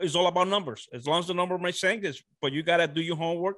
it's 0.00 0.14
all 0.14 0.26
about 0.26 0.48
numbers. 0.48 0.88
As 0.92 1.06
long 1.06 1.20
as 1.20 1.26
the 1.26 1.34
number 1.34 1.58
makes 1.58 1.80
sense, 1.80 2.22
but 2.40 2.52
you 2.52 2.62
gotta 2.62 2.86
do 2.86 3.00
your 3.00 3.16
homework, 3.16 3.56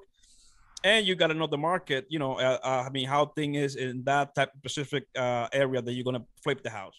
and 0.84 1.06
you 1.06 1.14
gotta 1.14 1.34
know 1.34 1.46
the 1.46 1.58
market. 1.58 2.06
You 2.08 2.18
know, 2.18 2.34
uh, 2.34 2.58
uh, 2.62 2.84
I 2.86 2.90
mean, 2.90 3.06
how 3.06 3.26
thing 3.26 3.54
is 3.54 3.76
in 3.76 4.04
that 4.04 4.34
type 4.34 4.50
of 4.54 4.58
specific 4.60 5.04
uh, 5.16 5.48
area 5.52 5.82
that 5.82 5.92
you're 5.92 6.04
gonna 6.04 6.24
flip 6.42 6.62
the 6.62 6.70
house. 6.70 6.94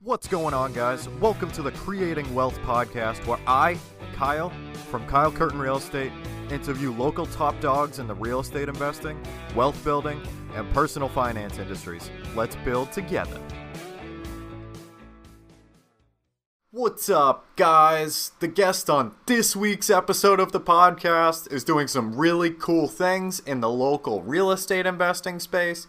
What's 0.00 0.26
going 0.26 0.52
on, 0.52 0.72
guys? 0.72 1.08
Welcome 1.20 1.52
to 1.52 1.62
the 1.62 1.70
Creating 1.72 2.34
Wealth 2.34 2.58
podcast, 2.62 3.24
where 3.26 3.38
I, 3.46 3.78
Kyle, 4.14 4.52
from 4.90 5.06
Kyle 5.06 5.30
Curtin 5.30 5.60
Real 5.60 5.76
Estate, 5.76 6.12
interview 6.50 6.92
local 6.92 7.26
top 7.26 7.60
dogs 7.60 8.00
in 8.00 8.08
the 8.08 8.14
real 8.14 8.40
estate 8.40 8.68
investing, 8.68 9.22
wealth 9.54 9.82
building, 9.84 10.20
and 10.54 10.68
personal 10.74 11.08
finance 11.08 11.58
industries. 11.58 12.10
Let's 12.34 12.56
build 12.56 12.90
together. 12.90 13.40
What's 16.74 17.10
up, 17.10 17.44
guys? 17.54 18.32
The 18.40 18.48
guest 18.48 18.88
on 18.88 19.14
this 19.26 19.54
week's 19.54 19.90
episode 19.90 20.40
of 20.40 20.52
the 20.52 20.60
podcast 20.60 21.52
is 21.52 21.64
doing 21.64 21.86
some 21.86 22.16
really 22.16 22.48
cool 22.48 22.88
things 22.88 23.40
in 23.40 23.60
the 23.60 23.68
local 23.68 24.22
real 24.22 24.50
estate 24.50 24.86
investing 24.86 25.38
space. 25.38 25.86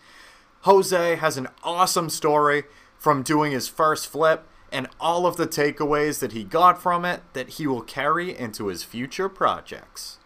Jose 0.64 1.16
has 1.16 1.38
an 1.38 1.48
awesome 1.64 2.10
story 2.10 2.64
from 2.98 3.24
doing 3.24 3.54
his 3.54 3.70
first 3.70 4.08
flip 4.08 4.46
and 4.74 4.90
all 5.00 5.26
of 5.26 5.38
the 5.38 5.48
takeaways 5.48 6.20
that 6.20 6.34
he 6.34 6.44
got 6.44 6.82
from 6.82 7.06
it 7.06 7.22
that 7.32 7.52
he 7.52 7.66
will 7.66 7.82
carry 7.82 8.38
into 8.38 8.68
his 8.68 8.84
future 8.84 9.30
projects. 9.30 10.20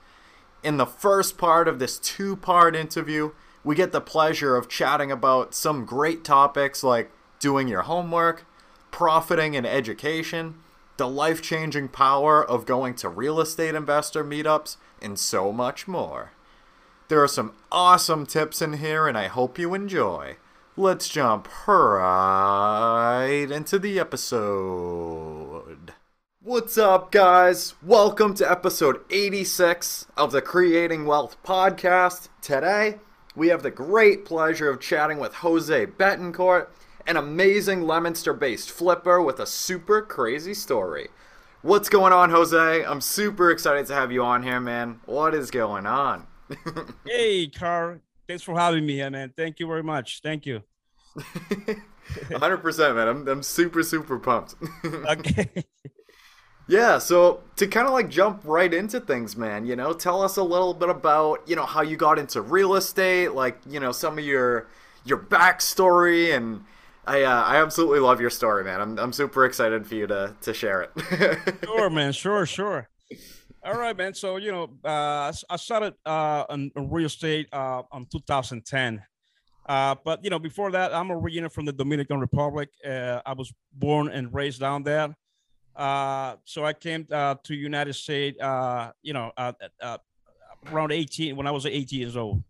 In 0.63 0.77
the 0.77 0.87
first 0.87 1.37
part 1.37 1.67
of 1.67 1.77
this 1.77 1.99
two 1.99 2.35
part 2.35 2.75
interview, 2.75 3.29
we 3.63 3.75
get 3.75 3.91
the 3.91 4.01
pleasure 4.01 4.55
of 4.55 4.67
chatting 4.67 5.11
about 5.11 5.53
some 5.53 5.85
great 5.85 6.23
topics 6.23 6.83
like 6.83 7.11
doing 7.37 7.67
your 7.67 7.83
homework, 7.83 8.47
profiting 8.97 9.53
in 9.53 9.63
education, 9.63 10.55
the 10.97 11.07
life 11.07 11.39
changing 11.39 11.87
power 11.87 12.43
of 12.43 12.65
going 12.65 12.95
to 12.95 13.07
real 13.07 13.39
estate 13.39 13.75
investor 13.75 14.23
meetups, 14.23 14.77
and 14.99 15.19
so 15.19 15.51
much 15.51 15.87
more. 15.87 16.31
There 17.07 17.21
are 17.21 17.27
some 17.27 17.53
awesome 17.71 18.25
tips 18.25 18.59
in 18.59 18.73
here, 18.73 19.07
and 19.07 19.15
I 19.15 19.27
hope 19.27 19.59
you 19.59 19.75
enjoy 19.75 20.37
let's 20.75 21.09
jump 21.09 21.47
right 21.67 23.47
into 23.51 23.77
the 23.77 23.99
episode. 23.99 25.93
What's 26.41 26.79
up, 26.79 27.11
guys? 27.11 27.75
Welcome 27.83 28.33
to 28.33 28.49
episode 28.49 29.01
86 29.11 30.07
of 30.17 30.31
the 30.31 30.41
Creating 30.41 31.05
Wealth 31.05 31.37
podcast. 31.43 32.29
Today, 32.41 32.95
we 33.35 33.49
have 33.49 33.61
the 33.61 33.69
great 33.69 34.25
pleasure 34.25 34.71
of 34.71 34.81
chatting 34.81 35.19
with 35.19 35.35
Jose 35.35 35.85
Betancourt, 35.85 36.69
an 37.07 37.17
amazing 37.17 37.87
Leominster 37.87 38.33
based 38.33 38.69
flipper 38.69 39.21
with 39.21 39.39
a 39.39 39.45
super 39.45 40.01
crazy 40.01 40.53
story. 40.53 41.07
What's 41.61 41.89
going 41.89 42.13
on, 42.13 42.29
Jose? 42.29 42.85
I'm 42.85 43.01
super 43.01 43.49
excited 43.49 43.87
to 43.87 43.93
have 43.93 44.11
you 44.11 44.23
on 44.23 44.43
here, 44.43 44.59
man. 44.59 44.99
What 45.05 45.33
is 45.33 45.49
going 45.49 45.85
on? 45.85 46.27
hey, 47.05 47.47
Carl 47.47 47.99
thanks 48.27 48.43
for 48.43 48.57
having 48.57 48.85
me 48.85 48.95
here, 48.95 49.09
man. 49.09 49.33
Thank 49.35 49.59
you 49.59 49.67
very 49.67 49.83
much. 49.83 50.21
Thank 50.21 50.45
you. 50.45 50.61
100%, 51.17 52.95
man. 52.95 53.07
I'm, 53.07 53.27
I'm 53.27 53.43
super, 53.43 53.83
super 53.83 54.19
pumped. 54.19 54.55
okay. 54.85 55.49
Yeah, 56.67 56.97
so 56.97 57.41
to 57.55 57.67
kind 57.67 57.87
of 57.87 57.93
like 57.93 58.09
jump 58.09 58.41
right 58.43 58.73
into 58.73 58.99
things, 58.99 59.37
man, 59.37 59.65
you 59.65 59.77
know, 59.77 59.93
tell 59.93 60.21
us 60.21 60.35
a 60.35 60.43
little 60.43 60.73
bit 60.73 60.89
about, 60.89 61.47
you 61.47 61.55
know, 61.55 61.65
how 61.65 61.81
you 61.81 61.95
got 61.95 62.19
into 62.19 62.41
real 62.41 62.75
estate, 62.75 63.29
like, 63.29 63.57
you 63.65 63.79
know, 63.79 63.93
some 63.93 64.19
of 64.19 64.25
your 64.25 64.67
your 65.05 65.17
backstory 65.17 66.35
and 66.35 66.65
I 67.07 67.23
uh, 67.23 67.43
I 67.43 67.57
absolutely 67.61 67.99
love 67.99 68.19
your 68.19 68.29
story, 68.29 68.65
man. 68.65 68.81
I'm 68.81 68.99
I'm 68.99 69.13
super 69.13 69.45
excited 69.45 69.87
for 69.87 69.95
you 69.95 70.07
to 70.07 70.35
to 70.41 70.53
share 70.53 70.81
it. 70.81 71.59
sure, 71.63 71.89
man. 71.89 72.11
Sure, 72.11 72.45
sure. 72.45 72.89
All 73.63 73.77
right, 73.77 73.95
man. 73.95 74.13
So 74.13 74.35
you 74.35 74.51
know, 74.51 74.69
uh, 74.83 75.31
I 75.49 75.55
started 75.55 75.93
uh, 76.05 76.43
in, 76.49 76.71
real 76.75 77.05
estate 77.05 77.47
uh, 77.53 77.83
in 77.93 78.05
2010. 78.05 79.01
Uh, 79.67 79.95
but 80.03 80.23
you 80.23 80.29
know, 80.29 80.39
before 80.39 80.69
that, 80.71 80.93
I'm 80.93 81.11
originally 81.11 81.49
from 81.49 81.65
the 81.65 81.73
Dominican 81.73 82.19
Republic. 82.19 82.69
Uh, 82.85 83.21
I 83.25 83.33
was 83.33 83.53
born 83.73 84.09
and 84.09 84.33
raised 84.33 84.59
down 84.59 84.83
there. 84.83 85.15
Uh, 85.77 86.35
so 86.43 86.65
I 86.65 86.73
came 86.73 87.07
uh, 87.11 87.35
to 87.43 87.53
United 87.53 87.93
States, 87.93 88.41
uh, 88.41 88.91
you 89.01 89.13
know, 89.13 89.31
uh, 89.37 89.53
around 90.71 90.91
18 90.91 91.35
when 91.35 91.47
I 91.47 91.51
was 91.51 91.65
18 91.65 91.99
years 91.99 92.17
old. 92.17 92.43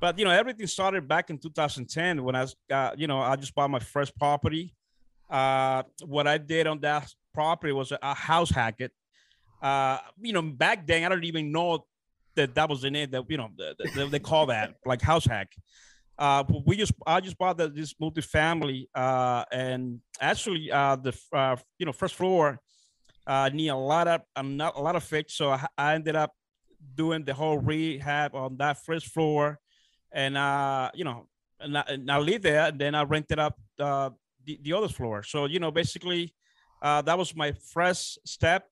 But 0.00 0.18
you 0.18 0.24
know, 0.24 0.30
everything 0.30 0.66
started 0.66 1.08
back 1.08 1.30
in 1.30 1.38
2010 1.38 2.22
when 2.22 2.34
I, 2.34 2.42
was, 2.42 2.56
you 2.96 3.06
know, 3.06 3.20
I 3.20 3.36
just 3.36 3.54
bought 3.54 3.70
my 3.70 3.78
first 3.78 4.16
property. 4.18 4.74
what 5.28 6.26
I 6.26 6.38
did 6.38 6.66
on 6.66 6.80
that 6.80 7.10
property 7.32 7.72
was 7.72 7.92
a, 7.92 8.14
house 8.14 8.50
hack 8.50 8.80
it 8.80 8.92
uh, 9.62 9.98
you 10.20 10.32
know, 10.32 10.42
back 10.42 10.86
then 10.86 11.04
I 11.04 11.08
don't 11.08 11.24
even 11.24 11.52
know 11.52 11.86
that 12.34 12.54
that 12.54 12.68
was 12.68 12.82
the 12.82 12.90
name 12.90 13.10
that 13.10 13.24
you 13.28 13.38
know 13.38 13.50
they, 13.94 14.08
they 14.08 14.18
call 14.18 14.46
that 14.46 14.74
like 14.86 15.02
house 15.02 15.24
hack. 15.24 15.52
Uh, 16.18 16.44
we 16.64 16.76
just 16.76 16.92
I 17.06 17.20
just 17.20 17.36
bought 17.36 17.58
the, 17.58 17.68
this 17.68 17.94
multifamily, 17.94 18.88
uh, 18.94 19.44
and 19.50 20.00
actually 20.20 20.70
uh, 20.70 20.96
the 20.96 21.18
uh, 21.32 21.56
you 21.78 21.86
know 21.86 21.92
first 21.92 22.14
floor 22.14 22.58
uh, 23.26 23.50
need 23.52 23.68
a 23.68 23.76
lot 23.76 24.08
of 24.08 24.20
um, 24.34 24.56
not 24.56 24.76
a 24.76 24.80
lot 24.80 24.96
of 24.96 25.04
fix, 25.04 25.34
so 25.34 25.50
I, 25.50 25.66
I, 25.76 25.94
ended 25.94 26.16
up 26.16 26.32
doing 26.94 27.24
the 27.24 27.34
whole 27.34 27.58
rehab 27.58 28.34
on 28.34 28.56
that 28.58 28.78
first 28.84 29.06
floor, 29.06 29.58
and 30.16 30.36
uh, 30.36 30.90
you 30.94 31.04
know, 31.04 31.28
and 31.60 31.76
I, 31.78 31.84
and 31.88 32.10
I 32.10 32.18
live 32.18 32.42
there, 32.42 32.66
and 32.66 32.80
then 32.80 32.96
I 32.96 33.04
rented 33.04 33.38
up 33.38 33.60
uh, 33.78 34.10
the 34.44 34.58
the 34.62 34.72
other 34.72 34.88
floor. 34.88 35.22
So 35.22 35.44
you 35.44 35.60
know, 35.60 35.70
basically, 35.70 36.34
uh, 36.82 37.02
that 37.02 37.18
was 37.18 37.36
my 37.36 37.52
first 37.52 38.18
step 38.26 38.68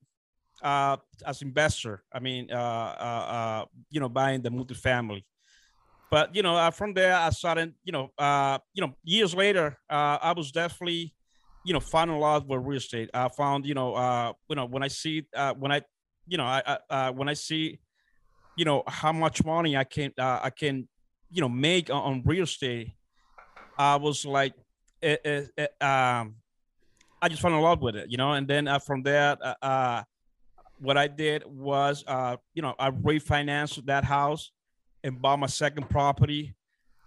uh, 0.62 0.96
as 1.26 1.42
investor. 1.42 2.04
I 2.12 2.20
mean, 2.20 2.50
uh, 2.50 2.56
uh, 2.56 3.26
uh, 3.36 3.64
you 3.90 4.00
know, 4.00 4.08
buying 4.08 4.42
the 4.42 4.50
multifamily. 4.50 5.24
But 6.10 6.34
you 6.34 6.42
know, 6.42 6.56
uh, 6.56 6.70
from 6.70 6.94
there, 6.94 7.14
I 7.14 7.30
started. 7.30 7.74
You 7.84 7.92
know, 7.92 8.10
uh, 8.18 8.58
you 8.72 8.80
know, 8.86 8.94
years 9.04 9.34
later, 9.34 9.78
uh, 9.90 10.18
I 10.22 10.32
was 10.32 10.52
definitely, 10.52 11.14
you 11.64 11.74
know, 11.74 11.80
finding 11.80 12.16
a 12.16 12.20
lot 12.20 12.46
with 12.48 12.60
real 12.64 12.78
estate. 12.78 13.10
I 13.12 13.28
found, 13.28 13.66
you 13.66 13.74
know, 13.74 13.94
uh, 13.94 14.32
you 14.48 14.56
know, 14.56 14.66
when 14.66 14.82
I 14.82 14.88
see, 14.88 15.26
uh, 15.34 15.54
when 15.54 15.72
I, 15.72 15.82
you 16.26 16.38
know, 16.38 16.44
I, 16.44 16.62
I 16.66 17.08
uh, 17.08 17.12
when 17.12 17.28
I 17.28 17.34
see, 17.34 17.80
you 18.56 18.64
know, 18.64 18.82
how 18.86 19.12
much 19.12 19.44
money 19.44 19.76
I 19.76 19.84
can, 19.84 20.12
uh, 20.18 20.40
I 20.44 20.50
can, 20.50 20.88
you 21.30 21.40
know, 21.40 21.48
make 21.48 21.90
on, 21.90 22.22
real 22.24 22.44
estate, 22.44 22.92
I 23.78 23.96
was 23.96 24.24
like, 24.24 24.54
it, 25.02 25.20
it, 25.24 25.50
it, 25.56 25.82
um, 25.82 26.36
I 27.20 27.28
just 27.28 27.42
fell 27.42 27.54
in 27.54 27.60
love 27.60 27.80
with 27.82 27.96
it, 27.96 28.10
you 28.10 28.16
know. 28.16 28.32
And 28.32 28.46
then 28.46 28.68
uh, 28.68 28.78
from 28.78 29.02
there, 29.02 29.36
uh, 29.42 29.54
uh 29.62 30.02
what 30.78 30.98
I 30.98 31.08
did 31.08 31.44
was, 31.46 32.04
uh, 32.06 32.36
you 32.52 32.62
know, 32.62 32.74
I 32.78 32.90
refinanced 32.90 33.84
that 33.86 34.04
house 34.04 34.50
and 35.02 35.20
bought 35.20 35.38
my 35.38 35.46
second 35.46 35.88
property, 35.88 36.54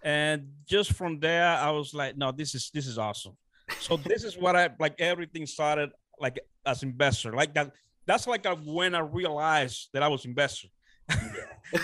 and 0.02 0.48
just 0.66 0.92
from 0.92 1.20
there, 1.20 1.46
I 1.46 1.70
was 1.70 1.94
like, 1.94 2.16
no, 2.16 2.32
this 2.32 2.54
is 2.54 2.70
this 2.72 2.86
is 2.86 2.98
awesome. 2.98 3.36
So 3.80 3.96
this 3.96 4.24
is 4.24 4.36
what 4.36 4.56
I 4.56 4.70
like. 4.78 5.00
Everything 5.00 5.46
started 5.46 5.90
like 6.20 6.38
as 6.66 6.82
investor, 6.82 7.32
like 7.32 7.54
that. 7.54 7.72
That's 8.06 8.26
like 8.26 8.46
a, 8.46 8.54
when 8.54 8.94
I 8.94 9.00
realized 9.00 9.90
that 9.92 10.02
I 10.02 10.08
was 10.08 10.24
investor. 10.24 10.68
I, 11.10 11.16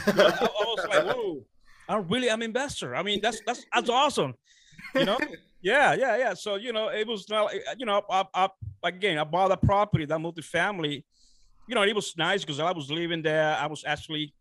I 0.06 0.64
was 0.66 0.86
like, 0.88 1.16
whoa, 1.16 1.44
I 1.88 1.96
really 1.96 2.30
I'm 2.30 2.42
investor. 2.42 2.94
I 2.94 3.02
mean, 3.02 3.20
that's 3.22 3.40
that's 3.46 3.64
that's 3.72 3.90
awesome. 3.90 4.34
You 4.94 5.04
know. 5.04 5.18
Yeah, 5.64 5.94
yeah, 5.94 6.18
yeah. 6.18 6.34
So 6.34 6.56
you 6.56 6.74
know, 6.74 6.88
it 6.88 7.06
was 7.06 7.26
not, 7.30 7.50
you 7.78 7.86
know, 7.86 8.02
I, 8.10 8.26
I 8.34 8.48
again, 8.82 9.16
I 9.16 9.24
bought 9.24 9.50
a 9.50 9.56
property, 9.56 10.04
that 10.04 10.18
multifamily, 10.20 11.02
you 11.66 11.74
know, 11.74 11.82
it 11.82 11.94
was 11.94 12.14
nice 12.18 12.42
because 12.42 12.60
I 12.60 12.70
was 12.70 12.90
living 12.90 13.22
there. 13.22 13.56
I 13.56 13.66
was 13.66 13.82
actually 13.86 14.34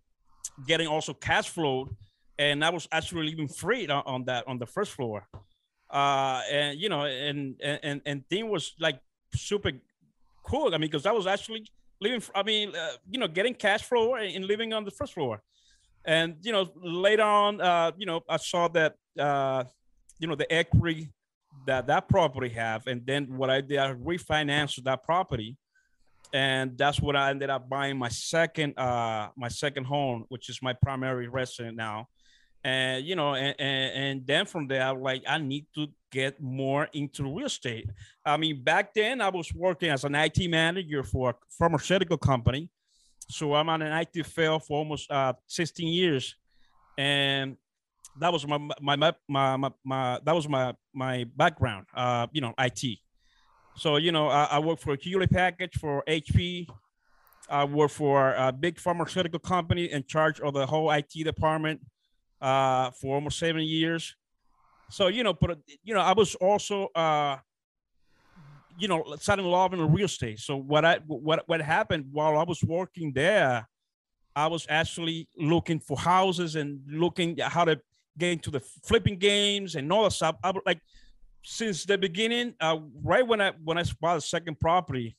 getting 0.68 0.88
also 0.88 1.14
cash 1.14 1.48
flow, 1.48 1.96
and 2.38 2.64
I 2.64 2.70
was 2.70 2.90
actually 2.92 3.30
living 3.30 3.48
free 3.48 3.88
on, 3.88 4.04
on 4.06 4.26
that 4.26 4.46
on 4.48 4.60
the 4.60 4.66
first 4.66 4.92
floor. 4.92 5.26
Uh, 5.90 6.42
and 6.52 6.78
you 6.78 6.90
know, 6.90 7.06
and 7.06 7.56
and 7.62 8.02
and 8.06 8.28
thing 8.30 8.50
was 8.50 8.74
like 8.78 9.00
super 9.34 9.72
cool. 10.46 10.76
I 10.76 10.78
mean, 10.78 10.90
because 10.92 11.06
I 11.06 11.14
was 11.14 11.26
actually 11.26 11.66
living. 12.02 12.22
I 12.36 12.44
mean, 12.44 12.76
uh, 12.76 12.98
you 13.10 13.20
know, 13.20 13.30
getting 13.30 13.54
cash 13.54 13.84
flow 13.84 14.16
and 14.16 14.44
living 14.46 14.74
on 14.74 14.84
the 14.84 14.92
first 14.92 15.14
floor. 15.14 15.42
And 16.06 16.36
you 16.42 16.52
know, 16.52 16.70
later 16.76 17.24
on, 17.24 17.62
uh, 17.62 17.92
you 17.98 18.06
know, 18.06 18.22
I 18.30 18.38
saw 18.38 18.68
that 18.70 18.96
uh, 19.18 19.64
you 20.20 20.28
know 20.28 20.36
the 20.36 20.52
equity 20.52 21.10
that 21.66 21.88
that 21.88 22.10
property 22.10 22.50
have, 22.50 22.88
and 22.88 23.06
then 23.06 23.38
what 23.38 23.50
I 23.50 23.62
did, 23.62 23.78
I 23.78 23.94
refinanced 23.94 24.84
that 24.84 25.04
property 25.04 25.58
and 26.34 26.76
that's 26.78 27.00
what 27.00 27.16
I 27.16 27.30
ended 27.30 27.52
up 27.52 27.70
buying 27.70 27.98
my 27.98 28.10
second 28.10 28.78
uh 28.78 29.30
my 29.38 29.48
second 29.48 29.86
home, 29.86 30.26
which 30.30 30.50
is 30.50 30.60
my 30.62 30.74
primary 30.74 31.28
residence 31.28 31.78
now. 31.78 32.08
And 32.64 33.06
you 33.06 33.16
know, 33.16 33.36
and, 33.36 33.56
and, 33.60 33.94
and 33.94 34.28
then 34.28 34.46
from 34.46 34.68
there, 34.68 34.84
I 34.84 34.92
like, 34.92 35.24
I 35.28 35.38
need 35.38 35.68
to 35.76 35.88
get 36.12 36.42
more 36.42 36.90
into 36.94 37.24
real 37.24 37.46
estate. 37.46 37.90
I 38.26 38.38
mean, 38.38 38.64
back 38.64 38.94
then 38.94 39.22
I 39.22 39.30
was 39.30 39.54
working 39.54 39.90
as 39.90 40.06
an 40.06 40.16
IT 40.16 40.50
manager 40.50 41.04
for 41.04 41.32
a 41.32 41.36
pharmaceutical 41.50 42.18
company. 42.18 42.70
So 43.30 43.54
I'm 43.56 43.70
on 43.70 43.82
an 43.82 43.92
IT 43.92 44.26
field 44.26 44.64
for 44.64 44.78
almost 44.78 45.10
uh 45.12 45.34
16 45.48 45.88
years. 45.88 46.36
And 46.98 47.58
that 48.20 48.32
was 48.32 48.46
my 48.46 48.58
my 48.82 48.96
my 48.96 49.14
my, 49.28 49.72
my, 49.84 50.20
that 50.24 50.36
was 50.36 50.48
my 50.48 50.74
my 50.94 51.26
background, 51.36 51.88
uh, 51.96 52.28
you 52.32 52.42
know, 52.42 52.54
IT. 52.60 53.00
So 53.76 53.96
you 53.98 54.12
know, 54.12 54.28
I, 54.28 54.44
I 54.52 54.60
worked 54.60 54.84
for 54.84 54.96
Hewlett 54.96 55.32
Packard 55.32 55.74
for 55.74 56.04
HP, 56.08 56.68
I 57.50 57.66
worked 57.66 57.94
for 57.94 58.34
a 58.34 58.52
big 58.52 58.80
pharmaceutical 58.80 59.40
company 59.40 59.92
in 59.92 60.04
charge 60.06 60.40
of 60.40 60.54
the 60.54 60.66
whole 60.66 60.92
IT 60.92 61.12
department 61.24 61.82
uh, 62.42 62.92
for 62.92 63.16
almost 63.16 63.40
seven 63.40 63.62
years. 63.62 64.16
So 64.90 65.08
you 65.08 65.24
know, 65.24 65.34
but 65.34 65.60
you 65.84 65.94
know, 65.94 66.02
I 66.02 66.14
was 66.14 66.36
also 66.36 66.88
uh, 66.96 67.38
you 68.78 68.88
know, 68.88 69.04
starting 69.20 69.46
love 69.46 69.74
in 69.74 69.92
real 69.92 70.06
estate. 70.06 70.40
So 70.40 70.56
what 70.58 70.86
I 70.86 71.00
what 71.08 71.44
what 71.48 71.62
happened 71.62 72.06
while 72.12 72.38
I 72.38 72.44
was 72.44 72.64
working 72.64 73.14
there, 73.14 73.68
I 74.36 74.48
was 74.48 74.66
actually 74.70 75.28
looking 75.38 75.80
for 75.80 75.98
houses 75.98 76.56
and 76.56 76.82
looking 76.88 77.40
at 77.40 77.52
how 77.52 77.66
to 77.66 77.80
get 78.18 78.32
into 78.32 78.52
the 78.52 78.60
flipping 78.60 79.18
games 79.18 79.76
and 79.76 79.92
all 79.92 80.04
that 80.04 80.12
stuff. 80.12 80.36
I 80.44 80.54
like 80.66 80.82
since 81.44 81.86
the 81.86 81.98
beginning, 81.98 82.56
uh, 82.60 82.78
right 83.04 83.26
when 83.26 83.42
I 83.42 83.52
when 83.64 83.78
I 83.78 83.84
bought 84.00 84.16
the 84.16 84.22
second 84.22 84.60
property, 84.60 85.16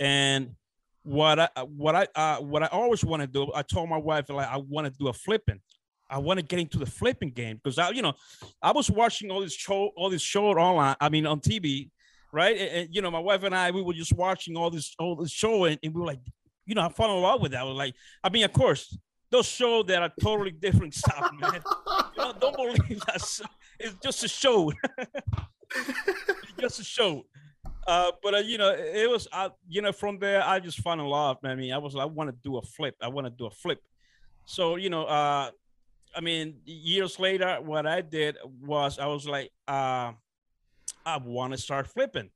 and 0.00 0.54
what 1.02 1.38
I 1.38 1.48
what 1.64 1.94
I 1.94 2.06
uh, 2.14 2.38
what 2.38 2.62
I 2.62 2.66
always 2.66 3.04
want 3.04 3.22
to 3.22 3.26
do, 3.26 3.50
I 3.54 3.62
told 3.62 3.88
my 3.88 3.98
wife 3.98 4.28
like 4.28 4.48
I 4.48 4.56
want 4.56 4.86
to 4.86 4.92
do 4.98 5.08
a 5.08 5.12
flipping. 5.12 5.60
I 6.08 6.18
want 6.18 6.38
to 6.38 6.46
get 6.46 6.60
into 6.60 6.78
the 6.78 6.86
flipping 6.86 7.30
game 7.30 7.56
because 7.56 7.78
I, 7.78 7.90
you 7.90 8.00
know, 8.00 8.14
I 8.62 8.70
was 8.70 8.90
watching 8.90 9.30
all 9.30 9.40
this 9.40 9.52
show, 9.52 9.90
all 9.96 10.08
this 10.08 10.22
show 10.22 10.46
online. 10.46 10.94
I 11.00 11.08
mean, 11.08 11.26
on 11.26 11.40
TV, 11.40 11.90
right? 12.36 12.56
And, 12.56 12.70
and, 12.70 12.94
you 12.94 13.00
know, 13.00 13.10
my 13.10 13.18
wife 13.18 13.42
and 13.42 13.54
I, 13.54 13.70
we 13.70 13.82
were 13.82 13.94
just 13.94 14.12
watching 14.12 14.56
all 14.56 14.70
this, 14.70 14.94
all 14.98 15.16
this 15.16 15.30
show, 15.30 15.64
and, 15.64 15.78
and 15.82 15.94
we 15.94 16.00
were 16.00 16.06
like, 16.06 16.20
you 16.66 16.74
know, 16.74 16.82
I 16.82 16.90
fell 16.90 17.16
in 17.16 17.22
love 17.22 17.40
with 17.40 17.52
that. 17.52 17.62
I 17.62 17.64
was 17.64 17.76
like, 17.76 17.94
I 18.22 18.28
mean, 18.28 18.44
of 18.44 18.52
course, 18.52 18.96
those 19.30 19.46
shows 19.46 19.86
that 19.86 20.02
are 20.02 20.12
totally 20.20 20.50
different 20.50 20.94
stuff, 20.94 21.30
man. 21.40 21.54
you 22.16 22.22
know, 22.22 22.34
don't 22.38 22.56
believe 22.56 23.00
that. 23.06 23.40
It's 23.80 23.94
just 24.02 24.24
a 24.24 24.28
show. 24.28 24.70
it's 24.98 26.52
just 26.60 26.80
a 26.80 26.84
show. 26.84 27.24
Uh, 27.86 28.12
but 28.22 28.34
uh, 28.34 28.38
you 28.38 28.58
know, 28.58 28.70
it 28.70 29.08
was, 29.08 29.28
uh, 29.32 29.48
you 29.68 29.80
know, 29.80 29.92
from 29.92 30.18
there, 30.18 30.42
I 30.44 30.58
just 30.58 30.80
fell 30.80 30.94
in 30.94 31.00
love, 31.00 31.38
man. 31.42 31.52
I 31.52 31.54
mean, 31.54 31.72
I 31.72 31.78
was 31.78 31.94
like, 31.94 32.02
I 32.02 32.06
want 32.06 32.30
to 32.30 32.36
do 32.42 32.58
a 32.58 32.62
flip. 32.62 32.96
I 33.00 33.08
want 33.08 33.26
to 33.26 33.30
do 33.30 33.46
a 33.46 33.50
flip. 33.50 33.80
So, 34.44 34.76
you 34.76 34.90
know, 34.90 35.04
uh, 35.04 35.50
I 36.14 36.20
mean, 36.20 36.56
years 36.64 37.18
later, 37.18 37.58
what 37.62 37.86
I 37.86 38.00
did 38.00 38.36
was 38.60 38.98
I 38.98 39.06
was 39.06 39.26
like, 39.26 39.50
uh, 39.68 40.12
I 41.06 41.16
want 41.18 41.52
to 41.52 41.58
start 41.58 41.86
flipping. 41.86 42.30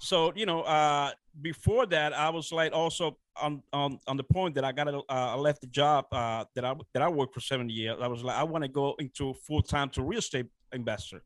So, 0.00 0.32
you 0.34 0.46
know, 0.46 0.62
uh, 0.62 1.10
before 1.42 1.86
that, 1.86 2.12
I 2.12 2.30
was 2.30 2.50
like 2.50 2.72
also 2.72 3.18
on 3.40 3.62
on, 3.72 4.00
on 4.06 4.16
the 4.16 4.24
point 4.24 4.54
that 4.54 4.64
I 4.64 4.72
got 4.72 4.88
a, 4.88 4.98
uh, 4.98 5.02
I 5.08 5.34
left 5.34 5.60
the 5.60 5.66
job 5.66 6.06
uh, 6.12 6.44
that 6.54 6.64
I 6.64 6.74
that 6.94 7.02
I 7.02 7.08
worked 7.08 7.34
for 7.34 7.40
seven 7.40 7.68
years. 7.68 7.98
I 8.00 8.06
was 8.08 8.24
like, 8.24 8.36
I 8.36 8.44
want 8.44 8.64
to 8.64 8.68
go 8.68 8.94
into 8.98 9.34
full 9.46 9.62
time 9.62 9.90
to 9.90 10.02
real 10.02 10.20
estate 10.20 10.46
investor. 10.72 11.22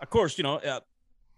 Of 0.00 0.10
course, 0.10 0.36
you 0.36 0.44
know, 0.44 0.56
uh, 0.56 0.80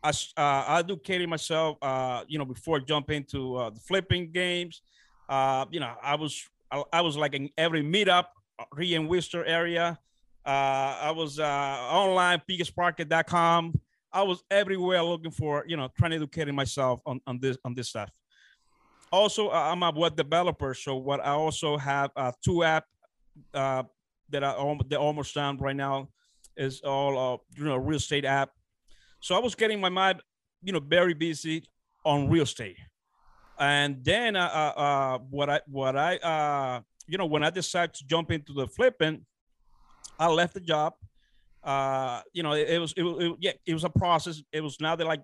I 0.02 0.08
uh, 0.08 0.64
I 0.68 0.78
educated 0.80 1.28
myself. 1.28 1.76
Uh, 1.80 2.24
you 2.26 2.38
know, 2.38 2.44
before 2.44 2.80
jumping 2.80 3.18
into 3.18 3.56
uh, 3.56 3.70
the 3.70 3.80
flipping 3.80 4.32
games. 4.32 4.82
Uh, 5.28 5.66
you 5.70 5.80
know, 5.80 5.94
I 6.02 6.14
was 6.16 6.48
I, 6.70 6.82
I 6.92 7.00
was 7.02 7.16
like 7.16 7.34
in 7.34 7.50
every 7.58 7.82
meetup 7.82 8.26
here 8.78 8.98
in 8.98 9.08
Worcester 9.08 9.44
area. 9.44 9.98
Uh, 10.44 10.96
I 11.02 11.10
was 11.10 11.40
uh, 11.40 11.44
online, 11.44 12.40
biggerpockets.com. 12.48 13.74
I 14.16 14.22
was 14.22 14.42
everywhere 14.50 15.02
looking 15.02 15.30
for, 15.30 15.62
you 15.68 15.76
know, 15.76 15.90
trying 15.94 16.12
to 16.12 16.16
educate 16.16 16.50
myself 16.54 17.00
on, 17.04 17.20
on 17.26 17.38
this 17.38 17.58
on 17.66 17.74
this 17.74 17.90
stuff. 17.90 18.10
Also 19.12 19.50
i'm 19.50 19.82
a 19.82 19.92
web 19.94 20.16
developer 20.16 20.74
so 20.74 20.96
what 20.96 21.20
i 21.20 21.30
also 21.30 21.76
have 21.76 22.10
uh, 22.16 22.32
two 22.44 22.64
app 22.64 22.84
uh, 23.54 23.82
that 24.30 24.42
are 24.42 24.78
they're 24.88 24.98
almost 24.98 25.34
done 25.34 25.56
right 25.58 25.76
now 25.76 26.08
is 26.56 26.80
all 26.80 27.12
uh, 27.16 27.36
you 27.56 27.64
know 27.64 27.76
real 27.76 27.98
estate 27.98 28.24
app. 28.24 28.50
So 29.20 29.36
i 29.36 29.38
was 29.38 29.54
getting 29.54 29.80
my 29.80 29.90
mind 29.90 30.22
you 30.62 30.72
know 30.72 30.80
very 30.80 31.14
busy 31.14 31.64
on 32.04 32.28
real 32.28 32.44
estate. 32.44 32.78
And 33.58 34.02
then 34.02 34.34
uh, 34.34 34.50
uh, 34.62 34.80
uh 34.80 35.18
what 35.30 35.50
i 35.50 35.60
what 35.66 35.94
i 35.96 36.16
uh 36.16 36.80
you 37.06 37.18
know 37.18 37.26
when 37.26 37.44
i 37.44 37.50
decided 37.50 37.94
to 37.94 38.06
jump 38.06 38.30
into 38.30 38.52
the 38.54 38.66
flipping 38.66 39.24
i 40.18 40.26
left 40.26 40.54
the 40.54 40.60
job 40.60 40.94
uh 41.66 42.22
you 42.32 42.42
know 42.42 42.52
it, 42.52 42.68
it 42.70 42.78
was 42.78 42.94
it, 42.96 43.02
it, 43.02 43.36
yeah 43.40 43.52
it 43.66 43.74
was 43.74 43.84
a 43.84 43.90
process 43.90 44.42
it 44.52 44.62
was 44.62 44.80
now 44.80 44.94
they're 44.96 45.06
like 45.06 45.22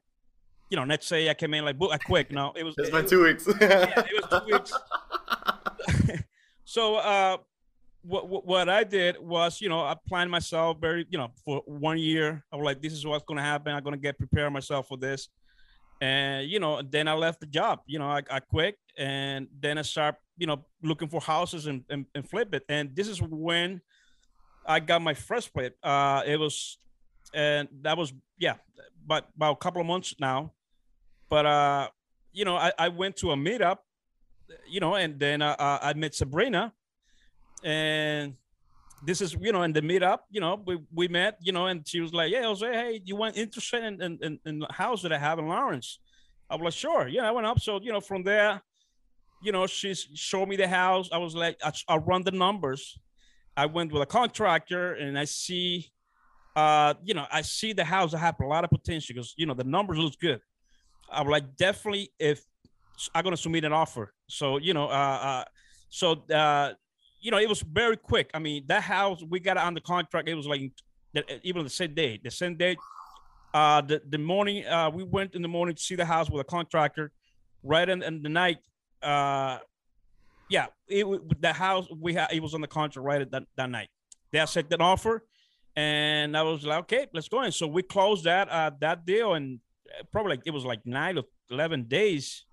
you 0.73 0.77
know, 0.77 0.85
let's 0.85 1.07
say 1.07 1.29
I 1.29 1.35
came 1.35 1.53
in 1.53 1.67
like 1.67 1.79
book, 1.79 1.93
I 1.93 1.99
quick. 1.99 2.33
No, 2.33 2.55
it 2.57 2.65
was. 2.65 2.75
It's 2.79 2.89
been 2.89 3.07
two 3.07 3.25
weeks. 3.25 3.47
yeah, 3.61 4.05
it 4.07 4.31
was 4.31 4.41
two 4.41 4.53
weeks. 4.55 4.73
so, 6.65 6.97
uh, 6.97 7.37
what 8.01 8.47
what 8.47 8.71
I 8.71 8.83
did 8.83 9.21
was, 9.21 9.61
you 9.61 9.69
know, 9.69 9.81
I 9.81 9.97
planned 10.09 10.31
myself 10.31 10.79
very, 10.81 11.07
you 11.11 11.19
know, 11.19 11.29
for 11.45 11.63
one 11.67 11.99
year. 11.99 12.43
I 12.51 12.57
was 12.57 12.65
like, 12.65 12.81
this 12.81 12.95
is 12.95 13.05
what's 13.05 13.23
going 13.23 13.37
to 13.37 13.45
happen. 13.45 13.75
I'm 13.75 13.83
going 13.83 13.95
to 13.95 14.01
get 14.01 14.17
prepared 14.17 14.51
myself 14.51 14.89
for 14.89 14.97
this, 14.97 15.29
and 16.01 16.49
you 16.49 16.59
know, 16.59 16.81
then 16.81 17.07
I 17.07 17.13
left 17.13 17.41
the 17.41 17.47
job. 17.47 17.81
You 17.87 17.99
know, 17.99 18.09
I, 18.09 18.23
I 18.31 18.41
quit, 18.41 18.79
and 18.97 19.49
then 19.61 19.77
I 19.77 19.83
start, 19.83 20.15
you 20.39 20.47
know, 20.47 20.65
looking 20.83 21.09
for 21.09 21.21
houses 21.21 21.67
and, 21.67 21.85
and, 21.91 22.07
and 22.15 22.27
flip 22.27 22.55
it. 22.55 22.65
And 22.71 22.97
this 22.97 23.09
is 23.09 23.21
when 23.21 23.83
I 24.67 24.81
got 24.81 25.03
my 25.03 25.15
first 25.15 25.53
flip. 25.53 25.77
Uh, 25.83 26.23
it 26.27 26.39
was, 26.39 26.79
and 27.35 27.69
that 27.83 27.97
was 27.97 28.13
yeah, 28.39 28.55
but 29.07 29.29
about 29.37 29.53
a 29.53 29.57
couple 29.57 29.81
of 29.81 29.87
months 29.87 30.15
now. 30.19 30.53
But 31.29 31.47
uh, 31.47 31.89
you 32.33 32.45
know, 32.45 32.57
I, 32.57 32.73
I 32.79 32.89
went 32.89 33.17
to 33.19 33.33
a 33.33 33.37
meetup, 33.37 33.79
you 34.69 34.81
know, 34.81 34.95
and 34.95 35.19
then 35.19 35.43
uh, 35.43 35.57
uh, 35.59 35.79
I 35.83 35.95
met 35.95 36.15
Sabrina, 36.15 36.73
and 37.65 38.35
this 39.05 39.21
is 39.21 39.37
you 39.41 39.53
know 39.53 39.63
in 39.63 39.73
the 39.73 39.83
meetup, 39.83 40.21
you 40.31 40.41
know, 40.41 40.63
we, 40.65 40.79
we 40.95 41.09
met, 41.09 41.39
you 41.41 41.53
know, 41.53 41.67
and 41.67 41.87
she 41.87 42.01
was 42.01 42.13
like, 42.13 42.33
yeah, 42.33 42.47
I 42.47 42.49
was 42.49 42.63
like, 42.63 42.75
hey, 42.75 43.01
you 43.05 43.17
want 43.17 43.37
interested 43.37 43.83
in, 43.83 44.01
in, 44.01 44.19
in, 44.23 44.39
in 44.47 44.59
the 44.61 44.73
house 44.73 45.03
that 45.03 45.13
I 45.13 45.19
have 45.19 45.39
in 45.39 45.49
Lawrence? 45.49 45.99
I 46.49 46.55
was 46.55 46.65
like, 46.65 46.75
sure, 46.75 47.09
yeah, 47.09 47.29
I 47.29 47.31
went 47.33 47.47
up. 47.47 47.61
So 47.61 47.81
you 47.81 47.93
know, 47.93 48.01
from 48.01 48.23
there, 48.23 48.63
you 49.43 49.53
know, 49.53 49.67
she 49.67 49.95
showed 49.95 50.49
me 50.49 50.57
the 50.57 50.69
house. 50.69 51.09
I 51.13 51.19
was 51.19 51.35
like, 51.35 51.59
I, 51.65 51.73
I 51.89 51.97
run 51.97 52.23
the 52.23 52.31
numbers. 52.31 52.99
I 53.57 53.67
went 53.67 53.93
with 53.93 54.03
a 54.03 54.07
contractor, 54.07 54.95
and 54.95 55.19
I 55.19 55.25
see, 55.25 55.91
uh, 56.57 56.95
you 57.05 57.15
know, 57.15 57.27
I 57.31 57.43
see 57.43 57.73
the 57.73 57.85
house. 57.85 58.15
I 58.15 58.19
have 58.19 58.41
a 58.41 58.47
lot 58.47 58.65
of 58.65 58.71
potential 58.71 59.15
because 59.15 59.35
you 59.37 59.47
know 59.47 59.55
the 59.55 59.65
numbers 59.65 59.99
look 59.99 60.19
good. 60.19 60.41
I'm 61.11 61.29
like 61.29 61.57
definitely 61.57 62.11
if 62.19 62.45
I'm 63.15 63.25
gonna 63.25 63.37
submit 63.37 63.65
an 63.65 63.73
offer. 63.73 64.15
So 64.29 64.57
you 64.57 64.75
know, 64.75 64.87
uh, 64.87 64.89
uh 64.89 65.45
so 65.91 66.13
uh, 66.33 66.73
you 67.21 67.31
know, 67.31 67.39
it 67.39 67.49
was 67.49 67.63
very 67.63 67.97
quick. 67.97 68.31
I 68.35 68.39
mean, 68.39 68.65
that 68.69 68.83
house 68.83 69.23
we 69.29 69.41
got 69.41 69.57
it 69.57 69.63
on 69.63 69.75
the 69.75 69.81
contract. 69.81 70.29
It 70.29 70.35
was 70.35 70.47
like 70.47 70.73
even 71.43 71.65
the 71.65 71.71
same 71.71 71.95
day. 71.95 72.21
The 72.23 72.31
same 72.31 72.57
day, 72.57 72.77
uh, 73.53 73.83
the 73.83 74.03
the 74.09 74.19
morning 74.19 74.67
uh, 74.67 74.91
we 74.91 75.05
went 75.05 75.35
in 75.35 75.43
the 75.43 75.49
morning 75.49 75.75
to 75.75 75.83
see 75.83 75.95
the 75.95 76.05
house 76.05 76.31
with 76.31 76.41
a 76.41 76.45
contractor. 76.45 77.13
Right 77.65 77.89
in, 77.89 78.03
in 78.03 78.23
the 78.23 78.29
night, 78.29 78.59
uh, 79.03 79.59
yeah, 80.53 80.67
it 80.87 81.07
the 81.41 81.53
house 81.53 81.87
we 81.99 82.13
had 82.13 82.29
it 82.31 82.43
was 82.43 82.53
on 82.53 82.61
the 82.61 82.67
contract 82.69 83.05
right 83.07 83.31
that 83.31 83.45
that 83.57 83.71
night. 83.71 83.89
They 84.31 84.39
accepted 84.39 84.75
an 84.81 84.83
offer, 84.83 85.25
and 85.75 86.37
I 86.37 86.43
was 86.43 86.65
like, 86.67 86.81
okay, 86.81 87.07
let's 87.15 87.29
go 87.29 87.43
in. 87.43 87.53
So 87.53 87.67
we 87.67 87.83
closed 87.83 88.25
that 88.25 88.51
uh 88.51 88.71
that 88.81 89.07
deal 89.07 89.33
and 89.33 89.61
probably 90.13 90.33
like 90.33 90.43
it 90.45 90.51
was 90.51 90.67
like 90.67 90.81
nine 90.85 91.17
or 91.17 91.25
eleven 91.51 91.85
days. 91.85 92.45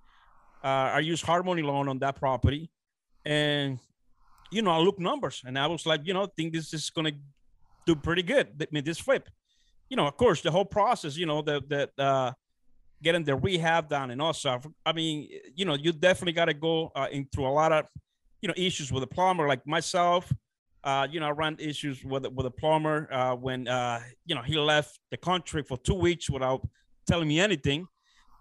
Uh, 0.63 0.95
I 0.95 1.00
used 1.00 1.25
hard 1.25 1.45
money 1.45 1.62
loan 1.62 1.89
on 1.89 2.00
that 2.00 2.15
property, 2.15 2.71
and 3.25 3.79
you 4.50 4.62
know 4.62 4.71
I 4.71 4.79
look 4.79 4.97
numbers, 4.97 5.43
and 5.45 5.59
I 5.59 5.67
was 5.67 5.85
like, 5.85 6.01
you 6.05 6.13
know, 6.13 6.25
think 6.25 6.53
this 6.53 6.73
is 6.73 6.89
gonna 6.89 7.12
do 7.85 7.95
pretty 7.97 8.23
good. 8.23 8.47
I 8.62 8.67
mean, 8.71 8.85
this 8.85 9.00
flip, 9.00 9.27
you 9.89 9.97
know, 9.97 10.07
of 10.07 10.15
course, 10.15 10.41
the 10.41 10.51
whole 10.51 10.65
process, 10.65 11.17
you 11.17 11.25
know, 11.25 11.41
that 11.41 11.67
that 11.67 11.89
uh, 11.97 12.31
getting 13.01 13.23
the 13.23 13.35
rehab 13.35 13.89
done 13.89 14.11
and 14.11 14.35
stuff. 14.35 14.65
I 14.85 14.93
mean, 14.93 15.29
you 15.55 15.65
know, 15.65 15.75
you 15.75 15.91
definitely 15.91 16.33
got 16.33 16.45
to 16.45 16.53
go 16.53 16.91
uh, 16.95 17.07
a 17.11 17.41
lot 17.41 17.71
of, 17.71 17.85
you 18.41 18.47
know, 18.47 18.53
issues 18.57 18.91
with 18.91 19.03
a 19.03 19.07
plumber 19.07 19.47
like 19.47 19.65
myself. 19.65 20.31
Uh, 20.83 21.07
you 21.11 21.19
know, 21.19 21.27
I 21.27 21.31
ran 21.31 21.57
issues 21.59 22.03
with 22.05 22.25
with 22.27 22.45
a 22.45 22.51
plumber 22.51 23.11
uh, 23.11 23.35
when 23.35 23.67
uh, 23.67 23.99
you 24.25 24.33
know 24.33 24.41
he 24.41 24.57
left 24.57 24.97
the 25.11 25.17
country 25.17 25.61
for 25.61 25.77
two 25.77 25.93
weeks 25.93 26.29
without 26.29 26.65
telling 27.05 27.27
me 27.27 27.39
anything. 27.39 27.85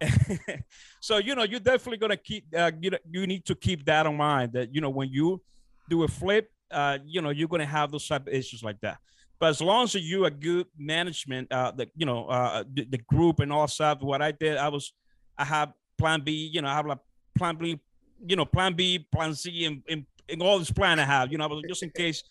so 1.01 1.19
you 1.19 1.35
know 1.35 1.43
you're 1.43 1.59
definitely 1.59 1.97
gonna 1.97 2.17
keep 2.17 2.45
uh, 2.57 2.71
you, 2.81 2.93
you 3.11 3.27
need 3.27 3.45
to 3.45 3.57
keep 3.57 3.85
that 3.85 4.07
in 4.07 4.17
mind 4.17 4.53
that 4.53 4.73
you 4.73 4.81
know 4.81 4.91
when 4.91 5.09
you 5.09 5.43
do 5.91 6.05
a 6.05 6.09
flip 6.09 6.49
uh, 6.71 6.99
you 7.05 7.21
know 7.21 7.31
you're 7.31 7.49
gonna 7.49 7.67
have 7.67 7.91
those 7.91 8.07
type 8.07 8.27
of 8.27 8.33
issues 8.33 8.63
like 8.63 8.81
that 8.81 8.99
but 9.39 9.51
as 9.51 9.61
long 9.61 9.85
as 9.85 9.95
you 9.95 10.25
a 10.25 10.31
good 10.31 10.67
management 10.77 11.51
uh 11.53 11.71
the 11.71 11.89
you 11.97 12.07
know 12.07 12.27
uh 12.27 12.65
the, 12.73 12.85
the 12.85 12.99
group 12.99 13.41
and 13.41 13.53
all 13.53 13.69
stuff 13.69 13.99
what 14.01 14.23
i 14.23 14.33
did 14.33 14.57
i 14.57 14.69
was 14.69 14.93
i 15.37 15.45
have 15.45 15.73
plan 15.97 16.21
b 16.21 16.33
you 16.33 16.63
know 16.63 16.69
i 16.69 16.75
have 16.75 16.87
like 16.87 16.99
plan 17.37 17.57
b 17.57 17.81
you 18.27 18.37
know 18.37 18.45
plan 18.45 18.75
b 18.75 19.07
plan 19.13 19.35
c 19.35 19.65
and, 19.65 19.83
and, 19.89 20.07
and 20.29 20.43
all 20.43 20.59
this 20.59 20.71
plan 20.71 20.99
i 20.99 21.05
have 21.05 21.31
you 21.31 21.39
know 21.39 21.45
I 21.45 21.49
was 21.49 21.63
just 21.69 21.83
in 21.83 21.91
case 21.91 22.23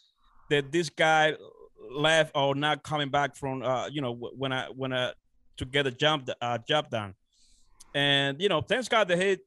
that 0.50 0.72
this 0.72 0.90
guy 0.90 1.36
left 1.92 2.32
or 2.36 2.56
not 2.56 2.84
coming 2.84 3.10
back 3.10 3.36
from 3.36 3.64
uh 3.64 3.88
you 3.88 4.02
know 4.02 4.14
when 4.14 4.52
i 4.52 4.68
when 4.68 4.94
i 4.94 5.12
to 5.58 5.66
get 5.66 5.88
a 5.88 5.92
job 5.92 6.30
uh, 6.42 6.58
job 6.60 6.90
done. 6.90 7.14
And 7.94 8.42
you 8.42 8.50
know, 8.50 8.62
thanks 8.62 8.88
God 8.88 9.08
that 9.08 9.20
he 9.20 9.38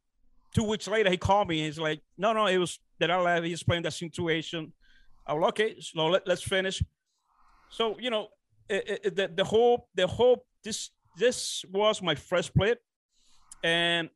two 0.54 0.64
weeks 0.64 0.88
later 0.88 1.10
he 1.10 1.16
called 1.16 1.48
me 1.48 1.60
and 1.60 1.66
he's 1.66 1.78
like, 1.78 2.00
no, 2.18 2.32
no, 2.32 2.46
it 2.46 2.58
was 2.58 2.78
that 2.98 3.10
I 3.10 3.20
left. 3.20 3.46
He 3.46 3.52
explained 3.52 3.84
that 3.84 3.92
situation. 3.92 4.72
I 5.26 5.34
was 5.34 5.48
okay, 5.50 5.76
so 5.80 6.06
let, 6.06 6.26
let's 6.26 6.42
finish. 6.42 6.82
So 7.70 7.96
you 7.98 8.10
know, 8.10 8.28
it, 8.68 9.00
it, 9.04 9.16
the 9.16 9.30
the 9.34 9.44
whole 9.44 9.88
the 9.94 10.06
whole 10.06 10.44
this 10.62 10.90
this 11.16 11.64
was 11.72 12.02
my 12.02 12.14
first 12.14 12.54
play, 12.54 12.74
and 13.62 14.10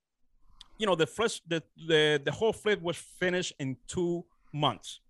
you 0.78 0.86
know, 0.86 0.94
the 0.94 1.06
first 1.06 1.42
the 1.48 1.62
the 1.88 2.20
the 2.24 2.32
whole 2.32 2.52
flip 2.52 2.80
was 2.82 2.96
finished 2.96 3.52
in 3.58 3.76
two 3.86 4.24
months. 4.52 5.00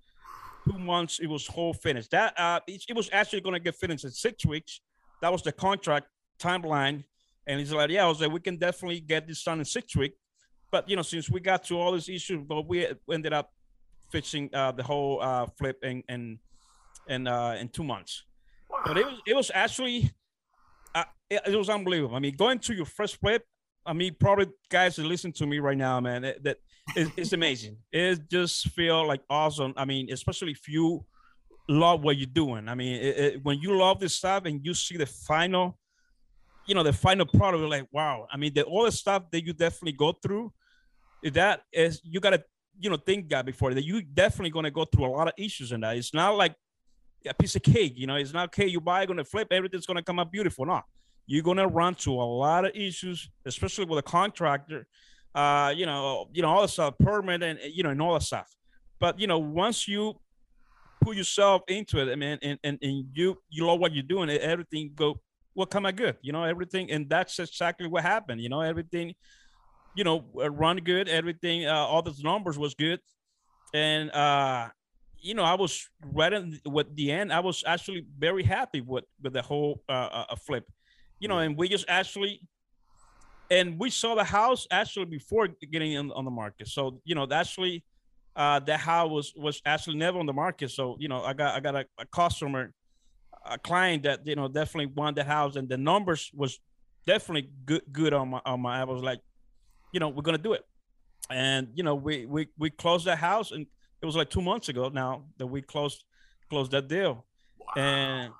Two 0.65 0.79
months, 0.79 1.19
it 1.21 1.27
was 1.27 1.47
whole 1.47 1.75
finished. 1.75 2.11
That 2.11 2.39
uh, 2.39 2.61
it, 2.67 2.85
it 2.89 2.97
was 2.97 3.11
actually 3.13 3.41
going 3.41 3.55
to 3.55 3.61
get 3.61 3.75
finished 3.75 4.05
in 4.05 4.11
six 4.11 4.47
weeks. 4.47 4.81
That 5.21 5.33
was 5.33 5.43
the 5.43 5.53
contract 5.53 6.07
timeline. 6.39 7.05
And 7.47 7.61
he's 7.61 7.73
like, 7.73 7.91
yeah, 7.91 8.05
I 8.05 8.09
was 8.09 8.21
like, 8.23 8.33
we 8.33 8.41
can 8.41 8.57
definitely 8.57 9.01
get 9.01 9.27
this 9.27 9.43
done 9.43 9.59
in 9.59 9.67
six 9.67 9.95
weeks. 9.95 10.17
But 10.71 10.89
you 10.89 10.97
know, 10.97 11.03
since 11.03 11.31
we 11.31 11.41
got 11.41 11.65
to 11.65 11.79
all 11.79 11.93
these 11.93 12.09
issues, 12.09 12.43
but 12.47 12.67
we 12.67 12.87
ended 13.13 13.33
up 13.33 13.53
fixing 14.11 14.51
uh, 14.55 14.73
the 14.73 14.83
whole 14.83 15.21
uh, 15.21 15.47
flip 15.59 15.79
in 15.83 16.03
in 16.09 16.39
in, 17.09 17.27
uh, 17.27 17.57
in 17.61 17.69
two 17.69 17.85
months. 17.85 18.25
But 18.85 18.99
it 18.99 19.07
was 19.07 19.21
it 19.27 19.37
was 19.37 19.51
actually 19.55 20.11
uh, 20.95 21.05
it, 21.31 21.41
it, 21.47 21.57
was 21.57 21.69
unbelievable. 21.69 22.17
I 22.17 22.19
mean, 22.21 22.37
going 22.37 22.59
to 22.61 22.75
your 22.75 22.87
first 22.87 23.17
flip. 23.17 23.45
I 23.87 23.93
mean, 23.93 24.17
probably 24.19 24.47
guys 24.71 24.97
that 24.97 25.05
listen 25.05 25.33
to 25.33 25.47
me 25.47 25.59
right 25.59 25.77
now, 25.77 26.01
man, 26.01 26.25
it, 26.25 26.43
that 26.45 26.59
it, 26.97 27.09
it's 27.17 27.33
amazing. 27.33 27.79
It 27.93 28.31
just 28.31 28.69
feel 28.69 29.07
like 29.07 29.21
awesome. 29.29 29.75
I 29.77 29.85
mean, 29.85 30.11
especially 30.13 30.53
if 30.53 30.69
you 30.69 31.05
love 31.69 32.03
what 32.03 32.17
you're 32.17 32.27
doing. 32.27 32.69
I 32.69 32.75
mean, 32.75 33.01
it, 33.01 33.45
when 33.45 33.59
you 33.61 33.77
love 33.77 34.01
this 34.01 34.15
stuff 34.15 34.45
and 34.45 34.65
you 34.65 34.75
see 34.75 34.97
the 34.97 35.07
final, 35.07 35.79
you 36.67 36.75
know, 36.75 36.83
the 36.83 36.93
final 36.93 37.27
product, 37.27 37.61
you're 37.61 37.69
like, 37.69 37.89
wow. 37.93 38.27
I 38.31 38.37
mean, 38.37 38.53
the 38.55 38.65
all 38.65 38.85
the 38.85 38.93
stuff 38.93 39.31
that 39.33 39.45
you 39.45 39.53
definitely 39.53 39.93
go 39.93 40.13
through, 40.13 40.53
that 41.33 41.63
is 41.73 42.01
you 42.05 42.21
gotta, 42.21 42.45
you 42.79 42.91
know, 42.91 42.97
think 42.97 43.29
that 43.31 43.47
before 43.47 43.73
that 43.73 43.85
you 43.85 44.03
definitely 44.03 44.51
gonna 44.51 44.71
go 44.71 44.85
through 44.85 45.07
a 45.07 45.09
lot 45.09 45.29
of 45.29 45.35
issues 45.39 45.73
in 45.73 45.81
that. 45.81 45.97
It's 45.97 46.13
not 46.13 46.37
like 46.37 46.55
a 47.29 47.35
piece 47.35 47.57
of 47.57 47.63
cake. 47.63 47.95
You 47.97 48.07
know, 48.07 48.17
it's 48.17 48.33
not 48.33 48.47
okay. 48.47 48.67
You 48.67 48.81
buy, 48.81 49.07
to 49.07 49.25
flip, 49.25 49.49
everything's 49.51 49.87
to 49.87 50.03
come 50.03 50.19
up 50.19 50.31
beautiful. 50.31 50.67
No, 50.67 50.83
you're 51.27 51.43
to 51.57 51.67
run 51.67 51.95
to 51.97 52.13
a 52.13 52.25
lot 52.25 52.65
of 52.65 52.73
issues, 52.75 53.31
especially 53.47 53.85
with 53.87 53.99
a 53.99 54.03
contractor. 54.03 54.87
Uh, 55.35 55.73
you 55.75 55.87
know, 55.87 56.29
you 56.33 56.43
know 56.43 56.49
all 56.49 56.63
the 56.63 56.69
stuff, 56.69 56.95
permit, 56.99 57.43
and 57.43 57.59
you 57.65 57.83
know, 57.83 57.91
and 57.91 58.01
all 58.01 58.15
the 58.15 58.21
stuff. 58.21 58.55
But 59.01 59.19
you 59.19 59.27
know, 59.27 59.39
once 59.39 59.89
you 59.89 60.15
put 61.03 61.17
yourself 61.17 61.63
into 61.69 61.99
it, 62.01 62.13
I 62.13 62.15
mean, 62.15 62.39
and 62.43 62.59
and, 62.63 62.79
and 62.83 63.07
you 63.15 63.39
you 63.51 63.67
know 63.67 63.75
what 63.75 63.93
you're 63.93 64.03
doing, 64.03 64.31
everything 64.31 64.93
go 64.95 65.21
will 65.55 65.67
come 65.67 65.87
out 65.87 65.97
good. 65.97 66.17
You 66.23 66.33
know, 66.33 66.45
everything, 66.45 66.91
and 66.91 67.09
that's 67.09 67.39
exactly 67.39 67.89
what 67.89 68.03
happened. 68.03 68.41
You 68.41 68.49
know, 68.49 68.61
everything, 68.61 69.15
you 69.97 70.05
know, 70.05 70.25
run 70.35 70.77
good. 70.79 71.09
Everything, 71.09 71.67
uh, 71.67 71.75
all 71.75 72.03
those 72.03 72.23
numbers 72.23 72.59
was 72.59 72.75
good, 72.75 73.01
and 73.73 74.11
uh, 74.13 74.69
you 75.25 75.33
know, 75.33 75.43
I 75.43 75.55
was 75.55 75.89
right 76.13 76.33
in 76.33 76.61
with 76.67 76.95
the 76.95 77.11
end. 77.11 77.33
I 77.33 77.41
was 77.41 77.65
actually 77.67 78.05
very 78.19 78.43
happy 78.43 78.83
with 78.83 79.05
with 79.23 79.33
the 79.33 79.41
whole 79.41 79.83
uh, 79.89 80.27
uh, 80.31 80.37
flip, 80.37 80.71
you 81.19 81.29
know, 81.29 81.39
and 81.39 81.57
we 81.57 81.67
just 81.67 81.87
actually, 81.89 82.43
and 83.51 83.81
we 83.81 83.89
saw 83.89 84.15
the 84.15 84.25
house 84.25 84.67
actually 84.71 85.07
before 85.07 85.49
getting 85.73 85.93
in, 85.93 86.13
on 86.13 86.27
the 86.27 86.31
market. 86.31 86.69
So 86.69 87.01
you 87.05 87.15
know, 87.15 87.25
that's 87.25 87.49
actually, 87.49 87.85
uh, 88.37 88.61
that 88.61 88.81
house 88.81 89.11
was 89.11 89.33
was 89.35 89.63
actually 89.65 89.97
never 89.97 90.19
on 90.19 90.27
the 90.27 90.35
market. 90.35 90.71
So 90.71 90.97
you 91.01 91.09
know, 91.09 91.25
I 91.25 91.33
got 91.33 91.55
I 91.55 91.61
got 91.61 91.75
a, 91.75 91.87
a 91.99 92.05
customer, 92.05 92.75
a 93.47 93.59
client 93.59 94.03
that 94.03 94.27
you 94.27 94.37
know 94.37 94.47
definitely 94.49 94.93
wanted 94.95 95.17
the 95.17 95.25
house, 95.25 95.57
and 95.57 95.67
the 95.71 95.79
numbers 95.79 96.31
was 96.35 96.61
definitely 97.07 97.49
good 97.65 97.83
good 97.91 98.13
on 98.13 98.29
my 98.29 98.43
on 98.45 98.61
my. 98.61 98.79
I 98.79 98.85
was 98.85 99.03
like, 99.03 99.21
you 99.91 100.01
know, 100.01 100.11
we're 100.11 100.23
gonna 100.23 100.37
do 100.37 100.53
it, 100.53 100.67
and 101.31 101.69
you 101.75 101.83
know, 101.83 101.95
we 101.95 102.27
we 102.27 102.49
we 102.59 102.69
closed 102.69 103.07
the 103.07 103.17
house 103.17 103.53
and 103.53 103.67
it 104.05 104.07
was 104.07 104.17
like 104.17 104.29
two 104.29 104.43
months 104.43 104.69
ago 104.69 104.91
now 104.91 105.25
that 105.39 105.47
we 105.47 105.63
closed 105.63 106.05
closed 106.51 106.73
that 106.73 106.89
deal, 106.89 107.25
wow. 107.59 107.83
and 107.83 108.33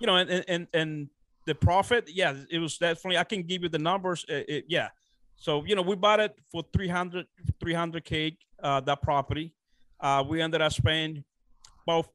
you 0.00 0.06
know, 0.06 0.16
and 0.16 0.42
and 0.48 0.66
and 0.72 1.08
the 1.44 1.54
profit, 1.54 2.08
yeah, 2.08 2.32
it 2.50 2.58
was 2.58 2.78
definitely. 2.78 3.18
I 3.18 3.24
can 3.24 3.42
give 3.42 3.62
you 3.62 3.68
the 3.68 3.78
numbers. 3.78 4.24
It, 4.26 4.48
it, 4.48 4.64
yeah, 4.68 4.88
so 5.36 5.64
you 5.66 5.74
know, 5.74 5.82
we 5.82 5.96
bought 5.96 6.20
it 6.20 6.34
for 6.50 6.64
300 6.72 7.26
300k 7.62 8.38
uh, 8.62 8.80
that 8.80 9.02
property. 9.02 9.54
Uh, 10.00 10.24
we 10.26 10.40
ended 10.40 10.62
up 10.62 10.72
spending 10.72 11.24
about 11.86 12.06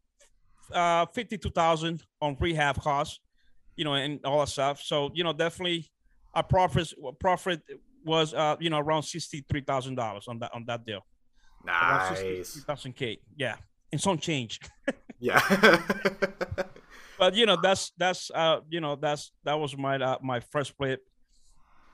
uh, 0.73 1.05
52,000 1.13 2.03
on 2.19 2.35
rehab 2.39 2.81
costs, 2.81 3.19
you 3.75 3.85
know, 3.85 3.93
and 3.93 4.25
all 4.25 4.39
that 4.39 4.49
stuff. 4.49 4.81
So 4.81 5.11
you 5.13 5.23
know, 5.23 5.33
definitely 5.33 5.91
our 6.33 6.43
profit 6.43 6.91
profit 7.19 7.61
was 8.03 8.33
uh, 8.33 8.55
you 8.59 8.71
know 8.71 8.79
around 8.79 9.03
sixty 9.03 9.45
three 9.47 9.61
thousand 9.61 9.93
dollars 9.93 10.27
on 10.27 10.39
that 10.39 10.51
on 10.55 10.65
that 10.65 10.83
deal. 10.83 11.05
Nice. 11.65 12.63
2000k. 12.65 13.19
Yeah. 13.37 13.55
And 13.91 13.99
some 13.99 14.17
change. 14.17 14.59
yeah. 15.19 15.39
but 17.19 17.35
you 17.35 17.45
know, 17.45 17.57
that's 17.61 17.91
that's 17.97 18.31
uh, 18.33 18.61
you 18.69 18.79
know, 18.79 18.95
that's 18.95 19.31
that 19.43 19.59
was 19.59 19.77
my 19.77 19.97
uh, 19.97 20.17
my 20.21 20.39
first 20.39 20.75
flip. 20.77 21.01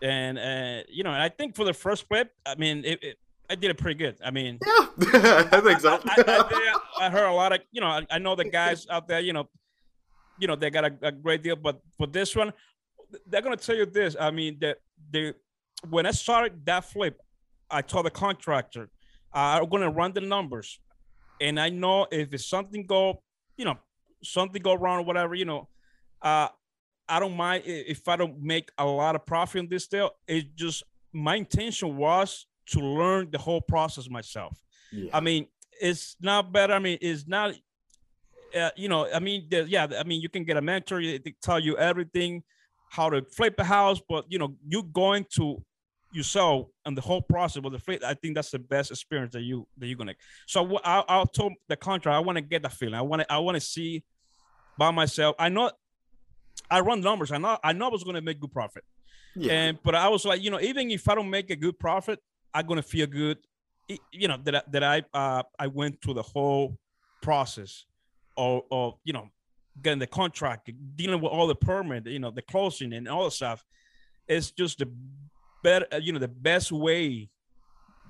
And 0.01 0.37
uh, 0.37 0.83
you 0.89 1.03
know, 1.03 1.11
I 1.11 1.29
think 1.29 1.55
for 1.55 1.65
the 1.65 1.73
first 1.73 2.07
flip, 2.07 2.31
I 2.45 2.55
mean, 2.55 2.85
it, 2.85 3.03
it 3.03 3.17
I 3.49 3.55
did 3.55 3.71
it 3.71 3.77
pretty 3.77 3.97
good. 3.97 4.17
I 4.23 4.31
mean, 4.31 4.59
yeah, 4.65 4.87
I 5.51 5.61
think 5.61 5.79
so. 5.79 5.99
I, 6.05 6.23
I, 6.27 7.05
I, 7.05 7.09
heard 7.09 7.27
a 7.27 7.31
lot 7.31 7.53
of, 7.53 7.61
you 7.71 7.79
know, 7.79 7.87
I, 7.87 8.05
I, 8.09 8.19
know 8.19 8.35
the 8.35 8.43
guys 8.43 8.85
out 8.89 9.07
there, 9.07 9.21
you 9.21 9.31
know, 9.31 9.47
you 10.37 10.47
know, 10.47 10.55
they 10.55 10.69
got 10.69 10.83
a, 10.83 10.93
a, 11.01 11.11
great 11.11 11.43
deal, 11.43 11.55
but 11.55 11.79
for 11.97 12.07
this 12.07 12.35
one, 12.35 12.51
they're 13.25 13.41
gonna 13.41 13.55
tell 13.55 13.75
you 13.75 13.85
this. 13.85 14.15
I 14.19 14.31
mean, 14.31 14.57
that 14.59 14.77
the 15.11 15.33
when 15.89 16.05
I 16.05 16.11
started 16.11 16.65
that 16.65 16.85
flip, 16.85 17.21
I 17.71 17.81
told 17.81 18.05
the 18.05 18.11
contractor, 18.11 18.89
are 19.33 19.65
going 19.65 19.83
to 19.83 19.89
run 19.89 20.13
the 20.13 20.21
numbers, 20.21 20.79
and 21.39 21.59
I 21.59 21.69
know 21.69 22.07
if 22.11 22.33
it's 22.33 22.45
something 22.47 22.85
go, 22.85 23.21
you 23.57 23.65
know, 23.65 23.77
something 24.23 24.61
go 24.61 24.75
wrong 24.75 24.99
or 24.99 25.03
whatever, 25.03 25.35
you 25.35 25.45
know, 25.45 25.67
uh, 26.21 26.47
I 27.09 27.19
don't 27.19 27.35
mind 27.35 27.63
if 27.65 28.07
I 28.07 28.15
don't 28.15 28.41
make 28.41 28.69
a 28.77 28.85
lot 28.85 29.15
of 29.15 29.25
profit 29.25 29.59
on 29.59 29.67
this 29.69 29.87
deal. 29.87 30.11
It 30.27 30.55
just 30.55 30.83
my 31.13 31.35
intention 31.35 31.95
was 31.95 32.45
to 32.67 32.79
learn 32.79 33.29
the 33.31 33.37
whole 33.37 33.61
process 33.61 34.09
myself. 34.09 34.57
Yeah. 34.91 35.09
I 35.13 35.21
mean, 35.21 35.47
it's 35.79 36.15
not 36.21 36.51
better. 36.51 36.73
I 36.73 36.79
mean, 36.79 36.97
it's 37.01 37.27
not. 37.27 37.55
Uh, 38.55 38.69
you 38.77 38.87
know, 38.87 39.07
I 39.13 39.19
mean, 39.19 39.47
yeah, 39.49 39.87
I 39.99 40.03
mean, 40.03 40.21
you 40.21 40.29
can 40.29 40.45
get 40.45 40.55
a 40.55 40.61
mentor 40.61 41.01
to 41.01 41.19
tell 41.41 41.59
you 41.59 41.77
everything, 41.77 42.43
how 42.89 43.09
to 43.09 43.21
flip 43.23 43.55
a 43.57 43.63
house, 43.63 44.01
but 44.07 44.25
you 44.29 44.39
know, 44.39 44.55
you're 44.65 44.83
going 44.83 45.25
to 45.35 45.61
you 46.17 46.23
saw 46.23 46.65
and 46.83 46.97
the 46.97 47.01
whole 47.01 47.21
process 47.21 47.61
with 47.61 47.73
the 47.73 47.79
fleet, 47.79 48.03
I 48.03 48.15
think 48.15 48.33
that's 48.33 48.49
the 48.49 48.57
best 48.57 48.89
experience 48.89 49.33
that 49.33 49.43
you 49.43 49.67
that 49.77 49.85
you're 49.85 49.95
gonna. 49.95 50.15
So 50.47 50.79
I, 50.83 51.03
I 51.07 51.23
told 51.31 51.53
the 51.69 51.75
contract, 51.75 52.15
I 52.15 52.19
want 52.19 52.37
to 52.37 52.41
get 52.41 52.63
that 52.63 52.73
feeling. 52.73 52.95
I 52.95 53.03
want 53.03 53.21
to 53.21 53.31
I 53.31 53.37
want 53.37 53.55
to 53.55 53.61
see 53.61 54.03
by 54.79 54.89
myself. 54.89 55.35
I 55.37 55.49
know 55.49 55.69
I 56.71 56.79
run 56.79 57.01
numbers. 57.01 57.31
I 57.31 57.37
know 57.37 57.59
I 57.63 57.71
know 57.73 57.85
I 57.85 57.91
was 57.91 58.03
gonna 58.03 58.21
make 58.21 58.39
good 58.39 58.51
profit. 58.51 58.83
Yeah. 59.35 59.53
And 59.53 59.77
but 59.83 59.93
I 59.93 60.09
was 60.09 60.25
like, 60.25 60.41
you 60.41 60.49
know, 60.49 60.59
even 60.59 60.89
if 60.89 61.07
I 61.07 61.13
don't 61.13 61.29
make 61.29 61.51
a 61.51 61.55
good 61.55 61.77
profit, 61.77 62.19
I'm 62.51 62.65
gonna 62.65 62.81
feel 62.81 63.05
good. 63.05 63.37
You 64.11 64.27
know 64.27 64.37
that 64.43 64.71
that 64.71 64.83
I 64.83 65.03
uh, 65.13 65.43
I 65.59 65.67
went 65.67 66.01
through 66.01 66.15
the 66.15 66.23
whole 66.23 66.79
process 67.21 67.85
of, 68.35 68.63
of 68.71 68.95
you 69.03 69.13
know 69.13 69.29
getting 69.83 69.99
the 69.99 70.07
contract, 70.07 70.71
dealing 70.95 71.21
with 71.21 71.31
all 71.31 71.45
the 71.45 71.55
permit, 71.55 72.07
you 72.07 72.17
know, 72.17 72.31
the 72.31 72.41
closing 72.41 72.93
and 72.93 73.07
all 73.07 73.25
the 73.25 73.31
stuff. 73.31 73.63
It's 74.27 74.49
just 74.49 74.79
the 74.79 74.91
better, 75.67 75.87
uh, 75.91 75.97
you 76.05 76.11
know, 76.13 76.19
the 76.19 76.35
best 76.49 76.71
way, 76.71 77.29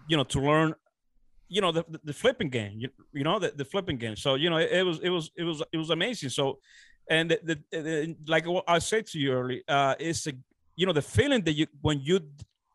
you 0.10 0.16
know, 0.18 0.24
to 0.34 0.40
learn, 0.40 0.76
you 1.50 1.62
know, 1.64 1.72
the, 1.72 1.84
the, 1.94 2.00
the 2.10 2.14
flipping 2.14 2.50
game, 2.50 2.74
you, 2.84 2.90
you 3.14 3.24
know, 3.24 3.40
the, 3.40 3.52
the 3.62 3.66
flipping 3.66 3.98
game. 3.98 4.16
So, 4.16 4.36
you 4.36 4.50
know, 4.52 4.58
it, 4.58 4.72
it, 4.80 4.84
was, 4.90 5.00
it 5.08 5.10
was, 5.10 5.32
it 5.36 5.44
was, 5.44 5.64
it 5.74 5.78
was 5.78 5.90
amazing. 5.90 6.30
So, 6.30 6.60
and 7.10 7.32
the, 7.32 7.40
the, 7.50 7.56
the 7.72 8.16
like 8.28 8.46
I 8.68 8.80
said 8.80 9.08
to 9.08 9.18
you 9.20 9.32
earlier, 9.32 9.62
uh, 9.68 9.96
it's 10.00 10.28
a, 10.28 10.34
you 10.76 10.86
know, 10.86 10.94
the 10.94 11.08
feeling 11.18 11.42
that 11.46 11.54
you, 11.54 11.66
when 11.82 12.00
you 12.02 12.20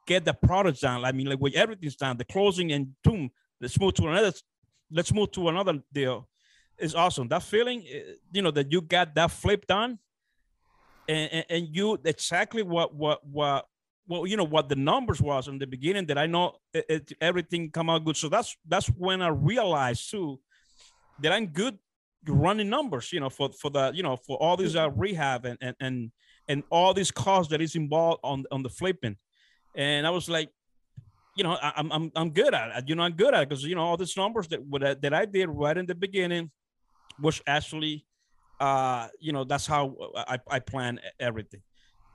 get 0.06 0.24
the 0.24 0.34
product 0.34 0.80
down, 0.80 1.04
I 1.04 1.12
mean, 1.12 1.28
like 1.28 1.38
when 1.38 1.54
everything's 1.54 1.96
down, 1.96 2.16
the 2.16 2.24
closing 2.24 2.72
and 2.72 2.88
boom, 3.04 3.30
let's 3.60 3.78
move 3.78 3.94
to 3.94 4.08
another, 4.08 4.32
let's 4.90 5.12
move 5.12 5.30
to 5.32 5.48
another 5.48 5.80
deal 5.92 6.28
is 6.78 6.94
awesome. 6.94 7.28
That 7.28 7.44
feeling, 7.44 7.84
eh, 7.88 8.14
you 8.32 8.42
know, 8.42 8.50
that 8.50 8.72
you 8.72 8.80
got 8.80 9.14
that 9.14 9.30
flip 9.30 9.66
done 9.66 9.98
and, 11.08 11.32
and, 11.32 11.44
and 11.54 11.76
you 11.76 11.98
exactly 12.04 12.62
what, 12.62 12.94
what, 12.94 13.24
what, 13.24 13.66
well, 14.06 14.26
you 14.26 14.36
know 14.36 14.44
what 14.44 14.68
the 14.68 14.76
numbers 14.76 15.20
was 15.20 15.48
in 15.48 15.58
the 15.58 15.66
beginning 15.66 16.06
that 16.06 16.18
I 16.18 16.26
know 16.26 16.56
it, 16.74 16.84
it, 16.88 17.12
everything 17.20 17.70
come 17.70 17.88
out 17.88 18.04
good. 18.04 18.16
So 18.16 18.28
that's 18.28 18.56
that's 18.66 18.88
when 18.88 19.22
I 19.22 19.28
realized 19.28 20.10
too 20.10 20.40
that 21.20 21.32
I'm 21.32 21.46
good 21.46 21.78
running 22.26 22.68
numbers. 22.68 23.12
You 23.12 23.20
know, 23.20 23.30
for 23.30 23.50
for 23.52 23.70
the 23.70 23.92
you 23.94 24.02
know 24.02 24.16
for 24.16 24.36
all 24.38 24.56
these 24.56 24.76
uh, 24.76 24.90
rehab 24.90 25.44
and 25.44 25.58
and 25.60 25.76
and 25.80 26.12
and 26.48 26.62
all 26.70 26.94
these 26.94 27.10
costs 27.10 27.50
that 27.52 27.60
is 27.60 27.76
involved 27.76 28.20
on 28.24 28.44
on 28.50 28.62
the 28.62 28.68
flipping, 28.68 29.16
and 29.76 30.06
I 30.06 30.10
was 30.10 30.28
like, 30.28 30.50
you 31.36 31.44
know, 31.44 31.52
I, 31.52 31.72
am 31.76 31.92
I'm 31.92 32.12
I'm 32.16 32.30
good 32.30 32.54
at 32.54 32.76
it. 32.76 32.88
You 32.88 32.96
know, 32.96 33.04
I'm 33.04 33.12
good 33.12 33.34
at 33.34 33.42
it 33.42 33.48
because 33.48 33.64
you 33.64 33.76
know 33.76 33.82
all 33.82 33.96
these 33.96 34.16
numbers 34.16 34.48
that 34.48 34.98
that 35.00 35.14
I 35.14 35.26
did 35.26 35.48
right 35.48 35.76
in 35.76 35.86
the 35.86 35.94
beginning 35.94 36.50
was 37.20 37.40
actually, 37.46 38.04
uh, 38.58 39.08
you 39.20 39.32
know, 39.32 39.44
that's 39.44 39.66
how 39.66 39.94
I 40.16 40.38
I 40.50 40.58
plan 40.58 40.98
everything 41.20 41.62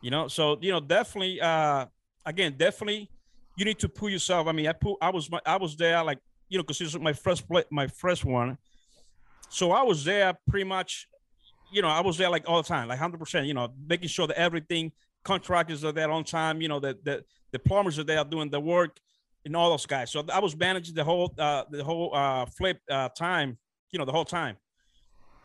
you 0.01 0.11
know 0.11 0.27
so 0.27 0.57
you 0.61 0.71
know 0.71 0.79
definitely 0.79 1.39
uh 1.41 1.85
again 2.25 2.53
definitely 2.57 3.09
you 3.57 3.65
need 3.65 3.79
to 3.79 3.89
pull 3.89 4.09
yourself 4.09 4.47
i 4.47 4.51
mean 4.51 4.67
i 4.67 4.73
put 4.73 4.97
i 5.01 5.09
was 5.09 5.29
i 5.45 5.57
was 5.57 5.75
there 5.75 6.03
like 6.03 6.19
you 6.49 6.57
know 6.57 6.63
because 6.63 6.79
this 6.79 6.93
was 6.93 7.01
my 7.01 7.13
first 7.13 7.47
play 7.47 7.63
my 7.71 7.87
first 7.87 8.23
one 8.25 8.57
so 9.49 9.71
i 9.71 9.81
was 9.81 10.03
there 10.03 10.33
pretty 10.49 10.65
much 10.65 11.07
you 11.71 11.81
know 11.81 11.89
i 11.89 12.01
was 12.01 12.17
there 12.17 12.29
like 12.29 12.47
all 12.47 12.61
the 12.61 12.67
time 12.67 12.87
like 12.87 12.99
100% 12.99 13.47
you 13.47 13.53
know 13.53 13.67
making 13.87 14.07
sure 14.07 14.27
that 14.27 14.37
everything 14.37 14.91
contractors 15.23 15.83
are 15.83 15.91
there 15.91 16.11
on 16.11 16.23
time 16.23 16.61
you 16.61 16.67
know 16.67 16.79
that 16.79 17.03
the, 17.03 17.23
the 17.51 17.59
plumbers 17.59 17.97
are 17.99 18.03
there 18.03 18.23
doing 18.23 18.49
the 18.49 18.59
work 18.59 18.97
and 19.47 19.55
all 19.55 19.71
those 19.71 19.85
guys. 19.85 20.11
So 20.11 20.23
I 20.31 20.39
was 20.39 20.55
managing 20.55 20.93
the 20.93 21.03
whole 21.03 21.33
uh, 21.37 21.63
the 21.69 21.83
whole 21.83 22.13
uh, 22.13 22.45
flip 22.45 22.79
uh, 22.89 23.09
time, 23.09 23.57
you 23.91 23.97
know, 23.97 24.05
the 24.05 24.11
whole 24.11 24.25
time. 24.25 24.57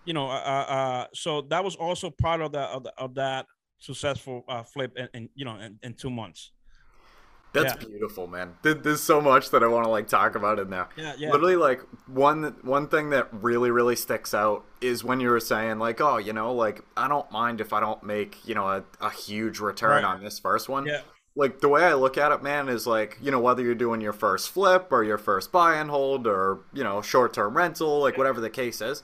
You 0.05 0.13
know, 0.13 0.29
uh, 0.29 0.67
uh, 0.69 1.07
so 1.15 1.43
that 1.43 1.63
was 1.63 1.77
also 1.77 2.11
part 2.11 2.41
of 2.41 2.53
the 2.53 2.61
of, 2.61 2.83
the, 2.85 2.93
of 2.99 3.15
that 3.15 3.47
successful 3.83 4.45
uh, 4.49 4.63
flip, 4.63 4.97
in, 4.97 5.09
in 5.13 5.29
you 5.35 5.45
know, 5.45 5.57
in, 5.57 5.79
in 5.83 5.95
two 5.95 6.11
months. 6.11 6.53
That's 7.53 7.75
yeah. 7.75 7.89
beautiful, 7.89 8.27
man. 8.27 8.55
There's 8.63 9.03
so 9.03 9.21
much 9.21 9.51
that 9.51 9.63
I 9.63 9.67
want 9.67 9.85
to 9.85 9.91
like 9.91 10.09
talk 10.09 10.37
about 10.37 10.59
in 10.59 10.71
there. 10.71 10.89
Yeah, 10.97 11.15
yeah. 11.19 11.31
Literally, 11.31 11.57
like 11.57 11.81
one 12.07 12.57
one 12.63 12.89
thing 12.89 13.11
that 13.11 13.29
really 13.31 13.71
really 13.71 13.97
sticks 13.97 14.33
out 14.33 14.65
is 14.81 15.05
when 15.05 15.21
you 15.21 15.29
were 15.29 15.41
saying 15.41 15.79
like, 15.79 16.01
oh, 16.01 16.17
you 16.17 16.33
know, 16.33 16.55
like 16.55 16.81
I 16.97 17.09
don't 17.09 17.31
mind 17.31 17.61
if 17.61 17.75
I 17.75 17.81
don't 17.81 18.03
make 18.03 18.39
you 18.47 18.55
know 18.55 18.69
a, 18.69 18.85
a 19.03 19.11
huge 19.11 19.61
return 19.61 20.03
right. 20.03 20.05
on 20.05 20.25
this 20.25 20.39
first 20.39 20.71
one. 20.71 20.87
Yeah. 20.87 21.03
Like 21.35 21.61
the 21.61 21.69
way 21.69 21.85
I 21.85 21.95
look 21.95 22.17
at 22.17 22.33
it, 22.33 22.43
man, 22.43 22.71
is 22.71 22.87
like 22.87 23.19
you 23.21 23.31
know 23.31 23.41
whether 23.41 23.63
you're 23.63 23.75
doing 23.75 24.01
your 24.01 24.15
first 24.15 24.49
flip 24.49 24.89
or 24.91 25.05
your 25.05 25.19
first 25.19 25.53
buy 25.53 25.77
and 25.77 25.91
hold 25.91 26.27
or 26.27 26.61
you 26.73 26.85
know 26.85 27.03
short 27.03 27.35
term 27.35 27.55
rental, 27.55 28.01
like 28.01 28.17
whatever 28.17 28.41
the 28.41 28.51
case 28.51 28.81
is. 28.81 29.03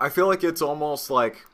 I 0.00 0.08
feel 0.08 0.26
like 0.26 0.42
it's 0.42 0.60
almost 0.60 1.10
like 1.10 1.46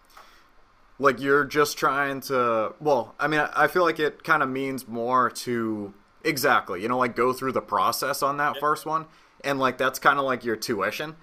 like 1.00 1.18
you're 1.18 1.44
just 1.44 1.76
trying 1.78 2.20
to 2.20 2.74
well 2.78 3.14
i 3.18 3.26
mean 3.26 3.40
i 3.56 3.66
feel 3.66 3.82
like 3.82 3.98
it 3.98 4.22
kind 4.22 4.42
of 4.42 4.48
means 4.48 4.86
more 4.86 5.30
to 5.30 5.92
exactly 6.24 6.82
you 6.82 6.88
know 6.88 6.98
like 6.98 7.16
go 7.16 7.32
through 7.32 7.50
the 7.52 7.60
process 7.60 8.22
on 8.22 8.36
that 8.36 8.56
first 8.58 8.86
one 8.86 9.06
and 9.42 9.58
like 9.58 9.78
that's 9.78 9.98
kind 9.98 10.18
of 10.18 10.24
like 10.24 10.44
your 10.44 10.54
tuition 10.54 11.16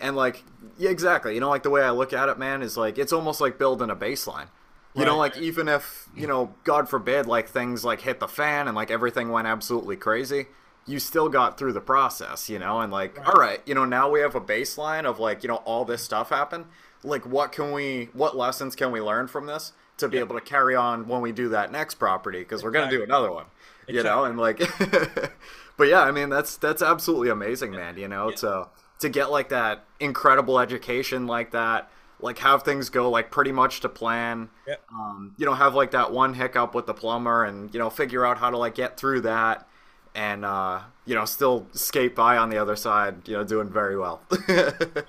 and 0.00 0.14
like 0.14 0.44
yeah 0.78 0.90
exactly 0.90 1.34
you 1.34 1.40
know 1.40 1.48
like 1.48 1.62
the 1.62 1.70
way 1.70 1.82
i 1.82 1.90
look 1.90 2.12
at 2.12 2.28
it 2.28 2.38
man 2.38 2.62
is 2.62 2.76
like 2.76 2.98
it's 2.98 3.12
almost 3.12 3.40
like 3.40 3.58
building 3.58 3.88
a 3.88 3.96
baseline 3.96 4.48
you 4.94 5.00
right. 5.00 5.06
know 5.06 5.16
like 5.16 5.36
even 5.38 5.66
if 5.66 6.08
you 6.14 6.26
know 6.26 6.54
god 6.64 6.88
forbid 6.88 7.26
like 7.26 7.48
things 7.48 7.84
like 7.84 8.02
hit 8.02 8.20
the 8.20 8.28
fan 8.28 8.68
and 8.68 8.76
like 8.76 8.90
everything 8.90 9.30
went 9.30 9.46
absolutely 9.46 9.96
crazy 9.96 10.46
you 10.86 10.98
still 10.98 11.28
got 11.28 11.58
through 11.58 11.72
the 11.72 11.80
process 11.80 12.48
you 12.48 12.58
know 12.58 12.80
and 12.80 12.92
like 12.92 13.16
right. 13.18 13.26
all 13.28 13.40
right 13.40 13.60
you 13.66 13.74
know 13.74 13.84
now 13.84 14.10
we 14.10 14.20
have 14.20 14.34
a 14.34 14.40
baseline 14.40 15.04
of 15.04 15.18
like 15.18 15.42
you 15.42 15.48
know 15.48 15.56
all 15.56 15.84
this 15.84 16.02
stuff 16.02 16.30
happened 16.30 16.64
like 17.04 17.26
what 17.26 17.52
can 17.52 17.72
we 17.72 18.08
what 18.12 18.36
lessons 18.36 18.74
can 18.74 18.90
we 18.92 19.00
learn 19.00 19.26
from 19.26 19.46
this 19.46 19.72
to 19.98 20.08
be 20.08 20.18
able 20.18 20.34
to 20.34 20.40
carry 20.40 20.74
on 20.74 21.06
when 21.06 21.20
we 21.20 21.32
do 21.32 21.48
that 21.50 21.70
next 21.70 21.94
property 21.94 22.40
because 22.40 22.64
we're 22.64 22.70
going 22.70 22.88
to 22.88 22.96
do 22.96 23.02
another 23.02 23.30
one 23.30 23.46
exactly. 23.86 23.96
you 23.96 24.02
know 24.02 24.24
and 24.24 24.38
like 24.38 24.58
but 25.76 25.88
yeah 25.88 26.02
i 26.02 26.10
mean 26.10 26.28
that's 26.28 26.56
that's 26.56 26.82
absolutely 26.82 27.28
amazing 27.28 27.70
man 27.70 27.96
you 27.96 28.08
know 28.08 28.30
yeah. 28.30 28.36
to 28.36 28.68
to 28.98 29.08
get 29.08 29.30
like 29.30 29.48
that 29.48 29.84
incredible 30.00 30.58
education 30.58 31.26
like 31.26 31.52
that 31.52 31.90
like 32.20 32.38
have 32.38 32.62
things 32.62 32.88
go 32.88 33.10
like 33.10 33.30
pretty 33.30 33.52
much 33.52 33.80
to 33.80 33.88
plan 33.88 34.48
yeah. 34.66 34.76
um, 34.92 35.34
you 35.36 35.44
know 35.44 35.54
have 35.54 35.74
like 35.74 35.90
that 35.90 36.12
one 36.12 36.34
hiccup 36.34 36.74
with 36.74 36.86
the 36.86 36.94
plumber 36.94 37.44
and 37.44 37.72
you 37.74 37.80
know 37.80 37.90
figure 37.90 38.24
out 38.24 38.38
how 38.38 38.48
to 38.48 38.56
like 38.56 38.74
get 38.74 38.96
through 38.96 39.20
that 39.20 39.68
and 40.14 40.44
uh, 40.44 40.80
you 41.06 41.14
know 41.14 41.24
still 41.24 41.66
skate 41.72 42.14
by 42.14 42.36
on 42.36 42.50
the 42.50 42.58
other 42.58 42.76
side 42.76 43.26
you 43.26 43.34
know 43.34 43.44
doing 43.44 43.68
very 43.68 43.98
well 43.98 44.20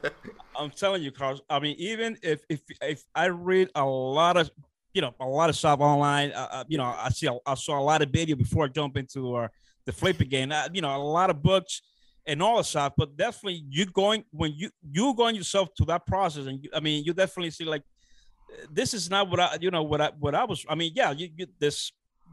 I'm 0.56 0.70
telling 0.72 1.04
you, 1.04 1.12
Carlos. 1.12 1.42
I 1.50 1.60
mean, 1.60 1.76
even 1.78 2.18
if 2.22 2.44
if 2.50 2.62
if 2.82 3.04
I 3.16 3.26
read 3.26 3.70
a 3.76 3.86
lot 3.86 4.38
of 4.38 4.50
you 4.94 5.02
know 5.02 5.14
a 5.20 5.26
lot 5.26 5.50
of 5.50 5.56
stuff 5.56 5.80
online, 5.80 6.32
uh, 6.32 6.48
uh 6.52 6.64
you 6.68 6.78
know, 6.78 6.86
I 6.86 7.10
see 7.10 7.30
I 7.46 7.56
saw 7.56 7.80
a 7.80 7.82
lot 7.82 8.02
of 8.02 8.10
video 8.10 8.36
before 8.36 8.66
I 8.66 8.68
jump 8.68 8.98
into 8.98 9.36
uh, 9.36 9.48
the 9.86 9.92
flip 9.92 10.20
again. 10.20 10.52
Uh, 10.52 10.68
you 10.74 10.82
know, 10.82 10.96
a 10.96 10.98
lot 10.98 11.30
of 11.30 11.42
books 11.42 11.82
and 12.26 12.42
all 12.42 12.58
the 12.58 12.64
stuff. 12.64 12.94
But 12.98 13.18
definitely, 13.18 13.64
you 13.70 13.86
going 13.86 14.24
when 14.32 14.54
you 14.56 14.70
you 14.92 15.14
going 15.16 15.36
yourself 15.36 15.74
to 15.76 15.86
that 15.86 16.06
process, 16.06 16.46
and 16.46 16.64
you, 16.64 16.70
I 16.74 16.80
mean, 16.80 17.04
you 17.04 17.14
definitely 17.14 17.52
see 17.52 17.66
like 17.66 17.84
this 18.72 18.94
is 18.94 19.10
not 19.10 19.30
what 19.30 19.40
I 19.40 19.58
you 19.60 19.72
know 19.72 19.84
what 19.84 20.02
I 20.02 20.12
what 20.20 20.36
I 20.36 20.46
was. 20.46 20.66
I 20.70 20.76
mean, 20.76 20.92
yeah, 20.96 21.12
you, 21.12 21.30
you 21.36 21.48
this 21.60 21.92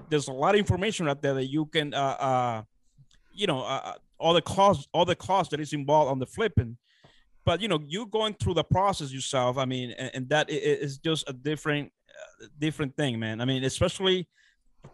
there's 0.08 0.28
a 0.28 0.32
lot 0.32 0.54
of 0.54 0.58
information 0.58 1.08
out 1.08 1.22
there 1.22 1.34
that 1.34 1.46
you 1.46 1.66
can 1.66 1.94
uh 1.94 1.96
uh 1.96 2.62
you 3.32 3.46
know 3.46 3.60
uh, 3.60 3.80
uh 3.84 3.92
all 4.18 4.34
the 4.34 4.42
costs 4.42 4.86
all 4.92 5.04
the 5.04 5.16
costs 5.16 5.50
that 5.50 5.60
is 5.60 5.72
involved 5.72 6.10
on 6.10 6.18
the 6.18 6.26
flipping. 6.26 6.76
But 7.44 7.60
you 7.60 7.68
know 7.68 7.80
you 7.86 8.06
going 8.06 8.34
through 8.34 8.54
the 8.54 8.64
process 8.64 9.12
yourself 9.12 9.56
i 9.58 9.64
mean 9.64 9.92
and, 9.92 10.10
and 10.14 10.28
that 10.28 10.50
is 10.50 10.98
just 10.98 11.28
a 11.28 11.32
different 11.32 11.90
uh, 12.10 12.46
different 12.58 12.96
thing 12.96 13.18
man. 13.18 13.40
I 13.40 13.44
mean 13.44 13.64
especially 13.64 14.28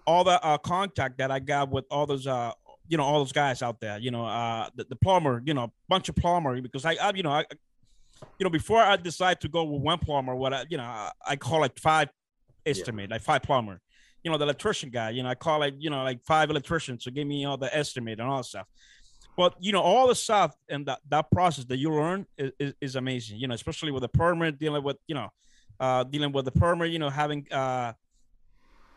all 0.06 0.24
the 0.24 0.42
uh, 0.44 0.58
contact 0.58 1.18
that 1.18 1.30
i 1.30 1.38
got 1.38 1.70
with 1.70 1.84
all 1.90 2.06
those 2.06 2.26
uh 2.26 2.52
you 2.88 2.96
know 2.96 3.02
all 3.04 3.18
those 3.18 3.32
guys 3.32 3.62
out 3.62 3.80
there 3.80 3.98
you 3.98 4.10
know 4.10 4.24
uh 4.24 4.68
the, 4.74 4.84
the 4.84 4.96
plumber 4.96 5.42
you 5.44 5.54
know 5.54 5.72
bunch 5.88 6.08
of 6.08 6.16
plumber 6.16 6.60
because 6.60 6.84
i, 6.84 6.94
I 6.94 7.12
you 7.14 7.22
know 7.22 7.30
i 7.30 7.44
you 8.38 8.44
know 8.44 8.50
before 8.50 8.80
i 8.80 8.96
decide 8.96 9.40
to 9.42 9.48
go 9.48 9.64
with 9.64 9.82
one 9.82 9.98
plumber 9.98 10.34
what 10.34 10.52
i 10.52 10.64
you 10.68 10.76
know 10.76 10.84
i, 10.84 11.10
I 11.26 11.36
call 11.36 11.64
it 11.64 11.78
five 11.78 12.08
estimate 12.64 13.08
yeah. 13.08 13.14
like 13.14 13.22
five 13.22 13.42
plumber 13.42 13.80
you 14.26 14.32
know 14.32 14.38
the 14.38 14.44
electrician 14.44 14.90
guy 14.90 15.10
you 15.10 15.22
know 15.22 15.28
i 15.28 15.36
call 15.36 15.62
it 15.62 15.72
you 15.78 15.88
know 15.88 16.02
like 16.02 16.20
five 16.24 16.50
electricians 16.50 17.04
to 17.04 17.12
give 17.12 17.28
me 17.28 17.44
all 17.44 17.56
the 17.56 17.72
estimate 17.72 18.18
and 18.18 18.28
all 18.28 18.38
that 18.38 18.44
stuff 18.44 18.66
but 19.36 19.54
you 19.60 19.70
know 19.70 19.80
all 19.80 20.08
the 20.08 20.16
stuff 20.16 20.56
and 20.68 20.84
that, 20.84 20.98
that 21.08 21.30
process 21.30 21.64
that 21.66 21.76
you 21.76 21.92
learn 21.92 22.26
is, 22.36 22.50
is, 22.58 22.74
is, 22.80 22.96
amazing 22.96 23.38
you 23.38 23.46
know 23.46 23.54
especially 23.54 23.92
with 23.92 24.02
the 24.02 24.08
permit 24.08 24.58
dealing 24.58 24.82
with 24.82 24.96
you 25.06 25.14
know 25.14 25.28
uh 25.78 26.02
dealing 26.02 26.32
with 26.32 26.44
the 26.44 26.50
permit 26.50 26.90
you 26.90 26.98
know 26.98 27.08
having 27.08 27.46
uh 27.52 27.92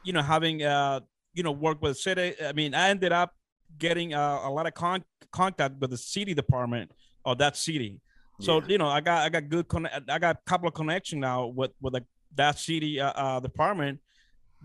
you 0.04 0.14
know 0.14 0.24
having 0.24 0.64
uh 0.64 1.00
you 1.36 1.44
know 1.44 1.52
work 1.52 1.80
with 1.80 1.92
the 1.92 2.00
city 2.08 2.34
i 2.44 2.52
mean 2.52 2.74
i 2.74 2.90
ended 2.90 3.12
up 3.12 3.32
getting 3.78 4.16
uh, 4.16 4.40
a 4.46 4.50
lot 4.50 4.66
of 4.66 4.74
con- 4.74 5.06
contact 5.32 5.76
with 5.80 5.92
the 5.92 5.98
city 5.98 6.34
department 6.34 6.90
of 7.24 7.38
that 7.38 7.56
city 7.56 8.02
so 8.42 8.62
yeah. 8.62 8.68
you 8.68 8.78
know 8.80 8.88
i 8.88 9.00
got 9.00 9.20
i 9.22 9.30
got 9.30 9.48
good 9.48 9.68
con- 9.68 9.88
i 10.10 10.18
got 10.18 10.38
a 10.38 10.50
couple 10.50 10.68
of 10.68 10.74
connections 10.74 11.22
now 11.22 11.46
with 11.46 11.70
with 11.80 11.94
the, 11.94 12.04
that 12.34 12.58
city 12.58 13.00
uh, 13.00 13.12
uh 13.12 13.40
department 13.40 14.00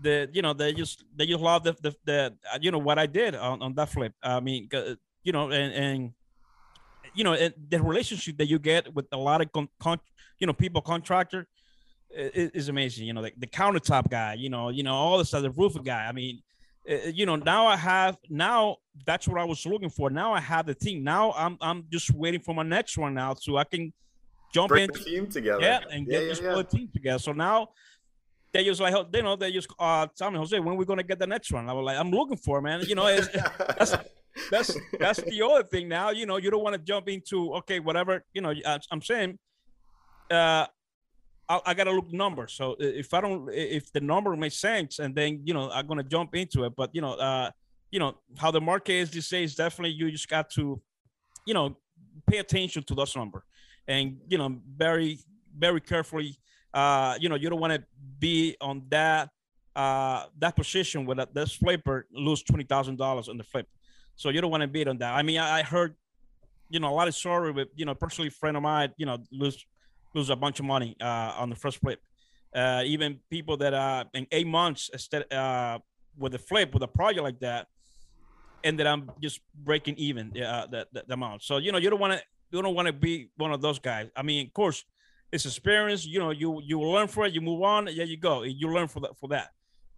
that 0.01 0.35
you 0.35 0.41
know 0.41 0.53
they 0.53 0.73
just 0.73 1.03
they 1.15 1.25
just 1.25 1.41
love 1.41 1.63
the, 1.63 1.73
the, 1.81 1.95
the 2.05 2.33
uh, 2.53 2.57
you 2.61 2.69
know 2.69 2.77
what 2.77 2.99
i 2.99 3.05
did 3.05 3.33
on, 3.35 3.61
on 3.61 3.73
that 3.73 3.89
flip 3.89 4.13
i 4.21 4.39
mean 4.39 4.67
uh, 4.73 4.95
you 5.25 5.31
know, 5.33 5.49
and, 5.49 5.73
and 5.73 6.11
you 7.13 7.23
know, 7.25 7.33
and 7.33 7.53
the 7.69 7.81
relationship 7.81 8.37
that 8.37 8.47
you 8.47 8.59
get 8.59 8.93
with 8.93 9.07
a 9.11 9.17
lot 9.17 9.41
of 9.41 9.51
con, 9.51 9.67
con 9.79 9.99
you 10.39 10.47
know 10.47 10.53
people 10.53 10.81
contractor 10.81 11.47
is, 12.11 12.51
is, 12.51 12.69
amazing. 12.69 13.07
You 13.07 13.13
know, 13.13 13.21
like 13.21 13.33
the 13.37 13.47
countertop 13.47 14.09
guy, 14.09 14.35
you 14.35 14.49
know, 14.49 14.69
you 14.69 14.83
know 14.83 14.93
all 14.93 15.17
this 15.17 15.33
other 15.33 15.49
roofer 15.49 15.81
guy. 15.81 16.05
I 16.05 16.11
mean, 16.11 16.41
uh, 16.89 16.93
uh, 16.93 17.07
you 17.07 17.25
know, 17.25 17.35
now 17.35 17.65
I 17.65 17.75
have 17.75 18.17
now 18.29 18.77
that's 19.05 19.27
what 19.27 19.41
I 19.41 19.43
was 19.43 19.65
looking 19.65 19.89
for. 19.89 20.09
Now 20.09 20.31
I 20.31 20.39
have 20.39 20.67
the 20.67 20.75
team. 20.75 21.03
Now 21.03 21.33
I'm 21.33 21.57
I'm 21.59 21.85
just 21.91 22.13
waiting 22.13 22.39
for 22.39 22.53
my 22.53 22.63
next 22.63 22.97
one 22.97 23.15
now, 23.15 23.33
so 23.33 23.57
I 23.57 23.63
can 23.63 23.91
jump 24.53 24.69
Bring 24.69 24.83
in 24.83 24.91
the 24.93 24.99
team 24.99 25.27
together. 25.27 25.61
Yeah, 25.61 25.79
and 25.91 26.05
get 26.07 26.21
yeah, 26.21 26.29
this 26.29 26.41
yeah. 26.41 26.61
team 26.61 26.89
together. 26.93 27.19
So 27.19 27.31
now 27.31 27.69
they 28.55 28.63
just 28.63 28.79
like 28.79 28.95
you 29.13 29.21
know 29.21 29.35
they 29.35 29.51
just 29.51 29.67
uh 29.79 30.07
tell 30.17 30.31
me 30.31 30.37
Jose 30.37 30.57
when 30.61 30.77
we're 30.77 30.85
gonna 30.85 31.03
get 31.03 31.19
the 31.19 31.27
next 31.27 31.51
one. 31.51 31.69
I 31.69 31.73
was 31.73 31.83
like 31.83 31.97
I'm 31.97 32.09
looking 32.09 32.37
for 32.37 32.61
man. 32.61 32.81
You 32.87 32.95
know, 32.95 33.05
that's 33.77 33.95
that's 34.49 34.77
that's 34.97 35.21
the 35.21 35.41
other 35.45 35.63
thing 35.63 35.89
now. 35.89 36.11
You 36.11 36.25
know, 36.25 36.37
you 36.37 36.49
don't 36.49 36.63
want 36.63 36.73
to 36.73 36.81
jump 36.81 37.09
into 37.09 37.53
okay, 37.55 37.81
whatever. 37.81 38.23
You 38.33 38.41
know, 38.41 38.53
I'm 38.91 39.01
saying, 39.01 39.37
uh, 40.31 40.67
I, 41.49 41.59
I 41.65 41.73
got 41.73 41.85
to 41.85 41.91
look 41.91 42.13
numbers. 42.13 42.53
So 42.53 42.77
if 42.79 43.13
I 43.13 43.19
don't, 43.19 43.49
if 43.51 43.91
the 43.91 43.99
number 43.99 44.33
makes 44.37 44.57
sense, 44.57 44.99
and 44.99 45.13
then 45.13 45.41
you 45.43 45.53
know, 45.53 45.69
I'm 45.69 45.85
gonna 45.85 46.03
jump 46.03 46.33
into 46.33 46.63
it. 46.63 46.73
But 46.77 46.91
you 46.93 47.01
know, 47.01 47.13
uh, 47.13 47.51
you 47.91 47.99
know 47.99 48.15
how 48.37 48.51
the 48.51 48.61
market 48.61 48.93
is 48.93 49.11
these 49.11 49.27
days. 49.27 49.55
Definitely, 49.55 49.97
you 49.97 50.09
just 50.11 50.29
got 50.29 50.49
to, 50.51 50.81
you 51.45 51.53
know, 51.53 51.77
pay 52.25 52.37
attention 52.37 52.83
to 52.83 52.95
those 52.95 53.17
number, 53.17 53.43
and 53.85 54.17
you 54.29 54.37
know, 54.37 54.61
very 54.77 55.19
very 55.57 55.81
carefully. 55.81 56.37
Uh, 56.75 57.15
you 57.21 57.29
know, 57.29 57.37
you 57.41 57.49
don't 57.49 57.61
want 57.61 57.73
to 57.73 57.81
be 58.19 58.57
on 58.59 58.83
that 58.89 59.29
uh 59.75 60.25
that 60.39 60.55
position 60.55 61.05
where 61.05 61.17
that 61.19 61.33
this 61.33 61.51
flipper 61.61 61.97
lose 62.11 62.41
twenty 62.43 62.65
thousand 62.65 62.97
dollars 62.97 63.27
on 63.31 63.37
the 63.37 63.43
flip. 63.51 63.67
So 64.15 64.29
you 64.29 64.39
don't 64.41 64.51
want 64.51 64.61
to 64.61 64.67
bid 64.67 64.87
on 64.87 64.97
that. 64.99 65.13
I 65.19 65.21
mean, 65.23 65.39
I, 65.39 65.59
I 65.59 65.61
heard, 65.63 65.95
you 66.69 66.79
know, 66.81 66.89
a 66.89 66.95
lot 66.99 67.07
of 67.07 67.15
story 67.15 67.51
with, 67.51 67.69
you 67.75 67.85
know, 67.87 67.95
personally 67.95 68.29
friend 68.29 68.55
of 68.57 68.63
mine, 68.63 68.89
you 68.97 69.05
know, 69.05 69.17
lose 69.31 69.57
lose 70.13 70.29
a 70.29 70.35
bunch 70.35 70.59
of 70.59 70.65
money 70.65 70.95
uh, 71.01 71.41
on 71.41 71.49
the 71.49 71.55
first 71.63 71.77
flip. 71.79 71.99
Uh, 72.53 72.83
even 72.85 73.19
people 73.29 73.55
that 73.57 73.73
uh 73.73 74.03
in 74.13 74.27
eight 74.31 74.47
months 74.47 74.89
instead 74.93 75.21
uh 75.33 75.79
with 76.17 76.33
a 76.35 76.39
flip 76.49 76.73
with 76.73 76.83
a 76.83 76.87
project 76.99 77.23
like 77.23 77.39
that, 77.39 77.67
ended 78.63 78.87
up 78.87 78.99
just 79.21 79.39
breaking 79.63 79.95
even 80.07 80.25
uh, 80.41 80.65
the, 80.71 80.87
the, 80.93 81.03
the 81.07 81.13
amount. 81.13 81.43
So 81.43 81.57
you 81.57 81.71
know, 81.71 81.77
you 81.77 81.89
don't 81.89 81.99
want 81.99 82.13
to 82.13 82.21
you 82.51 82.61
don't 82.61 82.75
want 82.75 82.87
to 82.87 82.93
be 82.93 83.29
one 83.37 83.51
of 83.51 83.61
those 83.61 83.79
guys. 83.79 84.09
I 84.15 84.23
mean, 84.23 84.47
of 84.47 84.53
course, 84.53 84.85
it's 85.35 85.45
experience. 85.45 86.05
You 86.05 86.19
know, 86.19 86.31
you 86.31 86.61
you 86.63 86.81
learn 86.81 87.07
for 87.07 87.25
it, 87.25 87.33
you 87.33 87.41
move 87.41 87.61
on. 87.61 87.87
Yeah, 87.91 88.05
you 88.05 88.17
go. 88.17 88.43
You 88.43 88.69
learn 88.69 88.87
for 88.87 89.01
that 89.01 89.17
for 89.19 89.27
that. 89.29 89.49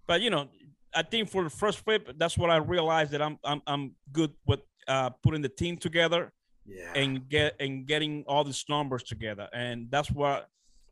But 0.08 0.22
you 0.22 0.30
know, 0.30 0.48
I 0.94 1.04
think 1.04 1.30
for 1.30 1.44
the 1.44 1.50
first 1.50 1.80
flip, 1.80 2.10
that's 2.18 2.38
what 2.38 2.50
I 2.50 2.58
realized 2.58 3.12
that 3.12 3.22
I'm 3.22 3.38
I'm 3.44 3.62
I'm 3.68 3.92
good 4.12 4.34
with 4.46 4.62
uh, 4.88 5.12
putting 5.24 5.42
the 5.44 5.50
team 5.50 5.78
together 5.78 6.34
yeah. 6.66 6.92
and 6.96 7.30
get 7.30 7.56
and 7.60 7.86
getting 7.86 8.24
all 8.28 8.44
these 8.44 8.66
numbers 8.68 9.04
together, 9.04 9.48
and 9.54 9.88
that's 9.92 10.10
what 10.10 10.50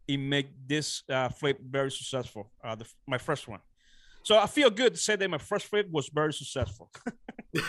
it 0.07 0.17
make 0.17 0.47
this 0.67 1.01
uh, 1.09 1.29
flip 1.29 1.59
very 1.67 1.89
successful. 1.89 2.51
Uh, 2.63 2.75
the, 2.75 2.85
my 3.07 3.17
first 3.17 3.47
one, 3.47 3.61
so 4.21 4.37
I 4.37 4.45
feel 4.45 4.69
good 4.69 4.93
to 4.93 4.99
say 4.99 5.15
that 5.15 5.29
my 5.29 5.39
first 5.39 5.65
flip 5.65 5.89
was 5.91 6.09
very 6.09 6.33
successful. 6.33 6.91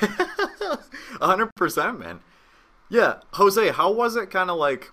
hundred 1.22 1.54
percent, 1.54 1.98
man. 1.98 2.20
Yeah, 2.90 3.20
Jose, 3.32 3.70
how 3.70 3.92
was 3.92 4.16
it? 4.16 4.30
Kind 4.30 4.50
of 4.50 4.58
like 4.58 4.90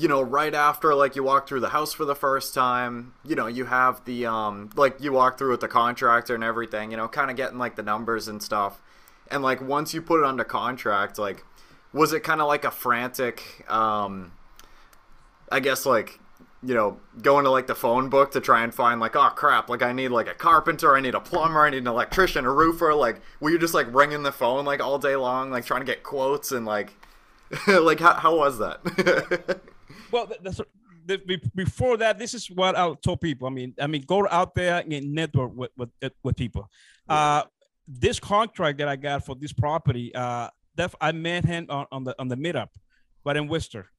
you 0.00 0.08
know, 0.08 0.22
right 0.22 0.54
after 0.54 0.94
like 0.94 1.14
you 1.14 1.22
walk 1.22 1.46
through 1.46 1.60
the 1.60 1.68
house 1.68 1.92
for 1.92 2.06
the 2.06 2.14
first 2.14 2.54
time, 2.54 3.12
you 3.22 3.36
know, 3.36 3.46
you 3.46 3.66
have 3.66 4.02
the 4.06 4.24
um 4.24 4.70
like 4.74 4.98
you 5.00 5.12
walk 5.12 5.36
through 5.36 5.50
with 5.50 5.60
the 5.60 5.68
contractor 5.68 6.34
and 6.34 6.42
everything, 6.42 6.90
you 6.90 6.96
know, 6.96 7.06
kind 7.06 7.30
of 7.30 7.36
getting 7.36 7.58
like 7.58 7.76
the 7.76 7.82
numbers 7.82 8.26
and 8.26 8.42
stuff. 8.42 8.80
and 9.30 9.42
like 9.42 9.60
once 9.60 9.92
you 9.92 10.00
put 10.00 10.20
it 10.20 10.26
under 10.26 10.42
contract, 10.44 11.18
like 11.18 11.44
was 11.92 12.12
it 12.14 12.20
kind 12.20 12.40
of 12.40 12.48
like 12.48 12.64
a 12.64 12.70
frantic, 12.70 13.64
um, 13.70 14.32
I 15.52 15.60
guess 15.60 15.84
like 15.84 16.18
you 16.62 16.74
know 16.74 16.98
going 17.22 17.44
to 17.44 17.50
like 17.50 17.66
the 17.66 17.74
phone 17.74 18.08
book 18.08 18.32
to 18.32 18.40
try 18.40 18.62
and 18.62 18.74
find 18.74 19.00
like 19.00 19.16
oh 19.16 19.30
crap 19.30 19.70
like 19.70 19.82
I 19.82 19.92
need 19.92 20.08
like 20.08 20.28
a 20.28 20.34
carpenter, 20.34 20.96
I 20.96 21.00
need 21.00 21.14
a 21.14 21.20
plumber, 21.20 21.60
I 21.60 21.70
need 21.70 21.78
an 21.78 21.88
electrician, 21.88 22.46
a 22.46 22.52
roofer. 22.52 22.94
Like 22.94 23.20
were 23.40 23.50
you 23.50 23.58
just 23.58 23.74
like 23.74 23.92
ringing 23.94 24.22
the 24.22 24.32
phone 24.32 24.64
like 24.64 24.80
all 24.82 24.98
day 24.98 25.16
long, 25.16 25.50
like 25.50 25.66
trying 25.66 25.80
to 25.80 25.86
get 25.86 26.02
quotes 26.02 26.52
and 26.52 26.64
like 26.64 26.94
like 27.66 28.00
how 28.00 28.14
how 28.14 28.36
was 28.38 28.58
that? 28.58 29.60
well, 30.10 30.30
that's 30.42 30.60
the, 31.06 31.40
before 31.54 31.96
that, 31.98 32.18
this 32.18 32.34
is 32.34 32.50
what 32.50 32.76
I'll 32.76 32.96
tell 32.96 33.16
people. 33.16 33.46
I 33.46 33.50
mean, 33.50 33.74
I 33.80 33.86
mean, 33.86 34.02
go 34.06 34.26
out 34.30 34.54
there 34.54 34.82
and 34.88 35.12
network 35.14 35.54
with 35.54 35.70
with, 35.76 35.90
with 36.22 36.36
people. 36.36 36.70
Yeah. 37.08 37.14
Uh, 37.14 37.44
this 37.88 38.20
contract 38.20 38.78
that 38.78 38.88
I 38.88 38.96
got 38.96 39.26
for 39.26 39.34
this 39.34 39.52
property, 39.52 40.14
uh, 40.14 40.48
def, 40.76 40.94
I 41.00 41.12
met 41.12 41.44
him 41.44 41.66
on, 41.68 41.86
on 41.90 42.04
the 42.04 42.14
on 42.20 42.28
the 42.28 42.36
meetup, 42.36 42.68
but 43.24 43.36
in 43.36 43.48
Worcester. 43.48 43.90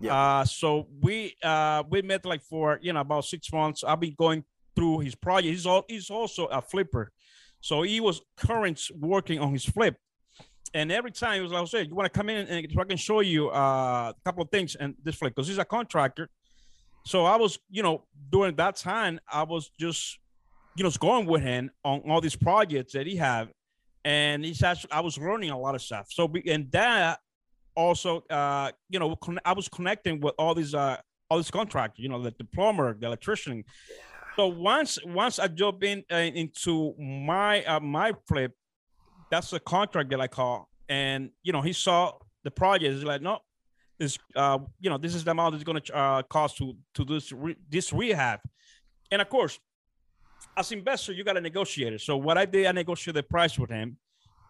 Yeah. 0.00 0.14
Uh, 0.14 0.44
so 0.44 0.88
we 1.00 1.36
uh, 1.42 1.82
we 1.88 2.02
met 2.02 2.24
like 2.24 2.42
for 2.42 2.78
you 2.82 2.92
know 2.92 3.00
about 3.00 3.24
six 3.24 3.52
months. 3.52 3.84
I've 3.84 4.00
been 4.00 4.14
going 4.16 4.44
through 4.76 5.00
his 5.00 5.14
project. 5.14 5.52
He's 5.52 5.66
all 5.66 5.84
he's 5.88 6.10
also 6.10 6.46
a 6.46 6.62
flipper, 6.62 7.12
so 7.60 7.82
he 7.82 8.00
was 8.00 8.20
current 8.36 8.80
working 8.98 9.38
on 9.40 9.52
his 9.52 9.64
flip. 9.64 9.96
And 10.74 10.90
every 10.90 11.10
time 11.10 11.34
he 11.34 11.40
was 11.40 11.52
like, 11.52 11.68
"Hey, 11.68 11.88
you 11.88 11.94
want 11.94 12.10
to 12.12 12.18
come 12.18 12.30
in 12.30 12.46
and 12.46 12.66
so 12.72 12.80
I 12.80 12.84
can 12.84 12.96
show 12.96 13.20
you 13.20 13.50
uh, 13.50 14.12
a 14.12 14.14
couple 14.24 14.42
of 14.42 14.50
things 14.50 14.74
and 14.74 14.94
this 15.02 15.16
flip 15.16 15.34
because 15.34 15.48
he's 15.48 15.58
a 15.58 15.64
contractor." 15.64 16.28
So 17.04 17.24
I 17.24 17.36
was, 17.36 17.58
you 17.68 17.82
know, 17.82 18.04
during 18.30 18.54
that 18.56 18.76
time, 18.76 19.18
I 19.28 19.42
was 19.42 19.70
just, 19.78 20.18
you 20.76 20.84
know, 20.84 20.90
going 21.00 21.26
with 21.26 21.42
him 21.42 21.70
on 21.84 22.02
all 22.08 22.20
these 22.20 22.36
projects 22.36 22.92
that 22.92 23.06
he 23.06 23.16
have, 23.16 23.48
and 24.04 24.44
he's 24.44 24.62
actually, 24.62 24.92
I 24.92 25.00
was 25.00 25.18
learning 25.18 25.50
a 25.50 25.58
lot 25.58 25.74
of 25.74 25.82
stuff. 25.82 26.06
So, 26.10 26.32
and 26.46 26.70
that 26.72 27.18
also, 27.74 28.22
uh, 28.30 28.70
you 28.88 28.98
know, 28.98 29.16
I 29.44 29.52
was 29.52 29.68
connecting 29.68 30.20
with 30.20 30.34
all 30.38 30.54
these, 30.54 30.74
uh, 30.74 30.96
all 31.28 31.38
these 31.38 31.50
contractors, 31.50 32.02
you 32.02 32.08
know, 32.08 32.22
the, 32.22 32.32
the 32.38 32.44
plumber, 32.44 32.94
the 32.94 33.06
electrician. 33.06 33.64
So 34.36 34.46
once, 34.46 34.98
once 35.04 35.38
I 35.38 35.48
jump 35.48 35.82
in 35.82 36.04
uh, 36.10 36.16
into 36.16 36.94
my, 36.98 37.64
uh, 37.64 37.80
my 37.80 38.12
flip, 38.26 38.52
that's 39.32 39.48
the 39.48 39.58
contract 39.60 40.10
that 40.10 40.20
I 40.20 40.28
call, 40.28 40.68
and 40.90 41.30
you 41.42 41.52
know, 41.52 41.62
he 41.62 41.72
saw 41.72 42.12
the 42.44 42.50
project. 42.50 42.94
He's 42.94 43.02
like, 43.02 43.22
no, 43.22 43.38
is 43.98 44.18
uh, 44.36 44.58
you 44.78 44.90
know 44.90 44.98
this 44.98 45.14
is 45.14 45.24
the 45.24 45.30
amount 45.30 45.54
it's 45.54 45.64
to 45.64 45.96
uh, 45.96 46.22
cost 46.24 46.58
to 46.58 46.74
to 46.94 47.04
this 47.04 47.32
re- 47.32 47.56
this 47.70 47.94
rehab, 47.94 48.40
and 49.10 49.22
of 49.22 49.30
course, 49.30 49.58
as 50.54 50.70
investor 50.70 51.12
you 51.14 51.24
got 51.24 51.32
to 51.32 51.40
negotiate 51.40 51.94
it. 51.94 52.02
So 52.02 52.18
what 52.18 52.36
I 52.36 52.44
did, 52.44 52.66
I 52.66 52.72
negotiated 52.72 53.20
the 53.20 53.22
price 53.22 53.58
with 53.58 53.70
him, 53.70 53.96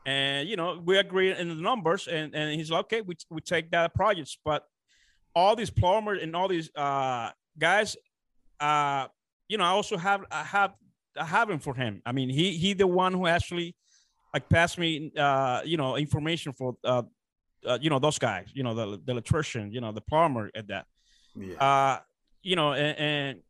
and 0.05 0.49
you 0.49 0.57
know 0.57 0.83
we 0.85 0.99
agreed 0.99 1.37
in 1.37 1.49
the 1.49 1.55
numbers, 1.55 2.09
and 2.09 2.35
and 2.35 2.59
he's 2.59 2.73
like, 2.73 2.81
okay, 2.87 3.03
we 3.03 3.15
we 3.31 3.41
take 3.41 3.71
that 3.71 3.95
project, 3.95 4.37
but 4.45 4.67
all 5.33 5.55
these 5.55 5.71
plumbers 5.71 6.21
and 6.25 6.35
all 6.35 6.49
these 6.49 6.75
uh, 6.75 7.31
guys, 7.57 7.97
uh, 8.59 9.07
you 9.49 9.59
know, 9.59 9.65
I 9.65 9.69
also 9.69 9.97
have 9.97 10.25
I 10.29 10.43
have 10.43 10.73
I 11.17 11.25
have 11.25 11.49
him 11.49 11.61
for 11.61 11.73
him. 11.73 12.03
I 12.05 12.11
mean, 12.11 12.31
he 12.31 12.57
he 12.57 12.73
the 12.73 12.89
one 12.89 13.13
who 13.13 13.29
actually 13.29 13.77
like 14.33 14.49
pass 14.49 14.79
me 14.79 15.13
uh, 15.17 15.61
you 15.65 15.77
know 15.77 15.97
information 15.97 16.53
for 16.53 16.77
uh, 16.85 17.03
uh, 17.67 17.79
you 17.81 17.91
know 17.91 17.99
those 17.99 18.19
guys 18.19 18.49
you 18.55 18.63
know 18.63 18.75
the, 18.75 19.01
the 19.05 19.13
electrician 19.13 19.73
you 19.73 19.81
know 19.81 19.93
the 19.93 20.01
plumber 20.01 20.51
at 20.55 20.69
that. 20.69 20.87
Yeah. 21.35 21.57
uh 21.57 22.01
you 22.43 22.57
know 22.57 22.75
and 22.75 23.41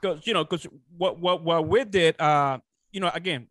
because 0.00 0.26
you 0.26 0.34
know 0.34 0.44
because 0.44 0.66
what 0.96 1.20
what 1.20 1.42
what 1.42 1.68
we 1.68 1.84
did 1.84 2.20
uh 2.20 2.58
you 2.90 3.00
know 3.00 3.10
again 3.14 3.46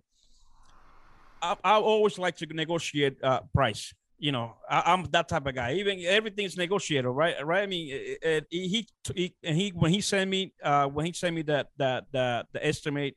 I, 1.41 1.55
I 1.63 1.73
always 1.75 2.17
like 2.17 2.35
to 2.37 2.45
negotiate 2.45 3.23
uh 3.23 3.41
price 3.53 3.93
you 4.17 4.31
know 4.31 4.55
I, 4.69 4.93
am 4.93 5.05
that 5.11 5.27
type 5.27 5.45
of 5.47 5.55
guy. 5.55 5.73
Even 5.73 6.03
everything's 6.05 6.57
negotiable 6.57 7.11
right 7.11 7.35
right? 7.45 7.63
I 7.63 7.67
mean 7.67 7.93
it, 7.93 8.17
it, 8.21 8.47
he, 8.49 8.87
he 9.13 9.35
and 9.43 9.55
he 9.55 9.69
when 9.69 9.91
he 9.91 10.01
sent 10.01 10.29
me 10.29 10.53
uh 10.63 10.87
when 10.87 11.05
he 11.05 11.13
sent 11.13 11.35
me 11.35 11.41
that 11.43 11.67
that 11.77 12.05
that 12.11 12.47
the 12.53 12.65
estimate 12.65 13.15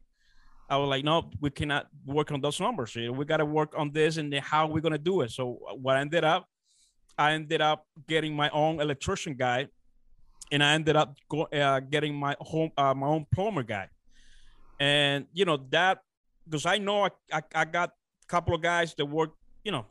I 0.68 0.76
was 0.76 0.88
like, 0.88 1.05
no, 1.05 1.31
we 1.40 1.50
cannot 1.50 1.87
work 2.05 2.33
on 2.33 2.40
those 2.40 2.61
numbers. 2.61 2.96
We 2.96 3.24
got 3.24 3.37
to 3.37 3.44
work 3.44 3.74
on 3.76 3.92
this 3.92 4.16
and 4.16 4.35
how 4.35 4.66
we're 4.66 4.81
gonna 4.81 4.98
do 4.98 5.20
it. 5.20 5.31
So 5.31 5.59
what 5.81 5.96
I 5.96 6.00
ended 6.00 6.24
up, 6.24 6.48
I 7.16 7.33
ended 7.33 7.61
up 7.61 7.87
getting 8.09 8.35
my 8.35 8.48
own 8.50 8.81
electrician 8.81 9.35
guy, 9.35 9.68
and 10.50 10.62
I 10.62 10.74
ended 10.74 10.96
up 10.96 11.14
go, 11.29 11.42
uh, 11.44 11.81
getting 11.81 12.14
my 12.14 12.37
home 12.40 12.70
uh, 12.76 12.94
my 12.94 13.07
own 13.07 13.26
plumber 13.33 13.62
guy, 13.62 13.88
and 14.81 15.26
you 15.33 15.44
know 15.44 15.59
that 15.70 15.98
because 16.44 16.66
I 16.66 16.79
know 16.79 17.05
I, 17.05 17.11
I, 17.33 17.42
I 17.55 17.64
got 17.64 17.90
a 17.90 18.26
couple 18.26 18.55
of 18.55 18.61
guys 18.61 18.94
that 18.96 19.07
work 19.07 19.35
you 19.62 19.70
know 19.70 19.87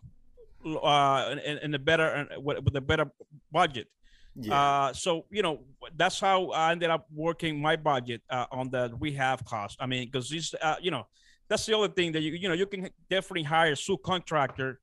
uh, 0.66 1.36
in, 1.46 1.58
in 1.60 1.74
a 1.74 1.80
better 1.80 2.28
with, 2.38 2.64
with 2.64 2.76
a 2.76 2.82
better 2.82 3.10
budget. 3.52 3.88
Yeah. 4.36 4.60
Uh, 4.60 4.94
so 4.94 5.26
you 5.32 5.42
know 5.42 5.62
that's 5.96 6.20
how 6.20 6.52
I 6.52 6.72
ended 6.72 6.90
up 6.90 7.08
working 7.14 7.62
my 7.62 7.76
budget 7.76 8.22
uh, 8.30 8.46
on 8.52 8.70
the 8.70 8.94
rehab 9.00 9.46
cost. 9.46 9.78
I 9.80 9.86
mean, 9.86 10.08
because 10.08 10.30
this, 10.30 10.54
uh, 10.62 10.76
you 10.82 10.92
know, 10.92 11.08
that's 11.48 11.66
the 11.66 11.78
other 11.78 11.88
thing 11.88 12.12
that 12.14 12.22
you 12.22 12.34
you 12.34 12.48
know 12.48 12.54
you 12.54 12.66
can 12.66 12.90
definitely 13.10 13.44
hire 13.44 13.72
a 13.72 13.76
subcontractor 13.76 14.76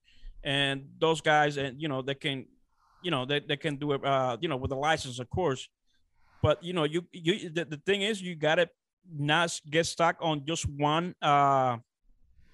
and 0.44 0.84
those 0.98 1.20
guys 1.20 1.56
and 1.56 1.80
you 1.80 1.88
know 1.88 2.02
they 2.02 2.14
can 2.14 2.46
you 3.02 3.10
know 3.10 3.24
they, 3.24 3.40
they 3.40 3.56
can 3.56 3.76
do 3.76 3.92
it 3.92 4.04
uh 4.04 4.36
you 4.40 4.48
know 4.48 4.56
with 4.56 4.72
a 4.72 4.76
license 4.76 5.18
of 5.18 5.28
course 5.30 5.68
but 6.42 6.62
you 6.62 6.72
know 6.72 6.84
you 6.84 7.04
you 7.12 7.50
the, 7.50 7.64
the 7.64 7.76
thing 7.78 8.02
is 8.02 8.20
you 8.22 8.34
gotta 8.34 8.68
not 9.18 9.60
get 9.70 9.86
stuck 9.86 10.16
on 10.20 10.44
just 10.46 10.68
one 10.68 11.14
uh 11.22 11.76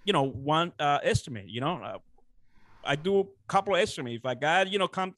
you 0.04 0.12
know 0.12 0.24
one 0.24 0.72
uh 0.78 0.98
estimate 1.02 1.48
you 1.48 1.60
know 1.60 1.80
uh, 1.82 1.98
i 2.84 2.96
do 2.96 3.20
a 3.20 3.24
couple 3.46 3.74
of 3.74 3.80
estimates 3.80 4.18
if 4.18 4.26
i 4.26 4.34
got 4.34 4.68
you 4.68 4.78
know 4.78 4.88
come 4.88 5.14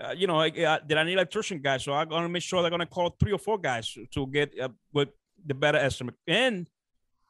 uh, 0.00 0.14
you 0.16 0.26
know, 0.26 0.48
did 0.48 0.96
I 0.96 1.04
need 1.04 1.14
electrician 1.14 1.60
guys? 1.60 1.84
So 1.84 1.92
I'm 1.92 2.08
gonna 2.08 2.28
make 2.28 2.42
sure 2.42 2.62
they're 2.62 2.70
gonna 2.70 2.86
call 2.86 3.14
three 3.18 3.32
or 3.32 3.38
four 3.38 3.58
guys 3.58 3.96
to 4.12 4.26
get 4.26 4.58
uh, 4.58 4.68
with 4.92 5.08
the 5.44 5.54
better 5.54 5.78
estimate. 5.78 6.14
And 6.26 6.68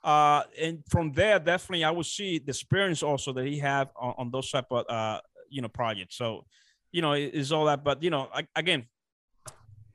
uh, 0.04 0.42
and 0.60 0.82
from 0.88 1.12
there, 1.12 1.38
definitely, 1.38 1.84
I 1.84 1.90
would 1.90 2.06
see 2.06 2.38
the 2.38 2.50
experience 2.50 3.02
also 3.02 3.32
that 3.32 3.46
he 3.46 3.58
have 3.58 3.90
on, 3.96 4.14
on 4.18 4.30
those 4.30 4.50
type 4.50 4.66
of 4.70 4.84
uh, 4.88 5.20
you 5.48 5.62
know 5.62 5.68
projects. 5.68 6.16
So, 6.16 6.44
you 6.90 7.02
know, 7.02 7.12
it's 7.12 7.52
all 7.52 7.66
that. 7.66 7.84
But 7.84 8.02
you 8.02 8.10
know, 8.10 8.28
I, 8.34 8.46
again, 8.56 8.86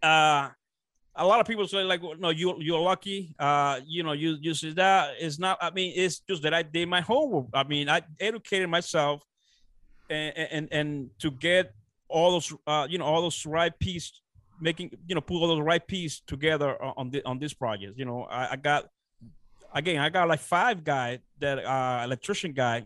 uh, 0.02 0.50
a 1.16 1.26
lot 1.26 1.40
of 1.40 1.48
people 1.48 1.68
say 1.68 1.84
like, 1.84 2.02
no, 2.20 2.30
you 2.30 2.56
you're 2.60 2.80
lucky. 2.80 3.36
Uh, 3.38 3.82
you 3.86 4.04
know, 4.04 4.14
you 4.14 4.38
you 4.40 4.54
see 4.54 4.72
that 4.74 5.16
it's 5.20 5.40
not. 5.40 5.58
I 5.62 5.72
mean, 5.72 5.94
it's 5.96 6.20
just 6.20 6.44
that 6.44 6.54
I 6.54 6.64
did 6.64 6.88
my 6.88 7.02
homework. 7.02 7.48
I 7.54 7.64
mean, 7.64 7.90
I 7.90 8.02
educated 8.20 8.70
myself, 8.70 9.24
and 10.10 10.38
and 10.38 10.68
and 10.72 11.10
to 11.20 11.32
get 11.32 11.74
all 12.10 12.32
those 12.32 12.54
uh, 12.66 12.88
you 12.90 12.98
know 12.98 13.06
all 13.06 13.22
those 13.22 13.46
right 13.46 13.78
piece 13.80 14.22
making 14.60 14.92
you 15.08 15.16
know 15.16 15.22
pull 15.22 15.42
all 15.42 15.48
those 15.48 15.62
right 15.62 15.86
piece 15.86 16.22
together 16.22 16.82
on 16.82 17.10
the 17.12 17.24
on 17.26 17.40
this 17.40 17.54
project. 17.54 17.98
You 17.98 18.06
know, 18.06 18.24
I, 18.24 18.54
I 18.54 18.56
got 18.56 18.90
again, 19.74 20.00
I 20.00 20.10
got 20.10 20.28
like 20.28 20.40
five 20.40 20.84
guy 20.84 21.20
that 21.40 21.64
uh 21.64 22.02
electrician 22.04 22.54
guy 22.54 22.86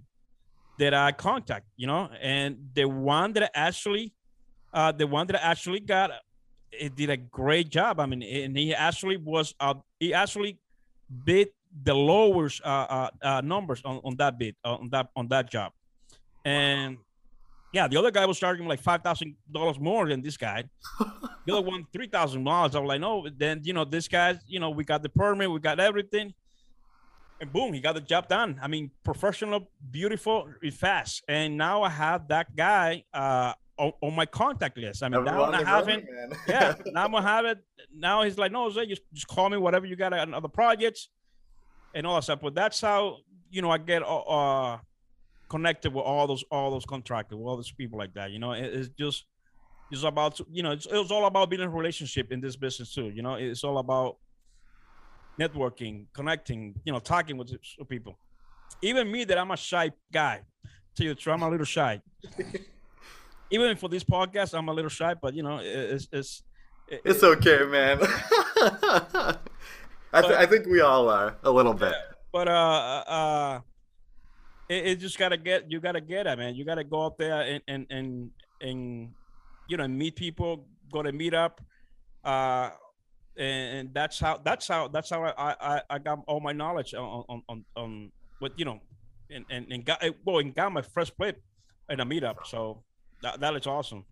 that 0.80 0.94
I 0.94 1.12
contact, 1.12 1.66
you 1.78 1.88
know, 1.88 2.10
and 2.22 2.70
the 2.74 2.86
one 2.86 3.34
that 3.34 3.52
actually 3.54 4.14
uh 4.74 4.92
the 4.92 5.08
one 5.08 5.28
that 5.28 5.44
actually 5.44 5.80
got 5.80 6.12
it 6.72 6.96
did 6.96 7.10
a 7.10 7.18
great 7.18 7.70
job. 7.70 8.00
I 8.00 8.06
mean, 8.06 8.24
and 8.24 8.58
he 8.58 8.74
actually 8.74 9.18
was 9.18 9.54
uh 9.60 9.76
he 10.00 10.14
actually 10.14 10.60
bid 11.26 11.50
the 11.84 11.94
lowest 11.94 12.62
uh, 12.66 12.68
uh, 12.68 13.10
uh 13.22 13.42
numbers 13.42 13.82
on, 13.86 14.02
on 14.04 14.16
that 14.18 14.38
bid 14.38 14.56
uh, 14.66 14.76
on 14.76 14.90
that 14.90 15.10
on 15.16 15.28
that 15.30 15.50
job. 15.50 15.72
And 16.44 16.98
yeah, 17.74 17.88
the 17.88 17.98
other 17.98 18.12
guy 18.12 18.26
was 18.26 18.40
charging 18.40 18.68
like 18.68 18.82
five 18.82 19.02
thousand 19.02 19.36
dollars 19.52 19.80
more 19.80 20.08
than 20.08 20.22
this 20.22 20.38
guy. 20.38 20.64
the 21.46 21.54
other 21.54 21.62
one 21.62 21.86
three 21.94 22.08
thousand 22.08 22.44
dollars. 22.44 22.76
I 22.76 22.80
was 22.80 22.88
like, 22.88 23.02
no. 23.02 23.28
Then 23.36 23.62
you 23.64 23.74
know, 23.74 23.86
this 23.86 24.08
guy, 24.08 24.38
you 24.48 24.60
know, 24.60 24.70
we 24.70 24.84
got 24.84 25.04
the 25.04 25.10
permit, 25.10 25.50
we 25.50 25.60
got 25.60 25.80
everything 25.80 26.34
and 27.42 27.52
boom, 27.52 27.74
he 27.74 27.82
got 27.82 27.96
the 27.96 28.02
job 28.02 28.28
done. 28.28 28.60
I 28.62 28.68
mean, 28.68 28.92
professional, 29.04 29.68
beautiful, 29.90 30.48
fast. 30.72 31.24
And 31.28 31.58
now 31.58 31.82
I 31.82 31.90
have 31.90 32.28
that 32.28 32.56
guy 32.56 33.04
uh, 33.14 33.54
on, 33.78 33.92
on 34.02 34.16
my 34.16 34.28
contact 34.28 34.78
list. 34.78 35.02
I 35.02 35.10
mean, 35.10 35.26
now 35.26 35.46
I 35.46 35.64
have 35.64 35.88
him. 35.88 36.08
yeah, 36.48 36.76
now 36.86 37.06
I'm 37.06 37.12
gonna 37.12 37.28
have 37.28 37.46
it. 37.46 37.58
Now 37.94 38.22
he's 38.22 38.38
like, 38.38 38.52
no, 38.52 38.64
Jose, 38.66 38.86
just 38.86 39.02
just 39.12 39.28
call 39.28 39.50
me 39.50 39.58
whatever 39.58 39.88
you 39.88 39.96
got 39.96 40.14
on 40.14 40.36
other 40.36 40.48
projects 40.48 41.10
and 41.96 42.06
all 42.06 42.16
that 42.16 42.24
stuff. 42.24 42.40
But 42.42 42.54
that's 42.54 42.80
how 42.80 43.18
you 43.50 43.64
know 43.64 43.72
I 43.72 43.80
get 43.80 44.04
uh, 44.04 44.20
uh 44.20 44.78
connected 45.52 45.94
with 45.94 46.06
all 46.06 46.26
those 46.28 46.44
all 46.50 46.72
those 46.72 46.86
contractors, 46.86 47.38
with 47.38 47.46
all 47.46 47.58
those 47.58 47.72
people 47.72 48.00
like 48.00 48.14
that. 48.14 48.32
You 48.32 48.40
know, 48.40 48.54
it, 48.54 48.64
it's 48.78 48.90
just 48.98 49.26
it's 49.92 50.04
about 50.04 50.40
you 50.50 50.64
know 50.64 50.72
it's, 50.72 50.88
it's 50.90 51.12
all 51.12 51.26
about 51.26 51.50
building 51.50 51.68
a 51.68 51.70
relationship 51.70 52.32
in 52.32 52.40
this 52.40 52.56
business 52.56 52.94
too. 52.96 53.10
You 53.10 53.22
know, 53.22 53.36
it's 53.36 53.64
all 53.66 53.78
about 53.78 54.16
networking, 55.38 56.06
connecting, 56.14 56.80
you 56.86 56.94
know, 56.94 57.00
talking 57.00 57.36
with 57.38 57.52
people. 57.90 58.18
Even 58.82 59.12
me, 59.12 59.26
that 59.26 59.38
I'm 59.38 59.52
a 59.52 59.58
shy 59.58 59.92
guy. 60.12 60.42
To 60.96 61.04
you 61.04 61.16
I'm 61.28 61.42
a 61.42 61.50
little 61.50 61.66
shy. 61.66 62.02
Even 63.52 63.76
for 63.76 63.90
this 63.90 64.04
podcast, 64.04 64.58
I'm 64.58 64.70
a 64.70 64.74
little 64.74 64.90
shy, 64.90 65.14
but 65.14 65.34
you 65.34 65.44
know, 65.44 65.60
it's 65.62 66.08
it's 66.12 66.44
it, 66.88 67.02
it's 67.04 67.24
okay, 67.24 67.60
man. 67.66 68.00
I, 70.14 70.22
th- 70.22 70.40
I 70.44 70.46
think 70.46 70.66
we 70.68 70.82
all 70.82 71.10
are 71.10 71.38
a 71.44 71.52
little 71.52 71.74
bit. 71.74 71.96
But 72.34 72.48
uh, 72.48 73.04
uh, 73.08 73.60
it, 74.72 74.88
it 74.88 74.96
just 75.00 75.18
gotta 75.18 75.38
get 75.38 75.70
you 75.70 75.80
gotta 75.82 76.00
get 76.00 76.28
it, 76.28 76.38
man. 76.38 76.56
You 76.56 76.64
gotta 76.64 76.84
go 76.84 77.04
out 77.04 77.18
there 77.18 77.42
and 77.42 77.62
and 77.68 77.86
and 77.90 78.32
and 78.62 79.12
you 79.68 79.78
know 79.78 79.88
meet 79.88 80.16
people, 80.16 80.66
go 80.92 81.04
to 81.04 81.12
meet 81.12 81.34
up, 81.34 81.60
uh, 82.24 82.70
and, 83.38 83.78
and 83.78 83.94
that's 83.94 84.18
how 84.18 84.40
that's 84.44 84.68
how 84.68 84.88
that's 84.88 85.10
how 85.10 85.24
I 85.24 85.56
I, 85.60 85.82
I 85.90 86.00
got 86.00 86.20
all 86.26 86.40
my 86.40 86.54
knowledge 86.54 86.94
on 86.94 87.26
on 87.28 87.44
on, 87.50 87.66
on 87.76 88.12
what 88.40 88.58
you 88.58 88.64
know, 88.64 88.80
and 89.30 89.46
and, 89.50 89.68
and 89.72 89.86
got 89.86 90.02
well 90.24 90.40
and 90.40 90.56
got 90.56 90.72
my 90.72 90.82
first 90.82 91.18
plate 91.18 91.36
in 91.90 92.00
a 92.00 92.06
meetup. 92.06 92.46
So 92.46 92.84
that 93.24 93.42
that 93.42 93.54
is 93.56 93.68
awesome. 93.68 94.06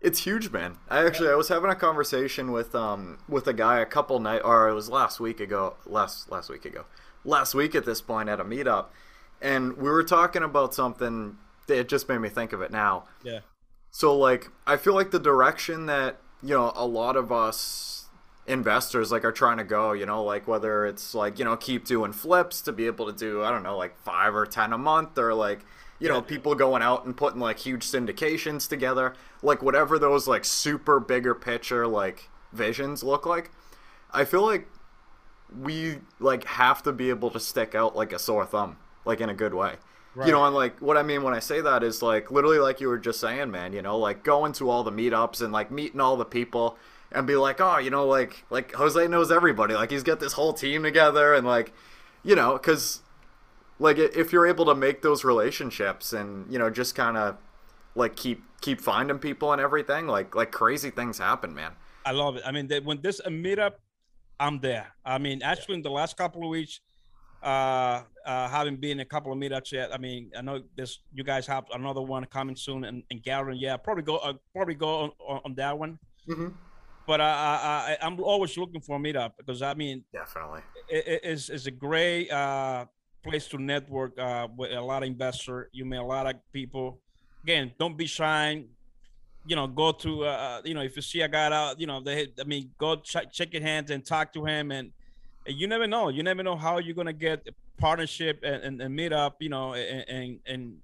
It's 0.00 0.20
huge, 0.20 0.52
man. 0.52 0.76
I 0.88 1.04
actually 1.06 1.30
I 1.30 1.34
was 1.34 1.48
having 1.48 1.70
a 1.70 1.74
conversation 1.74 2.52
with 2.52 2.74
um 2.74 3.20
with 3.26 3.46
a 3.46 3.54
guy 3.54 3.80
a 3.80 3.86
couple 3.86 4.20
night 4.20 4.42
or 4.44 4.68
it 4.68 4.74
was 4.74 4.90
last 4.90 5.18
week 5.18 5.40
ago 5.40 5.76
last 5.86 6.30
last 6.30 6.50
week 6.50 6.66
ago 6.66 6.84
last 7.24 7.54
week 7.54 7.74
at 7.74 7.84
this 7.84 8.00
point 8.00 8.28
at 8.28 8.40
a 8.40 8.44
meetup, 8.44 8.86
and 9.40 9.76
we 9.76 9.88
were 9.90 10.04
talking 10.04 10.42
about 10.42 10.74
something 10.74 11.36
that 11.66 11.88
just 11.88 12.08
made 12.08 12.18
me 12.18 12.28
think 12.28 12.52
of 12.52 12.62
it 12.62 12.70
now. 12.70 13.04
Yeah. 13.22 13.40
So 13.90 14.16
like 14.16 14.48
I 14.66 14.76
feel 14.76 14.94
like 14.94 15.10
the 15.10 15.18
direction 15.18 15.86
that 15.86 16.20
you 16.42 16.54
know 16.54 16.72
a 16.74 16.86
lot 16.86 17.16
of 17.16 17.32
us 17.32 18.06
investors 18.46 19.12
like 19.12 19.24
are 19.24 19.32
trying 19.32 19.58
to 19.58 19.64
go 19.64 19.92
you 19.92 20.06
know 20.06 20.24
like 20.24 20.48
whether 20.48 20.86
it's 20.86 21.14
like 21.14 21.38
you 21.38 21.44
know 21.44 21.54
keep 21.54 21.84
doing 21.84 22.12
flips 22.12 22.62
to 22.62 22.72
be 22.72 22.86
able 22.86 23.04
to 23.04 23.12
do 23.12 23.44
i 23.44 23.50
don't 23.50 23.62
know 23.62 23.76
like 23.76 23.94
five 23.98 24.34
or 24.34 24.46
ten 24.46 24.72
a 24.72 24.78
month 24.78 25.18
or 25.18 25.34
like 25.34 25.60
you 25.98 26.08
know 26.08 26.22
people 26.22 26.54
going 26.54 26.80
out 26.80 27.04
and 27.04 27.14
putting 27.14 27.40
like 27.40 27.58
huge 27.58 27.84
syndications 27.84 28.66
together 28.66 29.14
like 29.42 29.62
whatever 29.62 29.98
those 29.98 30.26
like 30.26 30.46
super 30.46 30.98
bigger 30.98 31.34
picture 31.34 31.86
like 31.86 32.30
visions 32.50 33.02
look 33.02 33.26
like 33.26 33.50
i 34.12 34.24
feel 34.24 34.46
like 34.46 34.66
we 35.54 35.98
like 36.18 36.44
have 36.44 36.82
to 36.82 36.90
be 36.90 37.10
able 37.10 37.30
to 37.30 37.38
stick 37.40 37.74
out 37.74 37.94
like 37.94 38.14
a 38.14 38.18
sore 38.18 38.46
thumb 38.46 38.78
like 39.08 39.20
in 39.20 39.28
a 39.28 39.34
good 39.34 39.54
way 39.54 39.74
Right. 40.18 40.26
You 40.26 40.32
know, 40.32 40.44
and 40.44 40.52
like 40.54 40.80
what 40.80 40.96
I 40.96 41.04
mean 41.04 41.22
when 41.22 41.32
I 41.32 41.38
say 41.38 41.60
that 41.60 41.84
is 41.84 42.02
like 42.02 42.32
literally 42.32 42.58
like 42.58 42.80
you 42.80 42.88
were 42.88 42.98
just 42.98 43.20
saying, 43.20 43.52
man, 43.52 43.72
you 43.72 43.82
know, 43.82 43.96
like 43.96 44.24
going 44.24 44.52
to 44.54 44.68
all 44.68 44.82
the 44.82 44.90
meetups 44.90 45.40
and 45.42 45.52
like 45.52 45.70
meeting 45.70 46.00
all 46.00 46.16
the 46.16 46.24
people 46.24 46.76
and 47.12 47.24
be 47.24 47.36
like, 47.36 47.60
oh, 47.60 47.78
you 47.78 47.90
know, 47.90 48.04
like 48.04 48.44
like 48.50 48.72
Jose 48.72 49.06
knows 49.06 49.30
everybody. 49.30 49.74
Like 49.74 49.92
he's 49.92 50.02
got 50.02 50.18
this 50.18 50.32
whole 50.32 50.52
team 50.52 50.82
together 50.82 51.34
and 51.34 51.46
like, 51.46 51.72
you 52.24 52.34
know, 52.34 52.54
because 52.54 53.02
like 53.78 53.98
if 53.98 54.32
you're 54.32 54.46
able 54.46 54.64
to 54.64 54.74
make 54.74 55.02
those 55.02 55.22
relationships 55.22 56.12
and 56.12 56.52
you 56.52 56.58
know 56.58 56.68
just 56.68 56.96
kind 56.96 57.16
of 57.16 57.36
like 57.94 58.16
keep 58.16 58.42
keep 58.60 58.80
finding 58.80 59.20
people 59.20 59.52
and 59.52 59.60
everything, 59.60 60.08
like 60.08 60.34
like 60.34 60.50
crazy 60.50 60.90
things 60.90 61.18
happen, 61.18 61.54
man. 61.54 61.72
I 62.04 62.10
love 62.10 62.34
it. 62.34 62.42
I 62.44 62.50
mean, 62.50 62.66
they, 62.66 62.80
when 62.80 63.02
this 63.02 63.20
a 63.20 63.30
meetup, 63.30 63.74
I'm 64.40 64.58
there. 64.58 64.88
I 65.04 65.18
mean, 65.18 65.42
actually, 65.42 65.76
in 65.76 65.82
the 65.82 65.90
last 65.90 66.16
couple 66.16 66.42
of 66.42 66.48
weeks, 66.48 66.80
uh, 67.42 68.02
uh, 68.26 68.48
having 68.48 68.76
been 68.76 69.00
a 69.00 69.04
couple 69.04 69.32
of 69.32 69.38
meetups 69.38 69.72
yet. 69.72 69.92
I 69.92 69.98
mean, 69.98 70.30
I 70.36 70.42
know 70.42 70.62
this. 70.76 70.98
You 71.12 71.24
guys 71.24 71.46
have 71.46 71.64
another 71.72 72.02
one 72.02 72.24
coming 72.26 72.56
soon, 72.56 72.84
and, 72.84 73.02
and 73.10 73.22
Garen, 73.22 73.56
yeah, 73.56 73.76
probably 73.76 74.02
go, 74.02 74.16
uh, 74.16 74.34
probably 74.54 74.74
go 74.74 74.88
on, 74.88 75.10
on, 75.20 75.40
on 75.44 75.54
that 75.54 75.78
one. 75.78 75.98
Mm-hmm 76.28 76.48
but 77.08 77.22
I, 77.22 77.96
I 78.00 78.06
I'm 78.06 78.20
always 78.20 78.56
looking 78.58 78.82
for 78.82 78.96
a 78.96 78.98
meetup 78.98 79.32
because 79.38 79.62
I 79.62 79.72
mean 79.72 80.04
definitely 80.12 80.60
it 80.90 81.24
is 81.24 81.48
is 81.48 81.66
a 81.66 81.70
great 81.70 82.30
uh, 82.30 82.84
place 83.24 83.48
to 83.48 83.58
network 83.58 84.16
uh, 84.18 84.46
with 84.54 84.72
a 84.72 84.80
lot 84.80 85.02
of 85.02 85.08
investors. 85.08 85.68
You 85.72 85.86
meet 85.86 85.96
a 85.96 86.04
lot 86.04 86.26
of 86.26 86.34
people. 86.52 87.00
Again, 87.42 87.72
don't 87.78 87.96
be 87.96 88.04
shy. 88.04 88.62
You 89.46 89.56
know, 89.56 89.66
go 89.66 89.92
to 89.92 90.26
uh, 90.26 90.28
uh 90.28 90.60
you 90.66 90.74
know 90.74 90.82
if 90.82 90.96
you 90.96 91.02
see 91.02 91.22
a 91.22 91.28
guy 91.28 91.50
out, 91.50 91.80
you 91.80 91.86
know 91.86 92.00
they 92.00 92.28
I 92.38 92.44
mean 92.44 92.72
go 92.76 92.96
ch- 92.96 93.32
check 93.32 93.54
your 93.54 93.62
hands 93.62 93.90
and 93.90 94.04
talk 94.04 94.30
to 94.34 94.44
him 94.44 94.70
and, 94.70 94.92
you 95.48 95.66
never 95.66 95.86
know. 95.86 96.08
You 96.08 96.22
never 96.22 96.42
know 96.42 96.56
how 96.56 96.78
you're 96.78 96.94
gonna 96.94 97.12
get 97.12 97.46
a 97.48 97.52
partnership 97.80 98.40
and, 98.42 98.62
and, 98.62 98.82
and 98.82 98.94
meet 98.94 99.12
up. 99.12 99.36
You 99.40 99.48
know 99.48 99.74
and, 99.74 100.08
and 100.08 100.40
and 100.46 100.76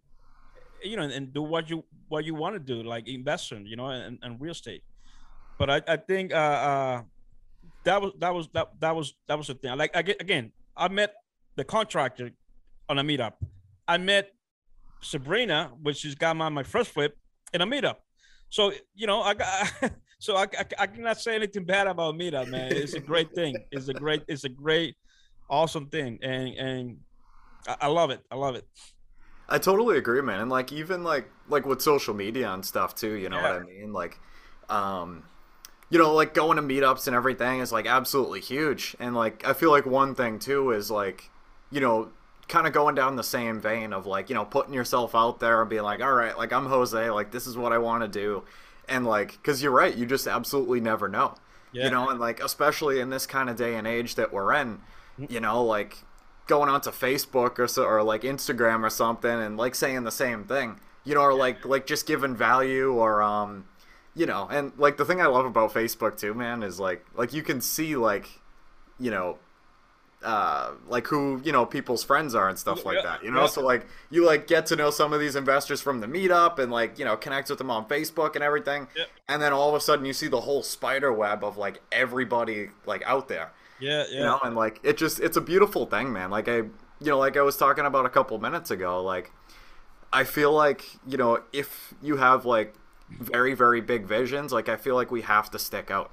you 0.83 0.97
know 0.97 1.03
and 1.03 1.33
do 1.33 1.43
what 1.43 1.71
you 1.71 1.85
what 2.09 2.25
you 2.25 2.35
want 2.35 2.55
to 2.55 2.61
do 2.61 2.83
like 2.83 3.09
investing. 3.09 3.67
You 3.67 3.77
know 3.77 3.87
and, 3.87 4.19
and 4.23 4.41
real 4.41 4.53
estate 4.53 4.83
but 5.59 5.71
I, 5.71 5.83
I 5.87 5.97
think 5.97 6.33
uh, 6.33 6.37
uh, 6.37 7.03
that 7.85 8.03
was 8.03 8.13
that 8.19 8.35
was 8.35 8.49
that 8.53 8.69
that 8.81 8.97
was 8.97 9.15
that 9.29 9.39
was 9.39 9.47
the 9.47 9.55
thing. 9.55 9.77
Like 9.77 9.95
again, 9.95 10.53
I 10.77 10.89
met 10.89 11.15
the 11.57 11.65
contractor 11.65 12.33
on 12.89 12.99
a 12.99 13.05
meetup. 13.05 13.35
I 13.87 13.99
met 13.99 14.33
Sabrina, 15.01 15.73
which 15.83 16.05
is 16.05 16.15
got 16.15 16.37
my 16.37 16.49
my 16.49 16.63
first 16.63 16.91
flip 16.91 17.17
in 17.53 17.61
a 17.61 17.67
meetup. 17.67 17.97
So 18.51 18.73
you 18.95 19.07
know, 19.07 19.23
I 19.23 19.35
got 19.35 19.73
so 20.19 20.37
I, 20.37 20.45
I, 20.45 20.65
I 20.79 20.87
cannot 20.87 21.21
say 21.21 21.35
anything 21.35 21.65
bad 21.65 21.87
about 21.87 22.15
meetup, 22.15 22.49
man. 22.49 22.73
It's 22.73 22.95
a 22.95 23.01
great 23.01 23.35
thing. 23.35 23.57
It's 23.71 23.89
a 23.89 23.95
great 23.95 24.23
it's 24.29 24.45
a 24.45 24.49
great 24.49 24.97
awesome 25.51 25.87
thing, 25.87 26.19
and 26.23 26.49
and 26.55 26.97
I, 27.67 27.77
I 27.83 27.87
love 27.89 28.11
it. 28.11 28.21
I 28.31 28.37
love 28.37 28.55
it. 28.55 28.67
I 29.49 29.59
totally 29.59 29.99
agree, 29.99 30.23
man. 30.23 30.41
And 30.41 30.51
like 30.51 30.73
even 30.73 31.05
like 31.05 31.29
like 31.49 31.67
with 31.67 31.83
social 31.83 32.15
media 32.15 32.51
and 32.53 32.65
stuff 32.65 32.95
too. 32.95 33.15
You 33.15 33.29
know 33.29 33.37
yeah. 33.37 33.53
what 33.53 33.63
I 33.63 33.65
mean? 33.65 33.93
Like, 33.93 34.19
um, 34.69 35.25
you 35.91 35.99
know, 35.99 36.15
like 36.15 36.35
going 36.35 36.57
to 36.57 36.63
meetups 36.63 37.07
and 37.07 37.15
everything 37.15 37.61
is 37.61 37.73
like 37.73 37.87
absolutely 37.87 38.41
huge. 38.41 38.97
And 38.99 39.15
like 39.15 39.47
I 39.47 39.53
feel 39.53 39.71
like 39.71 39.87
one 39.87 40.15
thing 40.15 40.39
too 40.39 40.71
is 40.71 40.91
like, 40.91 41.31
you 41.71 41.81
know, 41.81 42.11
kind 42.49 42.67
of 42.67 42.73
going 42.73 42.95
down 42.95 43.17
the 43.17 43.25
same 43.25 43.61
vein 43.61 43.93
of 43.93 44.07
like, 44.07 44.29
you 44.29 44.35
know, 44.35 44.45
putting 44.45 44.75
yourself 44.75 45.15
out 45.15 45.41
there 45.41 45.61
and 45.61 45.71
being 45.71 45.83
like, 45.83 46.01
all 46.01 46.13
right, 46.13 46.37
like 46.37 46.53
I'm 46.53 46.67
Jose, 46.67 47.11
like 47.11 47.31
this 47.31 47.47
is 47.47 47.57
what 47.57 47.73
I 47.73 47.79
want 47.79 48.03
to 48.03 48.09
do. 48.09 48.45
And 48.89 49.07
like, 49.07 49.43
cause 49.43 49.63
you're 49.63 49.73
right, 49.73 49.95
you 49.95 50.07
just 50.07 50.27
absolutely 50.27 50.81
never 50.81 51.09
know. 51.09 51.35
Yeah. 51.73 51.85
You 51.85 51.91
know, 51.91 52.09
and 52.09 52.21
like 52.21 52.43
especially 52.43 53.01
in 53.01 53.11
this 53.11 53.27
kind 53.27 53.51
of 53.51 53.57
day 53.57 53.75
and 53.75 53.87
age 53.87 54.15
that 54.15 54.33
we're 54.33 54.53
in, 54.55 54.79
mm-hmm. 55.19 55.25
you 55.29 55.41
know, 55.41 55.63
like 55.65 55.99
going 56.47 56.69
onto 56.69 56.91
Facebook 56.91 57.59
or 57.59 57.67
so, 57.67 57.85
or 57.85 58.03
like 58.03 58.23
Instagram 58.23 58.85
or 58.85 58.91
something 58.91 59.31
and 59.31 59.57
like 59.57 59.75
saying 59.75 60.05
the 60.05 60.13
same 60.13 60.45
thing, 60.45 60.79
you 61.05 61.15
know, 61.15 61.23
or 61.23 61.35
like 61.35 61.65
like 61.65 61.87
just 61.87 62.07
giving 62.07 62.37
value 62.37 62.93
or 62.93 63.23
um 63.23 63.67
you 64.15 64.27
know, 64.27 64.47
and 64.51 64.73
like 64.77 64.97
the 64.97 65.05
thing 65.05 65.21
I 65.21 65.27
love 65.27 65.45
about 65.45 65.75
Facebook 65.75 66.17
too, 66.17 66.35
man, 66.35 66.63
is 66.63 66.79
like 66.79 67.05
like 67.15 67.33
you 67.33 67.43
can 67.43 67.61
see 67.61 67.97
like, 67.97 68.29
you 69.01 69.11
know, 69.11 69.39
uh, 70.25 70.73
like 70.89 71.07
who 71.07 71.41
you 71.45 71.53
know 71.53 71.67
people's 71.67 72.03
friends 72.03 72.35
are 72.35 72.49
and 72.49 72.59
stuff 72.59 72.85
like 72.85 72.97
yeah, 72.97 73.03
that. 73.03 73.25
You 73.25 73.31
know, 73.31 73.43
yeah. 73.43 73.47
so 73.47 73.63
like 73.63 73.87
you 74.11 74.25
like 74.25 74.47
get 74.47 74.67
to 74.67 74.77
know 74.77 74.91
some 74.91 75.13
of 75.13 75.21
these 75.21 75.37
investors 75.37 75.81
from 75.81 76.01
the 76.01 76.07
meetup 76.07 76.59
and 76.59 76.73
like 76.73 76.99
you 76.99 77.05
know 77.05 77.17
connect 77.17 77.51
with 77.51 77.59
them 77.59 77.71
on 77.71 77.87
Facebook 77.87 78.35
and 78.35 78.43
everything. 78.43 78.89
Yeah. 78.97 79.05
And 79.29 79.41
then 79.41 79.53
all 79.53 79.69
of 79.69 79.75
a 79.75 79.81
sudden 79.81 80.05
you 80.05 80.13
see 80.13 80.29
the 80.29 80.41
whole 80.41 80.63
spider 80.63 81.13
web 81.13 81.45
of 81.45 81.57
like 81.57 81.83
everybody 81.93 82.71
like 82.87 83.03
out 83.07 83.29
there. 83.29 83.53
Yeah, 83.81 84.05
yeah. 84.09 84.17
You 84.17 84.25
know, 84.25 84.41
and 84.43 84.57
like 84.57 84.81
it 84.83 84.97
just 84.97 85.21
it's 85.21 85.37
a 85.37 85.43
beautiful 85.43 85.87
thing, 85.87 86.13
man. 86.13 86.31
Like 86.31 86.49
I 86.49 86.57
you 86.57 86.73
know 87.01 87.19
like 87.19 87.37
I 87.37 87.43
was 87.43 87.57
talking 87.57 87.85
about 87.85 88.07
a 88.07 88.11
couple 88.11 88.39
minutes 88.39 88.71
ago, 88.71 89.03
like 89.03 89.31
I 90.13 90.25
feel 90.25 90.53
like 90.53 90.85
you 91.07 91.17
know 91.17 91.43
if 91.53 91.95
you 92.03 92.17
have 92.17 92.45
like 92.45 92.75
very 93.11 93.55
very 93.55 93.81
big 93.81 94.07
visions 94.07 94.53
like 94.53 94.69
i 94.69 94.77
feel 94.77 94.95
like 94.95 95.11
we 95.11 95.23
have 95.23 95.51
to 95.51 95.59
stick 95.59 95.91
out 95.91 96.11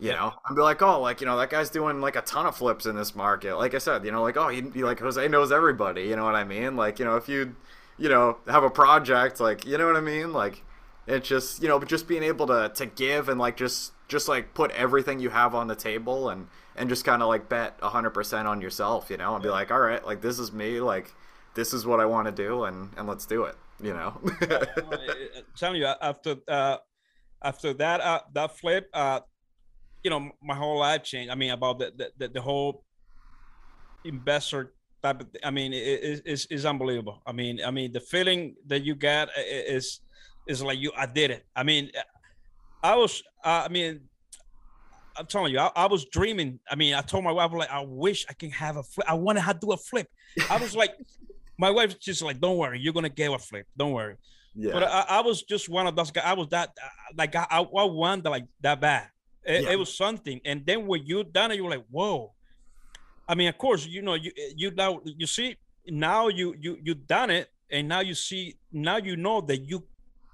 you 0.00 0.10
know 0.10 0.32
i'd 0.48 0.54
be 0.54 0.62
like 0.62 0.80
oh 0.80 1.00
like 1.00 1.20
you 1.20 1.26
know 1.26 1.36
that 1.36 1.50
guy's 1.50 1.70
doing 1.70 2.00
like 2.00 2.16
a 2.16 2.22
ton 2.22 2.46
of 2.46 2.56
flips 2.56 2.86
in 2.86 2.96
this 2.96 3.14
market. 3.14 3.56
Like 3.56 3.74
i 3.74 3.78
said 3.78 4.04
you 4.04 4.12
know 4.12 4.22
like 4.22 4.36
oh 4.36 4.48
he'd 4.48 4.72
be 4.72 4.82
like 4.82 5.00
jose 5.00 5.26
knows 5.28 5.52
everybody 5.52 6.02
you 6.02 6.16
know 6.16 6.24
what 6.24 6.34
i 6.34 6.44
mean? 6.44 6.76
Like 6.76 6.98
you 6.98 7.04
know 7.04 7.16
if 7.16 7.28
you 7.28 7.56
you 7.96 8.08
know 8.08 8.38
have 8.46 8.62
a 8.62 8.70
project 8.70 9.40
like 9.40 9.66
you 9.66 9.76
know 9.78 9.86
what 9.86 9.96
i 9.96 10.00
mean? 10.00 10.32
Like 10.32 10.62
it's 11.06 11.28
just 11.28 11.62
you 11.62 11.68
know 11.68 11.78
but 11.78 11.88
just 11.88 12.06
being 12.06 12.22
able 12.22 12.46
to 12.46 12.70
to 12.74 12.86
give 12.86 13.28
and 13.28 13.40
like 13.40 13.56
just 13.56 13.92
just 14.08 14.28
like 14.28 14.54
put 14.54 14.70
everything 14.72 15.20
you 15.20 15.30
have 15.30 15.54
on 15.54 15.66
the 15.66 15.74
table 15.74 16.30
and 16.30 16.48
and 16.76 16.88
just 16.88 17.04
kind 17.04 17.22
of 17.22 17.28
like 17.28 17.48
bet 17.48 17.78
100% 17.80 18.44
on 18.46 18.60
yourself 18.60 19.10
you 19.10 19.16
know 19.16 19.34
and 19.34 19.42
be 19.42 19.48
like 19.48 19.70
all 19.70 19.80
right 19.80 20.06
like 20.06 20.22
this 20.22 20.38
is 20.38 20.52
me 20.52 20.80
like 20.80 21.12
this 21.54 21.74
is 21.74 21.84
what 21.84 21.98
i 21.98 22.06
want 22.06 22.26
to 22.26 22.32
do 22.32 22.64
and 22.64 22.90
and 22.96 23.08
let's 23.08 23.26
do 23.26 23.42
it 23.42 23.56
you 23.82 23.92
know. 23.92 24.20
I'm 24.40 25.44
telling 25.56 25.80
you, 25.80 25.86
after 25.86 26.36
uh, 26.46 26.78
after 27.42 27.74
that 27.74 28.00
uh, 28.00 28.20
that 28.34 28.58
flip, 28.58 28.88
uh, 28.92 29.20
you 30.02 30.10
know, 30.10 30.30
my 30.42 30.54
whole 30.54 30.78
life 30.78 31.02
changed. 31.02 31.30
I 31.30 31.34
mean, 31.34 31.50
about 31.50 31.78
the 31.78 32.12
the, 32.16 32.28
the 32.28 32.40
whole 32.40 32.84
investor 34.04 34.74
type 35.02 35.20
of. 35.20 35.28
I 35.44 35.50
mean, 35.50 35.72
it 35.72 36.22
is 36.24 36.46
is 36.46 36.64
unbelievable. 36.64 37.22
I 37.26 37.32
mean, 37.32 37.60
I 37.64 37.70
mean, 37.70 37.92
the 37.92 38.00
feeling 38.00 38.54
that 38.66 38.84
you 38.84 38.94
get 38.94 39.28
is 39.36 40.00
is 40.46 40.62
like 40.62 40.78
you. 40.78 40.92
I 40.96 41.06
did 41.06 41.30
it. 41.30 41.44
I 41.54 41.62
mean, 41.62 41.90
I 42.82 42.94
was. 42.96 43.22
Uh, 43.44 43.64
I 43.66 43.68
mean. 43.68 44.00
I'm 45.16 45.26
telling 45.26 45.52
you, 45.52 45.58
I, 45.58 45.72
I, 45.74 45.86
was 45.86 46.04
dreaming. 46.04 46.60
I 46.70 46.76
mean, 46.76 46.94
I 46.94 47.00
told 47.00 47.24
my 47.24 47.32
wife, 47.32 47.50
like, 47.52 47.72
I 47.72 47.80
wish 47.84 48.24
I 48.30 48.34
can 48.34 48.52
have 48.52 48.76
a 48.76 48.84
flip. 48.84 49.04
I 49.10 49.14
want 49.14 49.36
to 49.36 49.58
do 49.60 49.72
a 49.72 49.76
flip. 49.76 50.06
I 50.48 50.58
was 50.58 50.76
like, 50.76 50.94
my 51.58 51.70
wife's 51.70 51.96
just 51.96 52.22
like, 52.22 52.40
"Don't 52.40 52.56
worry, 52.56 52.78
you're 52.78 52.92
gonna 52.92 53.08
get 53.08 53.32
a 53.32 53.38
flip. 53.38 53.66
Don't 53.76 53.92
worry." 53.92 54.16
Yeah. 54.54 54.72
But 54.72 54.84
I, 54.84 55.04
I 55.08 55.20
was 55.20 55.42
just 55.42 55.68
one 55.68 55.86
of 55.86 55.96
those 55.96 56.10
guys. 56.10 56.24
I 56.26 56.34
was 56.34 56.48
that 56.50 56.70
like 57.16 57.34
I, 57.34 57.46
I 57.50 57.84
wanted 57.84 58.28
like 58.30 58.46
that 58.60 58.80
bad. 58.80 59.08
It, 59.44 59.62
yeah. 59.62 59.70
it, 59.70 59.78
was 59.78 59.96
something. 59.96 60.40
And 60.44 60.64
then 60.66 60.86
when 60.86 61.06
you 61.06 61.24
done 61.24 61.52
it, 61.52 61.56
you're 61.56 61.70
like, 61.70 61.84
"Whoa!" 61.90 62.32
I 63.28 63.34
mean, 63.34 63.48
of 63.48 63.58
course, 63.58 63.86
you 63.86 64.02
know, 64.02 64.14
you 64.14 64.32
you 64.56 64.70
now 64.70 65.00
you 65.04 65.26
see 65.26 65.56
now 65.86 66.28
you 66.28 66.54
you 66.60 66.78
you 66.82 66.94
done 66.94 67.30
it, 67.30 67.48
and 67.70 67.88
now 67.88 68.00
you 68.00 68.14
see 68.14 68.56
now 68.72 68.96
you 68.96 69.16
know 69.16 69.40
that 69.42 69.58
you 69.58 69.84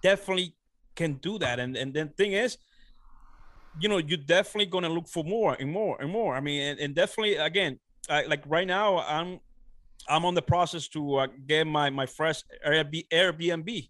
definitely 0.03 0.55
can 0.95 1.15
do 1.15 1.39
that. 1.39 1.61
And 1.61 1.77
and 1.77 1.95
then 1.95 2.09
thing 2.11 2.33
is, 2.33 2.59
you 3.81 3.89
know, 3.89 3.99
you're 3.99 4.19
definitely 4.19 4.67
gonna 4.67 4.89
look 4.89 5.09
for 5.09 5.25
more 5.25 5.57
and 5.59 5.71
more 5.71 6.01
and 6.01 6.11
more. 6.11 6.35
I 6.35 6.41
mean, 6.41 6.63
and, 6.63 6.81
and 6.81 6.95
definitely 6.95 7.37
again, 7.37 7.79
I, 8.09 8.25
like 8.27 8.43
right 8.47 8.67
now, 8.67 8.99
I'm 8.99 9.41
I'm 10.09 10.25
on 10.25 10.35
the 10.35 10.43
process 10.43 10.89
to 10.89 11.17
uh, 11.17 11.27
get 11.47 11.67
my 11.67 11.91
my 11.91 12.07
fresh 12.07 12.43
Airbnb 12.67 13.89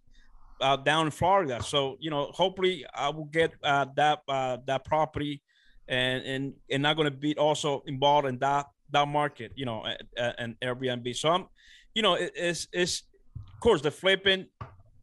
uh, 0.60 0.76
down 0.76 1.06
in 1.06 1.10
Florida. 1.10 1.62
So 1.62 1.96
you 2.00 2.10
know, 2.10 2.30
hopefully 2.32 2.84
I 2.94 3.08
will 3.10 3.26
get 3.26 3.52
uh, 3.62 3.86
that 3.96 4.20
uh, 4.28 4.58
that 4.66 4.84
property, 4.84 5.42
and 5.88 6.24
and 6.24 6.54
and 6.70 6.82
not 6.82 6.96
going 6.96 7.10
to 7.10 7.16
be 7.16 7.36
also 7.36 7.82
involved 7.86 8.26
in 8.28 8.38
that 8.38 8.66
that 8.90 9.08
market. 9.08 9.52
You 9.54 9.66
know, 9.66 9.84
and 10.16 10.56
Airbnb. 10.60 11.16
So 11.16 11.30
I'm, 11.30 11.46
you 11.94 12.02
know, 12.02 12.14
it, 12.14 12.32
it's 12.34 12.68
it's 12.72 13.02
of 13.36 13.60
course 13.60 13.82
the 13.82 13.90
flipping 13.90 14.46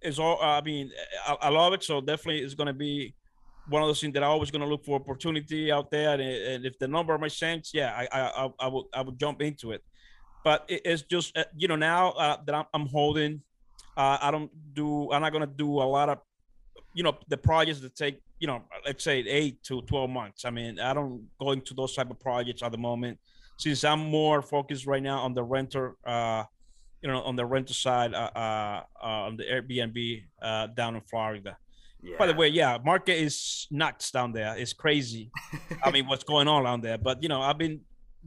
is 0.02 0.20
all. 0.20 0.42
I 0.42 0.62
mean, 0.62 0.92
I, 1.28 1.34
I 1.42 1.50
love 1.50 1.74
it. 1.74 1.84
So 1.84 2.02
definitely 2.02 2.42
it's 2.42 2.56
going 2.56 2.68
to 2.68 2.74
be 2.74 3.14
one 3.70 3.82
of 3.82 3.88
those 3.88 4.02
things 4.02 4.14
that 4.14 4.24
I'm 4.24 4.32
always 4.32 4.52
going 4.52 4.64
to 4.64 4.68
look 4.68 4.84
for 4.84 5.00
opportunity 5.00 5.72
out 5.72 5.92
there, 5.92 6.14
and, 6.14 6.22
and 6.22 6.66
if 6.66 6.80
the 6.80 6.88
number 6.88 7.18
makes 7.18 7.38
sense, 7.38 7.72
yeah, 7.74 7.94
I 7.96 8.08
I 8.12 8.46
I, 8.46 8.50
I 8.62 8.68
would 8.68 8.86
I 8.94 9.02
would 9.02 9.20
jump 9.20 9.42
into 9.42 9.72
it 9.72 9.84
but 10.44 10.66
it's 10.68 11.04
just 11.04 11.38
uh, 11.38 11.44
you 11.56 11.68
know 11.68 11.76
now 11.76 12.10
uh, 12.12 12.38
that 12.46 12.56
I'm, 12.56 12.66
I'm 12.74 12.88
holding, 12.88 13.42
uh, 13.98 14.18
I 14.22 14.32
don't 14.32 14.52
do. 14.74 15.12
I'm 15.12 15.22
not 15.22 15.32
gonna 15.32 15.48
do 15.48 15.82
a 15.82 15.84
lot 15.84 16.10
of, 16.10 16.20
you 16.94 17.04
know, 17.04 17.18
the 17.28 17.38
projects 17.38 17.80
that 17.82 17.96
take 17.96 18.22
you 18.40 18.48
know, 18.48 18.64
let's 18.86 19.04
say 19.04 19.20
eight 19.20 19.64
to 19.64 19.82
twelve 19.84 20.10
months. 20.10 20.46
I 20.46 20.50
mean, 20.50 20.80
I 20.80 20.94
don't 20.94 21.28
go 21.40 21.52
into 21.52 21.74
those 21.76 21.94
type 21.94 22.10
of 22.10 22.20
projects 22.20 22.64
at 22.64 22.72
the 22.72 22.78
moment 22.78 23.20
since 23.62 23.84
I'm 23.84 24.00
more 24.00 24.42
focused 24.42 24.88
right 24.88 25.04
now 25.04 25.20
on 25.20 25.36
the 25.36 25.44
renter, 25.44 25.96
uh, 26.04 26.44
you 27.04 27.08
know, 27.08 27.22
on 27.22 27.36
the 27.36 27.46
renter 27.46 27.76
side, 27.76 28.16
uh, 28.16 28.32
uh, 28.36 28.82
uh 29.02 29.28
on 29.28 29.38
the 29.38 29.44
Airbnb 29.44 30.24
uh, 30.42 30.68
down 30.68 30.96
in 30.96 31.02
Florida. 31.02 31.56
Yeah. 32.02 32.18
By 32.18 32.26
the 32.26 32.34
way, 32.34 32.48
yeah, 32.48 32.80
market 32.84 33.18
is 33.18 33.68
nuts 33.70 34.10
down 34.10 34.32
there. 34.32 34.58
It's 34.58 34.74
crazy. 34.74 35.30
I 35.84 35.92
mean, 35.92 36.08
what's 36.10 36.24
going 36.24 36.48
on 36.48 36.64
down 36.64 36.82
there? 36.82 36.98
But 36.98 37.22
you 37.22 37.30
know, 37.30 37.40
I've 37.40 37.60
been 37.60 37.82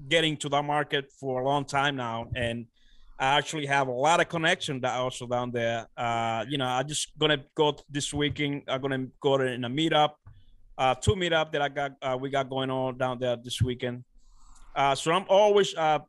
getting 0.09 0.37
to 0.39 0.49
that 0.51 0.65
market 0.65 1.13
for 1.19 1.41
a 1.41 1.45
long 1.45 1.65
time 1.65 1.97
now, 1.97 2.29
and 2.37 2.67
I 3.19 3.39
actually 3.39 3.67
have 3.67 3.89
a 3.89 3.93
lot 3.93 4.21
of 4.21 4.29
connection 4.29 4.81
that 4.81 4.95
also 4.95 5.27
down 5.27 5.53
there. 5.53 5.87
Uh, 5.97 6.45
you 6.49 6.59
know, 6.59 6.67
I 6.67 6.83
just 6.83 7.17
gonna 7.19 7.45
go 7.55 7.77
this 7.89 8.13
weekend. 8.13 8.63
I'm 8.67 8.81
gonna 8.81 9.07
go 9.21 9.39
to 9.39 9.45
in 9.45 9.65
a 9.65 9.71
meetup, 9.71 10.15
uh, 10.77 10.95
two 10.95 11.15
meetup 11.15 11.53
that 11.53 11.63
I 11.63 11.69
got 11.69 11.93
uh, 12.03 12.17
we 12.21 12.31
got 12.31 12.51
going 12.51 12.71
on 12.71 12.99
down 12.99 13.19
there 13.21 13.37
this 13.37 13.63
weekend. 13.63 14.05
Uh, 14.75 14.95
so 14.97 15.13
I'm 15.13 15.25
always 15.29 15.75
uh, 15.77 16.01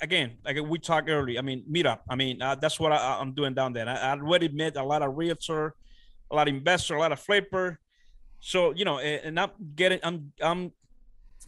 again 0.00 0.38
like 0.44 0.56
we 0.64 0.78
talked 0.78 1.10
early. 1.10 1.38
I 1.38 1.42
mean, 1.42 1.64
meetup. 1.70 2.00
I 2.08 2.16
mean, 2.16 2.40
uh, 2.40 2.54
that's 2.54 2.80
what 2.80 2.92
I, 2.92 3.20
am 3.20 3.32
doing 3.32 3.52
down 3.52 3.74
there. 3.74 3.86
I, 3.86 3.96
I, 3.96 4.10
already 4.12 4.48
met 4.48 4.76
a 4.76 4.82
lot 4.82 5.02
of 5.02 5.18
realtor, 5.18 5.74
a 6.30 6.34
lot 6.34 6.48
of 6.48 6.54
investor, 6.54 6.94
a 6.94 7.00
lot 7.00 7.12
of 7.12 7.20
flipper. 7.20 7.78
So 8.40 8.72
you 8.74 8.86
know, 8.86 9.00
and, 9.00 9.24
and 9.24 9.40
I'm 9.40 9.50
getting 9.74 10.00
I'm 10.02 10.32
I'm 10.40 10.72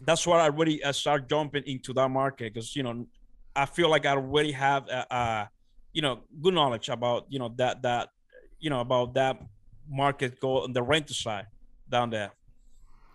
that's 0.01 0.27
why 0.27 0.41
I 0.41 0.47
really 0.47 0.83
uh, 0.83 0.91
start 0.91 1.27
jumping 1.27 1.63
into 1.65 1.93
that 1.93 2.09
market 2.09 2.53
because 2.53 2.75
you 2.75 2.83
know 2.83 3.07
I 3.55 3.65
feel 3.65 3.89
like 3.89 4.05
I 4.05 4.11
already 4.11 4.51
have 4.51 4.87
a, 4.87 5.13
uh, 5.13 5.45
you 5.93 6.01
know 6.01 6.21
good 6.41 6.53
knowledge 6.53 6.89
about 6.89 7.25
you 7.29 7.39
know 7.39 7.53
that 7.57 7.81
that 7.83 8.09
you 8.59 8.69
know 8.69 8.79
about 8.79 9.13
that 9.15 9.41
market 9.89 10.39
go 10.39 10.63
on 10.63 10.73
the 10.73 10.81
rental 10.81 11.15
side 11.15 11.47
down 11.89 12.09
there. 12.09 12.31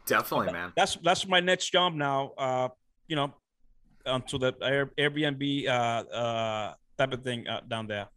Definitely, 0.06 0.52
man. 0.52 0.72
That's 0.76 0.96
that's 1.02 1.26
my 1.26 1.40
next 1.40 1.70
job 1.70 1.94
now. 1.94 2.32
Uh, 2.36 2.68
you 3.08 3.16
know, 3.16 3.32
onto 4.04 4.38
the 4.38 4.54
Air, 4.62 4.90
Airbnb 4.98 5.66
uh, 5.66 5.70
uh, 5.70 6.74
type 6.98 7.12
of 7.12 7.22
thing 7.22 7.48
uh, 7.48 7.60
down 7.66 7.86
there. 7.86 8.08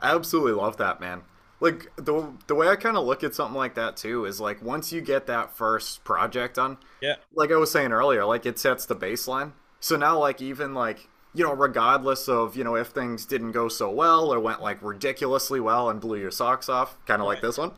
I 0.00 0.14
absolutely 0.14 0.52
love 0.52 0.76
that, 0.78 1.00
man 1.00 1.22
like 1.60 1.90
the 1.96 2.32
the 2.46 2.54
way 2.54 2.68
I 2.68 2.76
kind 2.76 2.96
of 2.96 3.04
look 3.04 3.24
at 3.24 3.34
something 3.34 3.56
like 3.56 3.74
that 3.74 3.96
too 3.96 4.24
is 4.24 4.40
like 4.40 4.62
once 4.62 4.92
you 4.92 5.00
get 5.00 5.26
that 5.26 5.56
first 5.56 6.04
project 6.04 6.56
done, 6.56 6.78
yeah. 7.00 7.16
Like 7.34 7.50
I 7.50 7.56
was 7.56 7.70
saying 7.70 7.92
earlier, 7.92 8.24
like 8.24 8.46
it 8.46 8.58
sets 8.58 8.86
the 8.86 8.96
baseline. 8.96 9.52
So 9.80 9.96
now 9.96 10.18
like 10.18 10.40
even 10.40 10.74
like 10.74 11.08
you 11.38 11.44
know 11.44 11.54
regardless 11.54 12.28
of 12.28 12.56
you 12.56 12.64
know 12.64 12.74
if 12.74 12.88
things 12.88 13.24
didn't 13.24 13.52
go 13.52 13.68
so 13.68 13.90
well 13.90 14.32
or 14.32 14.40
went 14.40 14.60
like 14.60 14.82
ridiculously 14.82 15.60
well 15.60 15.88
and 15.88 16.00
blew 16.00 16.18
your 16.18 16.30
socks 16.30 16.68
off, 16.68 16.96
kind 17.06 17.22
of 17.22 17.28
right. 17.28 17.34
like 17.34 17.42
this 17.42 17.56
one. 17.56 17.72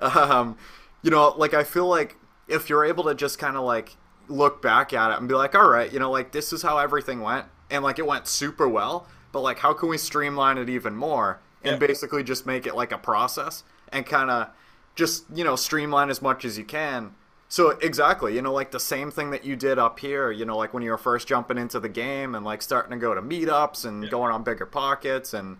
um, 0.00 0.56
you 1.02 1.10
know, 1.10 1.34
like 1.36 1.54
I 1.54 1.64
feel 1.64 1.86
like 1.86 2.16
if 2.48 2.68
you're 2.68 2.84
able 2.84 3.04
to 3.04 3.14
just 3.14 3.38
kind 3.38 3.56
of 3.56 3.64
like 3.64 3.96
look 4.28 4.60
back 4.60 4.92
at 4.92 5.10
it 5.12 5.18
and 5.18 5.28
be 5.28 5.34
like, 5.34 5.54
all 5.54 5.68
right, 5.68 5.92
you 5.92 5.98
know, 5.98 6.10
like 6.10 6.32
this 6.32 6.52
is 6.52 6.62
how 6.62 6.78
everything 6.78 7.20
went, 7.20 7.46
and 7.70 7.82
like 7.82 7.98
it 7.98 8.06
went 8.06 8.26
super 8.26 8.68
well, 8.68 9.06
but 9.32 9.40
like 9.40 9.58
how 9.58 9.72
can 9.72 9.88
we 9.88 9.98
streamline 9.98 10.58
it 10.58 10.68
even 10.68 10.94
more? 10.94 11.40
and 11.66 11.80
yeah. 11.80 11.86
basically 11.86 12.22
just 12.22 12.46
make 12.46 12.66
it 12.66 12.74
like 12.74 12.92
a 12.92 12.98
process 12.98 13.64
and 13.90 14.06
kind 14.06 14.30
of 14.30 14.48
just 14.94 15.24
you 15.34 15.44
know 15.44 15.56
streamline 15.56 16.10
as 16.10 16.22
much 16.22 16.44
as 16.44 16.56
you 16.56 16.64
can 16.64 17.12
so 17.48 17.70
exactly 17.82 18.34
you 18.34 18.42
know 18.42 18.52
like 18.52 18.70
the 18.70 18.80
same 18.80 19.10
thing 19.10 19.30
that 19.30 19.44
you 19.44 19.56
did 19.56 19.78
up 19.78 19.98
here 19.98 20.30
you 20.30 20.44
know 20.44 20.56
like 20.56 20.74
when 20.74 20.82
you 20.82 20.90
were 20.90 20.98
first 20.98 21.28
jumping 21.28 21.58
into 21.58 21.78
the 21.78 21.88
game 21.88 22.34
and 22.34 22.44
like 22.44 22.60
starting 22.60 22.90
to 22.90 22.96
go 22.96 23.14
to 23.14 23.22
meetups 23.22 23.84
and 23.84 24.04
yeah. 24.04 24.10
going 24.10 24.32
on 24.32 24.42
bigger 24.42 24.66
pockets 24.66 25.32
and 25.32 25.56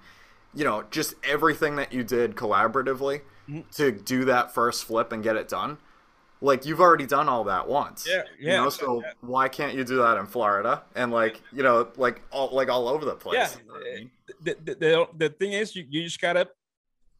you 0.54 0.64
know 0.64 0.84
just 0.90 1.14
everything 1.24 1.76
that 1.76 1.92
you 1.92 2.02
did 2.02 2.34
collaboratively 2.34 3.20
mm-hmm. 3.48 3.60
to 3.72 3.92
do 3.92 4.24
that 4.24 4.52
first 4.52 4.84
flip 4.84 5.12
and 5.12 5.22
get 5.22 5.36
it 5.36 5.48
done 5.48 5.78
like 6.40 6.66
you've 6.66 6.80
already 6.80 7.06
done 7.06 7.28
all 7.28 7.44
that 7.44 7.66
once. 7.68 8.06
Yeah, 8.08 8.22
yeah. 8.38 8.58
You 8.58 8.64
know, 8.64 8.70
so 8.70 9.02
yeah. 9.02 9.12
why 9.20 9.48
can't 9.48 9.74
you 9.74 9.84
do 9.84 9.96
that 9.98 10.18
in 10.18 10.26
Florida 10.26 10.82
and 10.94 11.10
like 11.10 11.40
you 11.52 11.62
know 11.62 11.88
like 11.96 12.22
all 12.30 12.50
like 12.52 12.68
all 12.68 12.88
over 12.88 13.04
the 13.04 13.14
place? 13.14 13.58
Yeah. 13.66 14.04
The, 14.42 14.56
the, 14.62 14.74
the, 14.74 15.08
the 15.16 15.28
thing 15.30 15.52
is, 15.52 15.74
you, 15.74 15.86
you 15.88 16.02
just 16.02 16.20
gotta 16.20 16.48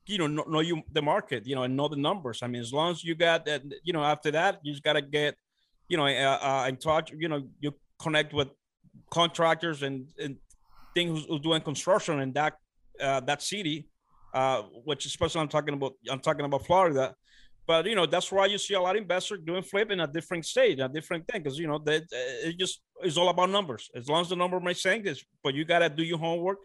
you 0.07 0.19
know 0.19 0.27
know, 0.27 0.45
know 0.45 0.61
you 0.61 0.83
the 0.93 1.03
market, 1.03 1.47
you 1.47 1.55
know, 1.55 1.63
and 1.63 1.77
know 1.77 1.89
the 1.89 1.97
numbers. 1.97 2.43
I 2.43 2.47
mean, 2.47 2.61
as 2.61 2.73
long 2.73 2.93
as 2.93 3.05
you 3.05 3.15
got 3.15 3.45
that, 3.47 3.63
you 3.83 3.93
know, 3.93 4.03
after 4.03 4.31
that, 4.33 4.61
you 4.63 4.73
just 4.73 4.85
gotta 4.85 5.03
get 5.03 5.37
you 5.89 5.97
know 5.97 6.07
uh, 6.07 6.39
uh 6.43 6.67
in 6.69 6.77
touch. 6.77 7.13
You 7.17 7.29
know, 7.29 7.43
you 7.61 7.75
connect 8.01 8.33
with 8.33 8.49
contractors 9.11 9.83
and 9.83 10.09
and 10.19 10.37
things 10.95 11.27
who's, 11.29 11.41
doing 11.41 11.61
construction 11.61 12.21
in 12.21 12.33
that 12.33 12.55
uh, 13.01 13.21
that 13.21 13.43
city, 13.43 13.89
uh, 14.35 14.63
which 14.85 15.07
especially 15.07 15.41
I'm 15.41 15.49
talking 15.49 15.75
about. 15.75 15.95
I'm 16.11 16.21
talking 16.21 16.45
about 16.45 16.67
Florida 16.67 17.15
but 17.67 17.87
you 17.87 17.97
know 17.97 18.07
that's 18.07 18.31
why 18.31 18.47
you 18.47 18.59
see 18.59 18.75
a 18.75 18.81
lot 18.81 18.95
of 18.95 19.03
investors 19.03 19.41
doing 19.45 19.63
flip 19.63 19.91
in 19.91 20.01
a 20.01 20.07
different 20.07 20.47
state, 20.47 20.79
a 20.79 20.89
different 20.89 21.27
thing, 21.27 21.43
because 21.43 21.59
you 21.59 21.67
know 21.67 21.79
that 21.79 22.05
it 22.13 22.57
just 22.59 22.81
is 23.03 23.19
all 23.19 23.29
about 23.29 23.51
numbers. 23.51 23.91
As 23.95 24.09
long 24.09 24.21
as 24.21 24.29
the 24.29 24.37
number 24.37 24.61
makes 24.61 24.83
sense, 24.83 25.25
but 25.43 25.55
you 25.55 25.65
gotta 25.65 25.89
do 25.89 26.05
your 26.05 26.19
homework, 26.19 26.59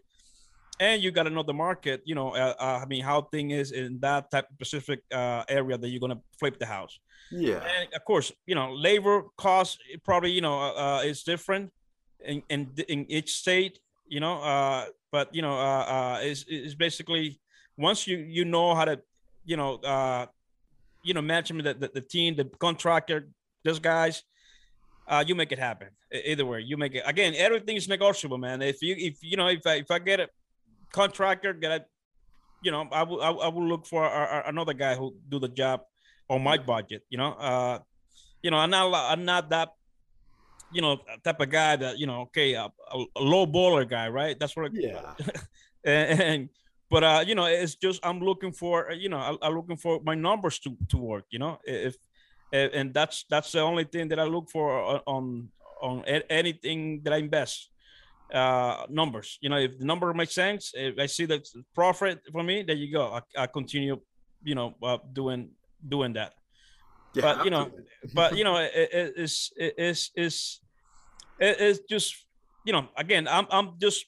and 0.82 1.02
you 1.02 1.10
gotta 1.10 1.30
know 1.30 1.44
the 1.44 1.58
market. 1.68 2.02
You 2.04 2.14
know, 2.14 2.28
uh, 2.34 2.54
uh, 2.58 2.80
I 2.82 2.86
mean, 2.86 3.02
how 3.02 3.22
thing 3.22 3.50
is 3.50 3.72
in 3.72 4.00
that 4.00 4.30
type 4.30 4.46
of 4.50 4.54
specific 4.56 5.00
uh, 5.12 5.44
area 5.48 5.78
that 5.78 5.88
you're 5.88 6.04
gonna 6.06 6.22
flip 6.38 6.58
the 6.58 6.66
house. 6.66 6.98
Yeah, 7.30 7.62
and 7.74 7.88
of 7.94 8.04
course, 8.04 8.32
you 8.46 8.54
know, 8.54 8.72
labor 8.74 9.22
cost 9.36 9.78
probably 10.04 10.32
you 10.32 10.40
know 10.40 10.58
uh, 10.58 10.72
uh, 10.84 11.00
is 11.04 11.22
different 11.22 11.70
in, 12.24 12.42
in 12.48 12.60
in 12.88 13.06
each 13.08 13.30
state. 13.42 13.78
You 14.06 14.20
know, 14.20 14.42
uh, 14.42 14.86
but 15.10 15.34
you 15.34 15.42
know, 15.42 15.56
uh, 15.56 15.84
uh, 15.96 16.20
is 16.22 16.44
is 16.48 16.74
basically 16.74 17.40
once 17.78 18.06
you 18.06 18.18
you 18.18 18.44
know 18.44 18.74
how 18.74 18.84
to 18.84 19.00
you 19.44 19.56
know 19.56 19.76
uh 19.76 20.26
you 21.02 21.14
know, 21.14 21.22
management, 21.22 21.64
the, 21.64 21.74
the, 21.74 21.90
the 21.94 22.00
team, 22.00 22.36
the 22.36 22.44
contractor, 22.58 23.28
those 23.64 23.78
guys, 23.78 24.22
uh, 25.08 25.24
you 25.26 25.34
make 25.34 25.52
it 25.52 25.58
happen. 25.58 25.88
Either 26.12 26.46
way, 26.46 26.60
you 26.60 26.76
make 26.76 26.94
it. 26.94 27.02
Again, 27.06 27.34
everything 27.36 27.76
is 27.76 27.88
negotiable, 27.88 28.38
man. 28.38 28.62
If 28.62 28.82
you, 28.82 28.94
if 28.96 29.22
you 29.22 29.36
know, 29.36 29.48
if 29.48 29.66
I, 29.66 29.74
if 29.76 29.90
I 29.90 29.98
get 29.98 30.20
a 30.20 30.28
contractor, 30.92 31.52
get 31.52 31.72
a, 31.72 31.84
you 32.62 32.70
know, 32.70 32.88
I 32.92 33.02
will, 33.02 33.22
I, 33.22 33.48
will 33.48 33.66
look 33.66 33.86
for 33.86 34.04
a, 34.04 34.08
a, 34.08 34.48
another 34.48 34.74
guy 34.74 34.94
who 34.94 35.14
do 35.28 35.38
the 35.38 35.48
job 35.48 35.82
on 36.28 36.42
my 36.42 36.58
budget. 36.58 37.02
You 37.10 37.18
know, 37.18 37.32
uh, 37.32 37.78
you 38.42 38.50
know, 38.50 38.58
I'm 38.58 38.70
not, 38.70 38.92
I'm 38.94 39.24
not 39.24 39.50
that, 39.50 39.70
you 40.72 40.80
know, 40.80 41.00
type 41.24 41.40
of 41.40 41.50
guy 41.50 41.76
that 41.76 41.98
you 41.98 42.06
know, 42.06 42.22
okay, 42.22 42.54
a, 42.54 42.70
a 42.92 43.20
low 43.20 43.46
baller 43.46 43.88
guy, 43.88 44.08
right? 44.08 44.38
That's 44.38 44.56
what. 44.56 44.72
yeah. 44.74 45.14
and, 45.84 46.20
and 46.20 46.48
but 46.92 47.04
uh, 47.04 47.24
you 47.26 47.34
know, 47.34 47.46
it's 47.46 47.74
just 47.74 48.04
I'm 48.04 48.20
looking 48.20 48.52
for 48.52 48.90
uh, 48.90 48.94
you 48.94 49.08
know 49.08 49.16
I, 49.16 49.46
am 49.46 49.54
looking 49.54 49.78
for 49.78 50.00
my 50.04 50.14
numbers 50.14 50.58
to 50.60 50.76
to 50.90 50.98
work. 50.98 51.24
You 51.30 51.38
know, 51.38 51.58
if 51.64 51.96
and 52.52 52.92
that's 52.92 53.24
that's 53.30 53.52
the 53.52 53.60
only 53.60 53.84
thing 53.84 54.08
that 54.08 54.20
I 54.20 54.24
look 54.24 54.50
for 54.50 55.00
on 55.08 55.48
on 55.80 56.04
anything 56.04 57.00
that 57.04 57.14
I 57.14 57.16
invest. 57.16 57.71
Uh, 58.32 58.86
numbers. 58.88 59.38
You 59.42 59.50
know, 59.50 59.58
if 59.58 59.78
the 59.78 59.84
number 59.84 60.12
makes 60.14 60.32
sense, 60.34 60.72
if 60.74 60.98
I 60.98 61.04
see 61.04 61.26
that 61.26 61.46
profit 61.74 62.20
for 62.32 62.42
me, 62.42 62.62
there 62.62 62.76
you 62.76 62.90
go. 62.90 63.12
I, 63.12 63.42
I 63.42 63.46
continue, 63.46 64.00
you 64.42 64.54
know, 64.54 64.74
uh, 64.82 64.96
doing 65.12 65.50
doing 65.86 66.14
that. 66.14 66.32
Yeah, 67.12 67.22
but 67.22 67.44
you 67.44 67.50
know, 67.50 67.70
but 68.14 68.36
you 68.38 68.44
know, 68.44 68.56
it, 68.72 68.72
it, 68.74 69.12
it's 69.16 69.52
it's 69.56 70.10
it's 70.16 70.60
it's 71.38 71.80
just 71.90 72.16
you 72.64 72.72
know, 72.72 72.88
again, 72.96 73.28
I'm 73.28 73.46
I'm 73.50 73.72
just 73.78 74.06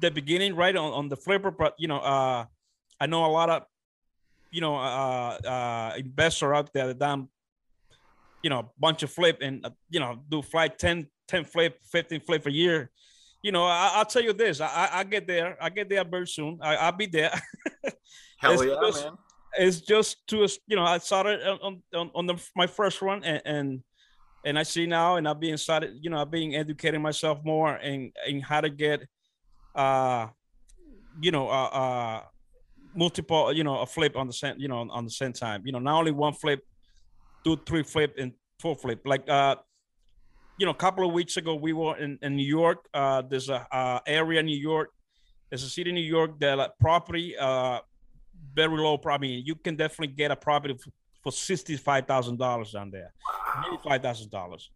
the 0.00 0.10
beginning, 0.10 0.54
right 0.54 0.76
on, 0.76 0.92
on 0.92 1.08
the 1.08 1.16
flipper, 1.16 1.50
but 1.50 1.74
you 1.78 1.88
know, 1.88 1.98
uh, 1.98 2.44
I 3.00 3.06
know 3.06 3.24
a 3.24 3.32
lot 3.32 3.50
of, 3.50 3.62
you 4.50 4.60
know, 4.60 4.76
uh, 4.76 5.38
uh, 5.44 5.92
investor 5.96 6.54
out 6.54 6.72
there 6.72 6.88
that 6.88 6.98
done, 6.98 7.28
you 8.42 8.50
know, 8.50 8.58
a 8.60 8.68
bunch 8.78 9.02
of 9.02 9.10
flip 9.10 9.38
and 9.40 9.64
uh, 9.64 9.70
you 9.90 10.00
know 10.00 10.18
do 10.28 10.42
flight 10.42 10.78
10, 10.78 11.06
10 11.28 11.44
flip, 11.44 11.78
15 11.90 12.20
flip 12.20 12.46
a 12.46 12.52
year. 12.52 12.90
You 13.42 13.52
know, 13.52 13.64
I, 13.64 13.98
will 13.98 14.04
tell 14.04 14.22
you 14.22 14.32
this: 14.32 14.60
I, 14.60 14.88
I 14.92 15.04
get 15.04 15.26
there, 15.26 15.56
I 15.60 15.70
get 15.70 15.88
there 15.88 16.04
very 16.04 16.26
soon. 16.26 16.58
I, 16.60 16.90
will 16.90 16.96
be 16.96 17.06
there. 17.06 17.30
Hell 18.38 18.52
it's 18.52 18.64
yeah, 18.64 18.76
just, 18.80 19.04
man! 19.04 19.14
It's 19.58 19.80
just 19.80 20.26
to 20.28 20.48
you 20.66 20.76
know, 20.76 20.84
I 20.84 20.98
started 20.98 21.46
on 21.46 21.82
on, 21.94 22.10
on 22.14 22.26
the, 22.26 22.42
my 22.54 22.66
first 22.66 23.00
one 23.00 23.24
and, 23.24 23.42
and 23.44 23.82
and 24.44 24.58
I 24.58 24.62
see 24.62 24.86
now, 24.86 25.16
and 25.16 25.26
I've 25.26 25.40
been 25.40 25.58
started, 25.58 25.98
you 26.00 26.08
know, 26.08 26.18
I've 26.18 26.30
been 26.30 26.54
educating 26.54 27.02
myself 27.02 27.40
more 27.44 27.74
and 27.74 28.12
in 28.28 28.40
how 28.40 28.60
to 28.60 28.70
get 28.70 29.02
uh, 29.76 30.28
you 31.20 31.30
know, 31.30 31.48
uh, 31.48 31.52
uh, 31.52 32.20
multiple, 32.94 33.52
you 33.52 33.64
know, 33.64 33.80
a 33.80 33.86
flip 33.86 34.16
on 34.16 34.26
the 34.26 34.32
same, 34.32 34.54
you 34.58 34.68
know, 34.68 34.88
on 34.90 35.04
the 35.04 35.10
same 35.10 35.32
time. 35.32 35.62
You 35.64 35.72
know, 35.72 35.78
not 35.78 35.98
only 35.98 36.12
one 36.12 36.32
flip, 36.32 36.64
two, 37.44 37.58
three 37.66 37.82
flip, 37.82 38.14
and 38.18 38.32
four 38.58 38.74
flip. 38.74 39.02
Like, 39.04 39.28
uh, 39.28 39.56
you 40.58 40.66
know, 40.66 40.72
a 40.72 40.74
couple 40.74 41.06
of 41.06 41.12
weeks 41.12 41.36
ago, 41.36 41.54
we 41.54 41.72
were 41.72 41.96
in, 41.98 42.18
in 42.22 42.36
New 42.36 42.46
York. 42.46 42.88
Uh, 42.94 43.22
there's 43.22 43.48
a 43.48 43.66
uh, 43.74 44.00
area 44.06 44.40
in 44.40 44.46
New 44.46 44.58
York. 44.58 44.90
There's 45.50 45.62
a 45.62 45.68
city 45.68 45.90
in 45.90 45.96
New 45.96 46.02
York 46.02 46.38
that 46.40 46.58
like, 46.58 46.70
property, 46.80 47.36
uh, 47.36 47.80
very 48.54 48.78
low 48.78 48.98
property. 48.98 49.42
You 49.44 49.54
can 49.54 49.76
definitely 49.76 50.14
get 50.14 50.30
a 50.30 50.36
property 50.36 50.76
for 51.22 51.30
sixty-five 51.30 52.06
thousand 52.06 52.38
dollars 52.38 52.72
down 52.72 52.90
there, 52.90 53.12
eighty-five 53.66 54.02
thousand 54.02 54.30
dollars. 54.30 54.70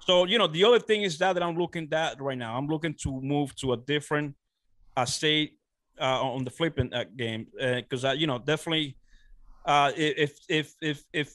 So 0.00 0.24
you 0.24 0.38
know, 0.38 0.46
the 0.46 0.64
other 0.64 0.78
thing 0.78 1.02
is 1.02 1.18
that 1.18 1.32
that 1.34 1.42
I'm 1.42 1.56
looking 1.56 1.88
at 1.92 2.20
right 2.20 2.38
now. 2.38 2.56
I'm 2.56 2.66
looking 2.66 2.94
to 3.02 3.20
move 3.20 3.54
to 3.56 3.72
a 3.72 3.76
different 3.76 4.34
uh, 4.96 5.04
state 5.04 5.58
uh, 6.00 6.22
on 6.22 6.44
the 6.44 6.50
flipping 6.50 6.92
uh, 6.92 7.04
game 7.16 7.46
because 7.58 8.04
uh, 8.04 8.10
you 8.10 8.26
know 8.26 8.38
definitely 8.38 8.96
uh, 9.64 9.92
if 9.96 10.38
if 10.48 10.74
if 10.80 11.04
if 11.12 11.34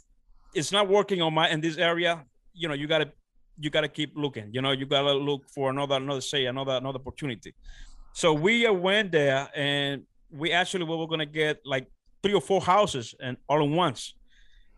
it's 0.54 0.72
not 0.72 0.88
working 0.88 1.22
on 1.22 1.34
my 1.34 1.50
in 1.50 1.62
this 1.62 1.78
area, 1.78 2.24
you 2.54 2.68
know, 2.68 2.74
you 2.74 2.88
gotta 2.88 3.12
you 3.60 3.70
gotta 3.70 3.88
keep 3.88 4.14
looking. 4.16 4.50
You 4.54 4.62
know, 4.62 4.72
you 4.72 4.86
gotta 4.86 5.14
look 5.14 5.50
for 5.50 5.70
another 5.70 5.96
another 5.96 6.22
say 6.22 6.46
another 6.46 6.74
another 6.74 7.00
opportunity. 7.00 7.54
So 8.14 8.34
we 8.34 8.70
went 8.70 9.12
there 9.12 9.50
and 9.56 10.04
we 10.32 10.52
actually 10.52 10.86
we 10.86 10.96
were 10.96 11.08
gonna 11.08 11.26
get 11.26 11.62
like 11.66 11.88
three 12.22 12.34
or 12.34 12.42
four 12.42 12.62
houses 12.62 13.16
and 13.20 13.38
all 13.48 13.64
at 13.64 13.70
once, 13.70 14.14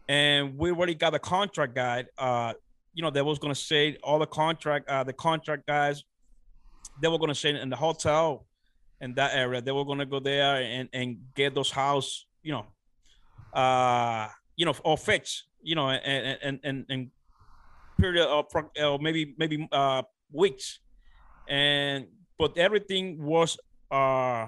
and 0.08 0.58
we 0.58 0.72
already 0.72 0.96
got 0.96 1.14
a 1.14 1.20
contract 1.20 1.76
guide. 1.76 2.08
Uh, 2.18 2.54
you 2.94 3.04
know, 3.04 3.10
that 3.12 3.26
was 3.26 3.40
gonna 3.40 3.56
say 3.56 3.98
all 4.04 4.20
the 4.20 4.28
contract 4.28 4.90
uh, 4.90 5.04
the 5.04 5.14
contract 5.14 5.68
guys. 5.68 6.04
They 7.02 7.08
were 7.08 7.20
gonna 7.20 7.36
say 7.36 7.60
in 7.60 7.70
the 7.70 7.76
hotel 7.76 8.46
in 9.02 9.14
that 9.16 9.34
area. 9.34 9.62
They 9.62 9.72
were 9.72 9.86
gonna 9.86 10.06
go 10.06 10.20
there 10.20 10.58
and 10.58 10.90
and 10.94 11.18
get 11.36 11.56
those 11.56 11.72
house. 11.72 12.26
You 12.44 12.54
know, 12.54 12.66
uh, 13.54 14.28
you 14.56 14.66
know, 14.66 14.74
or 14.84 14.98
fixed. 14.98 15.46
You 15.62 15.76
know, 15.76 15.90
and 15.90 16.38
and 16.42 16.60
and 16.64 16.86
and 16.90 17.12
period 18.00 18.26
of 18.26 18.46
uh, 18.56 18.98
maybe 19.00 19.36
maybe 19.38 19.68
uh 19.72 20.04
weeks, 20.32 20.80
and 21.48 22.08
but 22.38 22.58
everything 22.58 23.22
was 23.22 23.58
uh 23.92 24.48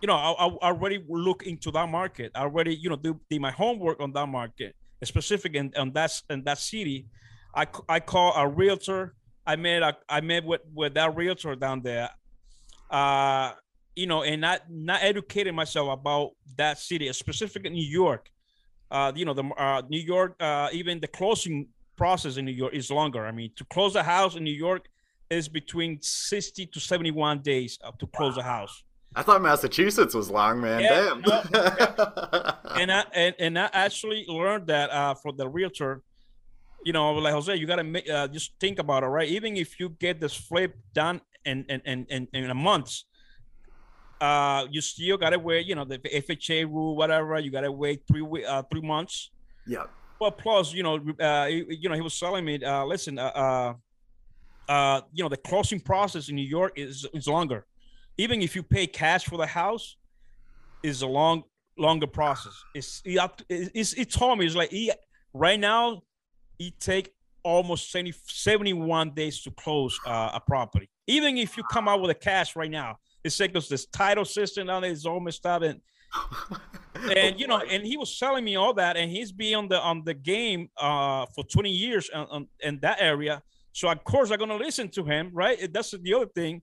you 0.00 0.06
know, 0.06 0.14
I, 0.14 0.46
I 0.46 0.70
already 0.70 1.04
look 1.08 1.42
into 1.42 1.70
that 1.72 1.88
market. 1.88 2.32
I 2.34 2.40
already, 2.40 2.74
you 2.74 2.88
know, 2.88 2.96
do, 2.96 3.20
do 3.28 3.38
my 3.38 3.50
homework 3.50 4.00
on 4.00 4.12
that 4.12 4.26
market, 4.26 4.74
specific 5.04 5.54
in, 5.54 5.72
on 5.76 5.92
that 5.92 6.10
in 6.30 6.42
that 6.44 6.58
city. 6.58 7.06
I, 7.54 7.66
I 7.88 8.00
call 8.00 8.34
a 8.34 8.48
realtor. 8.48 9.14
I 9.46 9.56
met 9.56 9.82
a, 9.82 9.96
I 10.08 10.20
met 10.20 10.44
with 10.44 10.62
with 10.74 10.94
that 10.94 11.14
realtor 11.14 11.54
down 11.54 11.82
there. 11.82 12.08
Uh, 12.90 13.52
you 13.94 14.06
know, 14.06 14.22
and 14.22 14.40
not 14.40 14.62
not 14.70 15.02
educating 15.02 15.54
myself 15.54 15.92
about 15.92 16.30
that 16.56 16.78
city, 16.78 17.12
specifically 17.12 17.70
New 17.70 17.86
York. 17.86 18.30
Uh, 18.90 19.12
you 19.14 19.24
know, 19.24 19.34
the 19.34 19.44
uh, 19.44 19.82
New 19.88 20.00
York, 20.00 20.34
uh, 20.40 20.68
even 20.72 20.98
the 21.00 21.08
closing 21.08 21.68
process 22.00 22.38
in 22.38 22.46
New 22.46 22.58
York 22.62 22.72
is 22.72 22.90
longer. 22.90 23.26
I 23.26 23.32
mean, 23.38 23.50
to 23.56 23.64
close 23.74 23.94
a 23.94 24.02
house 24.02 24.34
in 24.34 24.42
New 24.42 24.58
York 24.68 24.88
is 25.28 25.50
between 25.50 25.98
60 26.00 26.64
to 26.72 26.80
71 26.80 27.40
days 27.40 27.78
to 27.98 28.06
close 28.06 28.36
wow. 28.36 28.42
a 28.42 28.46
house. 28.54 28.82
I 29.14 29.22
thought 29.22 29.42
Massachusetts 29.42 30.14
was 30.14 30.30
long, 30.30 30.62
man. 30.62 30.80
Yeah, 30.80 30.88
Damn. 30.88 31.20
No, 31.20 31.42
yeah. 31.52 32.54
and 32.80 32.90
I 32.90 33.04
and, 33.12 33.34
and 33.38 33.58
I 33.58 33.68
actually 33.74 34.24
learned 34.28 34.68
that 34.68 34.88
uh, 34.90 35.14
from 35.14 35.36
the 35.36 35.46
realtor. 35.46 36.02
You 36.86 36.94
know, 36.94 37.12
like 37.12 37.34
Jose, 37.34 37.54
you 37.54 37.66
gotta 37.66 37.84
make, 37.84 38.08
uh, 38.08 38.28
just 38.28 38.52
think 38.58 38.78
about 38.78 39.02
it, 39.02 39.08
right? 39.08 39.28
Even 39.28 39.58
if 39.58 39.78
you 39.78 39.90
get 39.90 40.22
this 40.22 40.34
flip 40.34 40.72
done 40.94 41.20
in 41.44 41.66
in 41.68 41.80
in, 41.84 42.06
in, 42.08 42.28
in 42.32 42.50
a 42.50 42.60
month, 42.70 42.90
uh, 44.22 44.64
you 44.70 44.80
still 44.80 45.18
gotta 45.18 45.38
wait. 45.38 45.66
You 45.66 45.74
know, 45.74 45.84
the 45.84 45.98
FHA 45.98 46.64
rule, 46.64 46.96
whatever. 46.96 47.38
You 47.38 47.50
gotta 47.50 47.72
wait 47.84 48.04
three 48.08 48.24
uh, 48.52 48.62
three 48.70 48.86
months. 48.94 49.30
Yeah. 49.66 49.84
Well, 50.20 50.30
plus, 50.30 50.72
you 50.74 50.82
know, 50.82 50.96
uh, 51.18 51.46
you 51.48 51.88
know, 51.88 51.94
he 51.94 52.02
was 52.02 52.18
telling 52.18 52.44
me, 52.44 52.62
uh, 52.62 52.84
listen, 52.84 53.18
uh, 53.18 53.32
uh, 53.34 53.74
uh, 54.70 55.00
you 55.12 55.24
know, 55.24 55.30
the 55.30 55.38
closing 55.38 55.80
process 55.80 56.28
in 56.28 56.36
New 56.36 56.46
York 56.46 56.74
is 56.76 57.06
is 57.14 57.26
longer 57.26 57.64
even 58.20 58.42
if 58.42 58.54
you 58.54 58.62
pay 58.62 58.86
cash 58.86 59.24
for 59.24 59.38
the 59.38 59.46
house, 59.46 59.96
is 60.82 61.00
a 61.00 61.06
long 61.06 61.42
longer 61.78 62.06
process. 62.06 62.52
It's 62.74 63.02
it's 63.04 63.94
it 63.94 64.10
told 64.10 64.38
me 64.38 64.44
it's 64.46 64.54
like 64.54 64.70
he, 64.70 64.92
right 65.32 65.58
now 65.58 66.02
it 66.58 66.78
take 66.78 67.14
almost 67.42 67.90
70, 67.90 68.12
71 68.26 69.14
days 69.14 69.40
to 69.42 69.50
close 69.52 69.98
uh, 70.06 70.32
a 70.34 70.40
property. 70.40 70.90
Even 71.06 71.38
if 71.38 71.56
you 71.56 71.62
come 71.64 71.88
out 71.88 72.02
with 72.02 72.10
a 72.10 72.14
cash 72.14 72.54
right 72.54 72.70
now, 72.70 72.98
it's 73.24 73.38
because 73.38 73.68
this 73.70 73.86
title 73.86 74.26
system 74.26 74.66
there 74.66 74.84
is 74.84 75.06
all 75.06 75.20
messed 75.20 75.46
up 75.46 75.62
and 75.62 75.80
and 77.16 77.38
you 77.38 77.46
know, 77.46 77.58
and 77.58 77.84
he 77.84 77.96
was 77.96 78.18
telling 78.18 78.44
me 78.44 78.56
all 78.56 78.74
that, 78.74 78.96
and 78.96 79.10
he's 79.10 79.32
been 79.32 79.54
on 79.54 79.68
the 79.68 79.80
on 79.80 80.02
the 80.04 80.14
game 80.14 80.68
uh, 80.76 81.26
for 81.34 81.44
20 81.44 81.70
years 81.70 82.10
on, 82.10 82.26
on, 82.30 82.48
in 82.60 82.78
that 82.80 82.98
area. 83.00 83.42
So 83.72 83.88
of 83.88 84.02
course 84.04 84.30
I'm 84.30 84.38
gonna 84.38 84.56
listen 84.56 84.88
to 84.90 85.04
him, 85.04 85.30
right? 85.32 85.72
That's 85.72 85.92
the 85.92 86.14
other 86.14 86.26
thing 86.26 86.62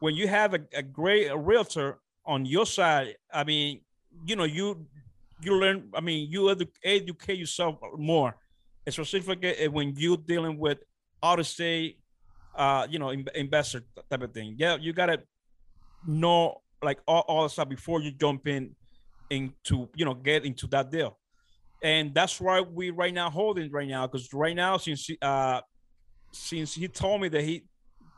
when 0.00 0.14
you 0.14 0.28
have 0.28 0.54
a, 0.54 0.60
a 0.72 0.82
great 0.82 1.26
a 1.26 1.36
realtor 1.36 1.98
on 2.24 2.44
your 2.44 2.66
side, 2.66 3.16
I 3.32 3.44
mean, 3.44 3.80
you 4.26 4.36
know, 4.36 4.44
you 4.44 4.86
you 5.42 5.54
learn. 5.54 5.90
I 5.94 6.00
mean, 6.00 6.30
you 6.30 6.42
edu- 6.42 6.68
educate 6.84 7.38
yourself 7.38 7.76
more, 7.96 8.36
specifically 8.88 9.68
when 9.68 9.94
you're 9.96 10.16
dealing 10.16 10.58
with 10.58 10.78
out 11.22 11.40
of 11.40 11.46
state, 11.46 11.98
uh, 12.54 12.86
you 12.90 12.98
know, 12.98 13.10
investor 13.10 13.82
type 14.10 14.22
of 14.22 14.32
thing. 14.32 14.54
Yeah, 14.58 14.76
you 14.80 14.92
gotta 14.92 15.22
know 16.06 16.60
like 16.82 16.98
all, 17.08 17.24
all 17.26 17.42
the 17.42 17.48
stuff 17.48 17.68
before 17.68 18.00
you 18.00 18.12
jump 18.12 18.46
in 18.46 18.74
into 19.30 19.88
you 19.94 20.04
know 20.04 20.14
get 20.14 20.44
into 20.44 20.66
that 20.68 20.90
deal, 20.90 21.18
and 21.82 22.14
that's 22.14 22.40
why 22.40 22.60
we 22.60 22.90
right 22.90 23.14
now 23.14 23.30
holding 23.30 23.70
right 23.70 23.88
now 23.88 24.06
because 24.06 24.32
right 24.32 24.56
now 24.56 24.76
since 24.76 25.08
uh 25.22 25.60
since 26.32 26.74
he 26.74 26.88
told 26.88 27.20
me 27.20 27.28
that 27.28 27.42
he 27.42 27.64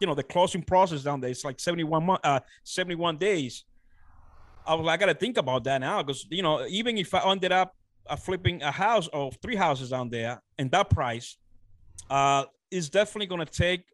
you 0.00 0.06
know 0.06 0.14
the 0.14 0.22
closing 0.22 0.62
process 0.62 1.02
down 1.02 1.20
there. 1.20 1.30
It's 1.30 1.44
like 1.44 1.60
71 1.60 2.04
month, 2.04 2.20
uh, 2.24 2.40
71 2.64 3.18
days. 3.18 3.64
I 4.66 4.74
was 4.74 4.84
like, 4.84 5.00
I 5.00 5.06
got 5.06 5.12
to 5.12 5.18
think 5.18 5.36
about 5.36 5.64
that 5.64 5.78
now 5.78 6.02
because 6.02 6.26
you 6.30 6.42
know 6.42 6.66
even 6.66 6.96
if 6.96 7.14
I 7.14 7.30
ended 7.30 7.52
up 7.52 7.74
uh, 8.08 8.16
flipping 8.16 8.62
a 8.62 8.70
house 8.70 9.08
or 9.12 9.30
three 9.42 9.56
houses 9.56 9.90
down 9.90 10.08
there 10.08 10.42
and 10.58 10.70
that 10.70 10.90
price, 10.90 11.36
uh, 12.08 12.44
is 12.70 12.88
definitely 12.88 13.36
to 13.36 13.52
take 13.52 13.84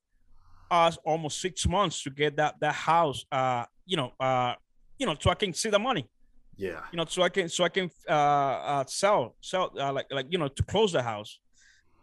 us 0.71 0.99
almost 1.05 1.41
six 1.41 1.67
months 1.67 2.03
to 2.05 2.11
get 2.11 2.37
that 2.37 2.55
that 2.61 2.75
house. 2.75 3.25
Uh, 3.31 3.65
you 3.85 3.97
know, 3.97 4.13
uh, 4.21 4.55
you 4.99 5.07
know, 5.07 5.17
so 5.19 5.31
I 5.31 5.35
can 5.35 5.53
see 5.53 5.71
the 5.71 5.79
money. 5.79 6.09
Yeah. 6.57 6.81
You 6.91 6.97
know, 6.97 7.05
so 7.07 7.23
I 7.23 7.29
can 7.29 7.49
so 7.49 7.65
I 7.65 7.69
can 7.69 7.91
uh, 8.09 8.13
uh 8.13 8.85
sell 8.87 9.37
sell 9.41 9.71
uh, 9.79 9.93
like 9.93 10.07
like 10.11 10.27
you 10.31 10.39
know 10.39 10.49
to 10.49 10.63
close 10.63 10.93
the 10.93 11.03
house. 11.03 11.39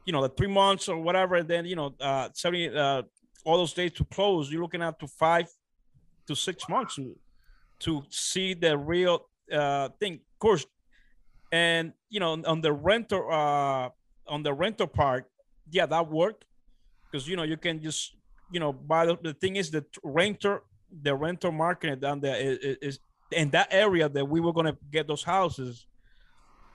You 0.05 0.11
know, 0.13 0.21
the 0.21 0.29
three 0.29 0.47
months 0.47 0.89
or 0.89 0.99
whatever. 0.99 1.35
And 1.35 1.47
then 1.47 1.65
you 1.65 1.75
know, 1.75 1.95
uh, 1.99 2.29
seventy 2.33 2.69
uh 2.69 3.03
all 3.45 3.57
those 3.57 3.73
days 3.73 3.93
to 3.93 4.05
close, 4.05 4.51
you're 4.51 4.61
looking 4.61 4.81
at 4.81 4.99
to 4.99 5.07
five 5.07 5.47
to 6.27 6.35
six 6.35 6.69
months 6.69 6.95
to, 6.95 7.15
to 7.79 8.03
see 8.09 8.53
the 8.53 8.77
real 8.77 9.25
uh, 9.51 9.89
thing. 9.99 10.13
Of 10.13 10.39
course, 10.39 10.65
and 11.51 11.93
you 12.09 12.19
know 12.19 12.41
on 12.45 12.61
the 12.61 12.71
renter 12.71 13.31
uh, 13.31 13.89
on 14.27 14.43
the 14.43 14.53
rental 14.53 14.87
part, 14.87 15.25
yeah, 15.71 15.85
that 15.85 16.09
worked 16.09 16.45
because 17.11 17.27
you 17.27 17.35
know 17.35 17.43
you 17.43 17.57
can 17.57 17.81
just 17.81 18.15
you 18.51 18.59
know 18.59 18.71
buy 18.71 19.05
the, 19.05 19.17
the 19.21 19.33
thing 19.33 19.55
is 19.55 19.71
the 19.71 19.85
renter 20.03 20.63
the 21.01 21.15
rental 21.15 21.51
market 21.51 21.99
there 22.01 22.35
is, 22.35 22.77
is 22.81 22.99
in 23.33 23.49
that 23.51 23.67
area 23.71 24.09
that 24.09 24.25
we 24.25 24.39
were 24.39 24.53
gonna 24.53 24.77
get 24.91 25.07
those 25.07 25.23
houses. 25.23 25.85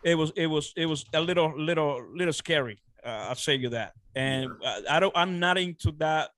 It 0.02 0.14
was 0.14 0.32
it 0.36 0.46
was 0.46 0.72
it 0.76 0.86
was 0.86 1.04
a 1.12 1.20
little 1.20 1.52
little 1.58 2.04
little 2.14 2.32
scary. 2.32 2.80
Uh, 3.04 3.26
I'll 3.28 3.34
say 3.34 3.56
you 3.56 3.70
that, 3.70 3.92
and 4.14 4.50
I 4.88 5.00
don't 5.00 5.16
I'm 5.16 5.38
not 5.38 5.58
into 5.58 5.92
that 5.98 6.30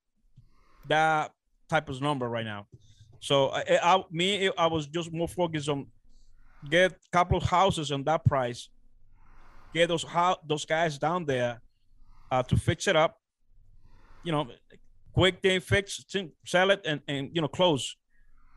that 0.88 1.32
type 1.68 1.88
of 1.88 2.00
number 2.00 2.28
right 2.28 2.44
now. 2.44 2.66
So 3.20 3.48
I, 3.48 3.78
I 3.82 4.04
me 4.10 4.50
I 4.56 4.66
was 4.66 4.86
just 4.86 5.12
more 5.12 5.28
focused 5.28 5.68
on 5.68 5.86
get 6.68 6.92
a 6.92 6.96
couple 7.12 7.38
of 7.38 7.44
houses 7.44 7.92
on 7.92 8.04
that 8.04 8.24
price, 8.24 8.68
get 9.74 9.88
those 9.88 10.02
how 10.02 10.38
those 10.46 10.64
guys 10.64 10.98
down 10.98 11.24
there 11.26 11.60
uh, 12.30 12.42
to 12.44 12.56
fix 12.56 12.88
it 12.88 12.96
up. 12.96 13.16
You 14.24 14.32
know, 14.32 14.48
quick 15.12 15.40
thing 15.40 15.60
fix, 15.60 16.04
sell 16.44 16.70
it, 16.70 16.80
and 16.84 17.00
and 17.08 17.30
you 17.32 17.40
know 17.40 17.48
close. 17.48 17.96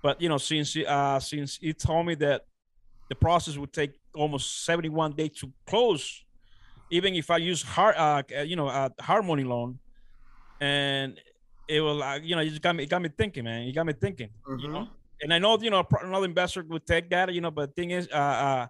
But 0.03 0.21
you 0.21 0.29
know, 0.29 0.37
since 0.37 0.75
uh 0.75 1.19
since 1.19 1.57
he 1.57 1.73
told 1.73 2.05
me 2.05 2.15
that 2.15 2.45
the 3.09 3.15
process 3.15 3.57
would 3.57 3.73
take 3.73 3.93
almost 4.13 4.65
71 4.65 5.13
days 5.13 5.31
to 5.39 5.51
close, 5.65 6.23
even 6.91 7.15
if 7.15 7.31
I 7.31 7.37
use 7.37 7.63
hard 7.63 7.95
uh 7.97 8.21
you 8.43 8.55
know 8.55 8.67
a 8.67 8.91
hard 8.99 9.25
money 9.25 9.45
loan, 9.45 9.79
and 10.59 11.19
it 11.67 11.79
will, 11.79 11.95
like 11.95 12.23
you 12.23 12.35
know, 12.35 12.41
you 12.41 12.49
just 12.49 12.61
got 12.61 12.75
me, 12.75 12.83
it 12.83 12.89
got 12.89 13.01
me 13.01 13.09
thinking, 13.17 13.45
man. 13.45 13.63
You 13.63 13.73
got 13.73 13.85
me 13.85 13.93
thinking. 13.93 14.29
Mm-hmm. 14.47 14.59
You 14.59 14.67
know, 14.67 14.79
mm-hmm. 14.79 15.21
and 15.21 15.33
I 15.33 15.39
know 15.39 15.57
you 15.59 15.69
know 15.69 15.87
another 16.01 16.25
investor 16.25 16.63
would 16.67 16.85
take 16.85 17.09
that, 17.11 17.33
you 17.33 17.41
know, 17.41 17.51
but 17.51 17.73
the 17.73 17.81
thing 17.81 17.91
is, 17.91 18.09
uh, 18.11 18.15
uh 18.15 18.67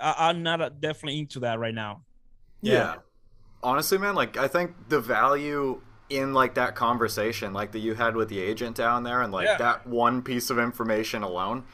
I, 0.00 0.30
am 0.30 0.42
not 0.42 0.60
uh, 0.60 0.68
definitely 0.68 1.20
into 1.20 1.40
that 1.40 1.58
right 1.58 1.74
now. 1.74 2.02
Yeah. 2.60 2.72
yeah. 2.72 2.94
honestly, 3.62 3.96
man, 3.96 4.14
like 4.14 4.36
I 4.36 4.46
think 4.46 4.74
the 4.90 5.00
value 5.00 5.80
in 6.08 6.32
like 6.32 6.54
that 6.54 6.74
conversation 6.76 7.52
like 7.52 7.72
that 7.72 7.80
you 7.80 7.94
had 7.94 8.14
with 8.14 8.28
the 8.28 8.38
agent 8.38 8.76
down 8.76 9.02
there 9.02 9.20
and 9.22 9.32
like 9.32 9.46
Yeah. 9.46 9.56
that 9.58 9.86
one 9.86 10.22
piece 10.22 10.50
of 10.50 10.58
information 10.58 11.22
alone 11.22 11.64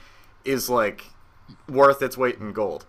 is 0.45 0.71
like 0.71 1.05
worth 1.69 2.01
its 2.03 2.17
weight 2.17 2.39
in 2.39 2.53
gold 2.53 2.87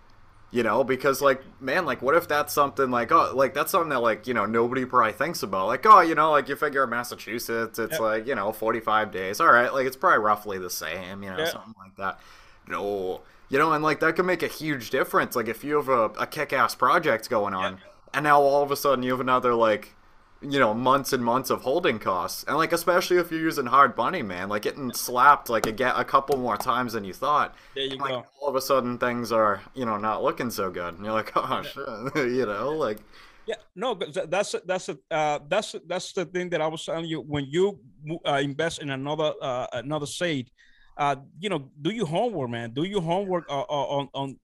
you 0.50 0.62
know 0.62 0.82
because 0.84 1.20
like 1.20 1.42
man 1.60 1.84
like 1.84 2.00
what 2.00 2.14
if 2.14 2.26
that's 2.26 2.52
something 2.52 2.90
like 2.90 3.12
oh 3.12 3.30
like 3.34 3.52
that's 3.52 3.70
something 3.72 3.90
that 3.90 4.00
like 4.00 4.26
you 4.26 4.32
know 4.32 4.46
nobody 4.46 4.86
probably 4.86 5.12
thinks 5.12 5.42
about 5.42 5.66
like 5.66 5.84
oh 5.84 6.00
you 6.00 6.14
know 6.14 6.30
like 6.30 6.48
you 6.48 6.56
figure 6.56 6.86
massachusetts 6.86 7.78
it's 7.78 7.92
Yep. 7.92 8.00
like 8.00 8.26
you 8.26 8.34
know 8.34 8.50
45 8.52 9.10
days 9.10 9.40
all 9.40 9.52
right 9.52 9.72
like 9.74 9.86
it's 9.86 9.96
probably 9.96 10.20
roughly 10.20 10.58
the 10.58 10.70
same 10.70 11.22
you 11.22 11.30
know 11.30 11.38
Yeah. 11.38 11.50
something 11.50 11.74
like 11.78 11.96
that 11.96 12.18
no 12.66 13.20
you 13.50 13.58
know 13.58 13.72
and 13.72 13.84
like 13.84 14.00
that 14.00 14.16
could 14.16 14.24
make 14.26 14.42
a 14.42 14.48
huge 14.48 14.88
difference 14.90 15.36
like 15.36 15.48
if 15.48 15.62
you 15.62 15.76
have 15.76 15.88
a, 15.88 16.04
a 16.20 16.26
kick-ass 16.26 16.74
project 16.74 17.28
going 17.28 17.52
on 17.52 17.78
and 18.14 18.24
now 18.24 18.40
all 18.40 18.62
of 18.62 18.70
a 18.70 18.76
sudden 18.76 19.02
you 19.02 19.10
have 19.10 19.20
another 19.20 19.54
like 19.54 19.94
you 20.44 20.58
know 20.60 20.74
months 20.74 21.12
and 21.12 21.24
months 21.24 21.50
of 21.50 21.62
holding 21.62 21.98
costs 21.98 22.44
and 22.46 22.56
like 22.56 22.72
especially 22.72 23.16
if 23.16 23.30
you're 23.30 23.40
using 23.40 23.66
hard 23.66 23.96
money 23.96 24.22
man 24.22 24.48
like 24.48 24.62
getting 24.62 24.92
slapped 24.92 25.48
like 25.48 25.66
a, 25.66 25.72
get 25.72 25.94
a 25.98 26.04
couple 26.04 26.36
more 26.36 26.56
times 26.56 26.92
than 26.92 27.04
you 27.04 27.12
thought 27.12 27.54
There 27.74 27.84
you 27.84 27.92
and, 27.92 28.00
like 28.00 28.10
go. 28.10 28.26
all 28.40 28.48
of 28.48 28.56
a 28.56 28.60
sudden 28.60 28.98
things 28.98 29.32
are 29.32 29.62
you 29.74 29.84
know 29.84 29.96
not 29.96 30.22
looking 30.22 30.50
so 30.50 30.70
good 30.70 30.94
and 30.94 31.04
you're 31.04 31.14
like 31.14 31.32
oh 31.36 31.62
shit 31.62 32.16
you 32.32 32.46
know 32.46 32.72
like 32.72 32.98
Yeah, 33.46 33.60
no, 33.76 33.92
that's 33.92 34.54
that's 34.64 34.88
a, 34.88 34.96
uh, 35.10 35.38
that's 35.52 35.74
that's 35.86 36.12
the 36.16 36.24
thing 36.24 36.48
that 36.50 36.62
I 36.62 36.66
was 36.66 36.80
telling 36.84 37.04
you. 37.04 37.20
When 37.20 37.44
you 37.44 37.78
uh, 38.24 38.40
invest 38.40 38.80
in 38.80 38.88
another 38.88 39.34
uh, 39.36 39.66
another 39.84 40.06
state, 40.06 40.48
uh, 40.96 41.16
you 41.38 41.50
know, 41.52 41.68
do 41.76 41.90
your 41.90 42.06
homework, 42.06 42.48
man. 42.48 42.72
Do 42.72 42.84
your 42.84 43.02
homework 43.02 43.44
uh, 43.50 43.68
uh, 43.68 43.86
on 44.00 44.08
on 44.14 44.38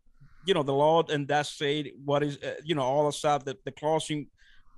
you 0.44 0.53
know 0.53 0.62
the 0.62 0.74
law 0.74 1.01
in 1.09 1.24
that 1.32 1.46
state. 1.46 1.94
What 2.05 2.22
is 2.22 2.36
uh, 2.44 2.61
you 2.62 2.74
know 2.74 2.82
all 2.82 3.07
the 3.07 3.12
stuff 3.16 3.44
that 3.48 3.64
the 3.64 3.72
closing 3.72 4.28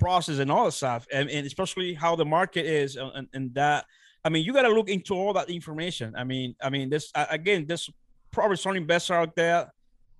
process 0.03 0.39
and 0.39 0.51
all 0.51 0.67
the 0.67 0.73
stuff, 0.73 1.07
and, 1.13 1.31
and 1.31 1.47
especially 1.47 1.95
how 1.95 2.17
the 2.17 2.25
market 2.25 2.67
is 2.67 2.97
uh, 2.97 3.11
and, 3.15 3.29
and 3.33 3.55
that. 3.55 3.87
I 4.25 4.29
mean, 4.29 4.45
you 4.45 4.53
got 4.53 4.63
to 4.63 4.69
look 4.69 4.89
into 4.89 5.15
all 5.15 5.33
that 5.33 5.51
information. 5.51 6.15
I 6.17 6.23
mean, 6.23 6.55
I 6.63 6.71
mean, 6.71 6.91
this 6.91 7.11
again, 7.15 7.67
there's 7.67 7.91
probably 8.31 8.57
some 8.57 8.77
investor 8.77 9.15
out 9.15 9.35
there 9.35 9.73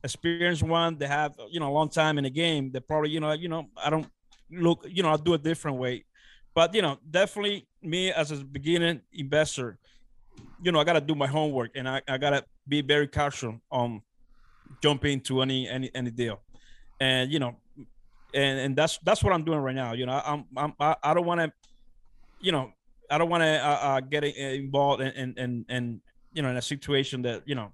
experienced 0.05 0.63
one 0.63 0.99
they 0.99 1.07
have 1.07 1.35
you 1.51 1.61
know 1.61 1.71
a 1.71 1.75
long 1.75 1.89
time 1.89 2.19
in 2.19 2.25
the 2.25 2.31
game 2.31 2.71
they 2.73 2.81
probably 2.81 3.11
you 3.11 3.21
know 3.21 3.33
you 3.33 3.49
know 3.49 3.69
i 3.83 3.89
don't 3.89 4.07
look 4.51 4.85
you 4.89 5.03
know 5.03 5.11
i'll 5.11 5.19
do 5.19 5.35
a 5.35 5.39
different 5.39 5.79
way 5.79 6.05
but 6.55 6.75
you 6.75 6.83
know 6.83 6.99
definitely 7.09 7.67
me 7.83 8.11
as 8.11 8.31
a 8.33 8.37
beginning 8.37 9.01
investor 9.13 9.79
you 10.63 10.73
know 10.73 10.81
i 10.81 10.85
gotta 10.85 11.01
do 11.01 11.15
my 11.15 11.27
homework 11.27 11.71
and 11.77 11.89
i, 11.89 12.03
I 12.09 12.19
gotta 12.19 12.45
be 12.67 12.83
very 12.83 13.07
cautious 13.07 13.55
on 13.71 14.03
jumping 14.83 15.13
into 15.15 15.41
any 15.41 15.69
any 15.69 15.91
any 15.95 16.11
deal 16.11 16.41
and 17.01 17.31
you 17.33 17.39
know 17.39 17.57
and 18.35 18.59
and 18.59 18.77
that's 18.77 18.99
that's 18.99 19.23
what 19.23 19.33
i'm 19.33 19.45
doing 19.45 19.59
right 19.61 19.75
now. 19.75 19.93
You 19.93 20.07
know 20.07 20.21
i'm, 20.25 20.45
I'm 20.57 20.75
i, 20.81 20.97
I 21.03 21.15
don't 21.15 21.27
want 21.27 21.41
to 21.41 21.53
you 22.41 22.53
know 22.53 22.73
i 23.11 23.19
don't 23.19 23.29
want 23.29 23.43
to 23.43 23.47
uh, 23.47 23.79
uh, 23.83 24.01
get 24.01 24.25
involved 24.25 25.03
in, 25.03 25.35
in 25.39 25.65
in 25.69 26.01
you 26.33 26.43
know 26.43 26.51
in 26.51 26.57
a 26.57 26.63
situation 26.63 27.23
that 27.23 27.43
you 27.47 27.55
know 27.55 27.73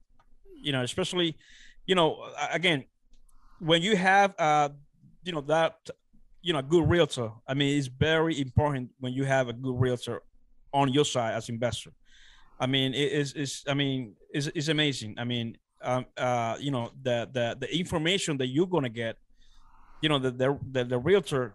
you 0.60 0.72
know 0.72 0.82
especially 0.82 1.36
you 1.86 1.94
know 1.94 2.28
again 2.52 2.84
when 3.60 3.82
you 3.82 3.96
have 3.96 4.34
uh 4.38 4.68
you 5.22 5.32
know 5.32 5.40
that 5.40 5.88
you 6.42 6.52
know 6.52 6.58
a 6.60 6.62
good 6.62 6.88
realtor 6.88 7.30
i 7.46 7.54
mean 7.54 7.78
it's 7.78 7.88
very 7.88 8.40
important 8.40 8.90
when 8.98 9.12
you 9.12 9.24
have 9.24 9.48
a 9.48 9.52
good 9.52 9.78
realtor 9.78 10.22
on 10.72 10.92
your 10.92 11.04
side 11.04 11.34
as 11.34 11.48
investor. 11.48 11.90
I 12.60 12.66
mean 12.66 12.94
it 12.94 13.12
is 13.12 13.32
is 13.34 13.64
i 13.68 13.74
mean 13.74 14.16
it's, 14.30 14.48
it's 14.48 14.68
amazing. 14.68 15.14
I 15.18 15.24
mean 15.24 15.56
um 15.82 16.06
uh 16.16 16.56
you 16.58 16.70
know 16.70 16.90
the 17.02 17.28
the 17.32 17.56
the 17.60 17.76
information 17.76 18.36
that 18.38 18.48
you're 18.48 18.66
gonna 18.66 18.88
get 18.88 19.16
you 20.00 20.08
know 20.08 20.18
the 20.18 20.30
the 20.30 20.58
the, 20.70 20.84
the 20.84 20.98
realtor 20.98 21.54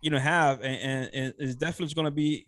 you 0.00 0.10
know 0.10 0.18
have 0.18 0.60
and, 0.62 1.10
and, 1.12 1.34
is 1.38 1.56
definitely 1.56 1.94
going 1.94 2.04
to 2.04 2.10
be 2.10 2.46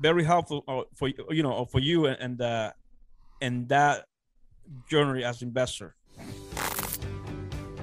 very 0.00 0.24
helpful 0.24 0.64
uh, 0.68 0.82
for 0.94 1.08
you 1.30 1.42
know 1.42 1.64
for 1.64 1.80
you 1.80 2.06
and 2.06 2.16
and 2.20 2.42
uh 2.42 2.70
and 3.40 3.68
that 3.68 4.04
journey 4.90 5.24
as 5.24 5.42
investor 5.42 5.94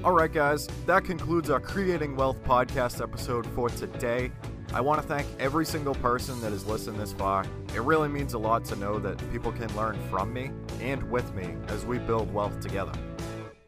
All 0.03 0.11
right, 0.11 0.31
guys, 0.31 0.67
that 0.85 1.03
concludes 1.03 1.49
our 1.49 1.59
Creating 1.59 2.15
Wealth 2.15 2.37
podcast 2.43 3.01
episode 3.01 3.47
for 3.55 3.69
today. 3.69 4.31
I 4.71 4.81
want 4.81 5.01
to 5.01 5.07
thank 5.07 5.25
every 5.39 5.65
single 5.65 5.95
person 5.95 6.39
that 6.41 6.51
has 6.51 6.63
listened 6.67 6.99
this 6.99 7.11
far. 7.13 7.43
It 7.73 7.81
really 7.81 8.09
means 8.09 8.33
a 8.33 8.37
lot 8.37 8.65
to 8.65 8.75
know 8.75 8.99
that 8.99 9.17
people 9.31 9.51
can 9.51 9.75
learn 9.75 9.97
from 10.11 10.31
me 10.31 10.51
and 10.79 11.09
with 11.09 11.33
me 11.33 11.55
as 11.69 11.85
we 11.85 11.97
build 11.97 12.31
wealth 12.31 12.59
together. 12.59 12.91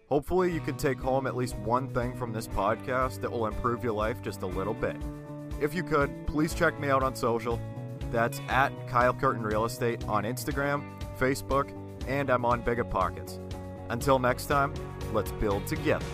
Hopefully, 0.10 0.54
you 0.54 0.62
can 0.62 0.78
take 0.78 1.00
home 1.00 1.28
at 1.28 1.36
least 1.36 1.58
one 1.58 1.90
thing 1.94 2.16
from 2.16 2.32
this 2.32 2.48
podcast 2.48 3.20
that 3.22 3.32
will 3.32 3.48
improve 3.48 3.84
your 3.84 3.94
life 3.94 4.22
just 4.22 4.42
a 4.42 4.46
little 4.46 4.74
bit. 4.74 4.96
If 5.60 5.74
you 5.74 5.84
could, 5.84 6.26
please 6.28 6.54
check 6.54 6.80
me 6.80 6.90
out 6.90 7.04
on 7.04 7.16
social. 7.16 7.60
That's 8.12 8.40
at 8.48 8.72
Kyle 8.88 9.14
Curtin 9.14 9.44
Real 9.44 9.66
Estate 9.66 10.08
on 10.08 10.24
Instagram, 10.24 10.84
Facebook, 11.18 11.72
and 12.08 12.30
I'm 12.30 12.46
on 12.46 12.62
Bigger 12.62 12.86
Pockets. 12.86 13.40
Until 13.90 14.18
next 14.18 14.46
time, 14.46 14.74
let's 15.14 15.32
build 15.34 15.68
together. 15.68 16.06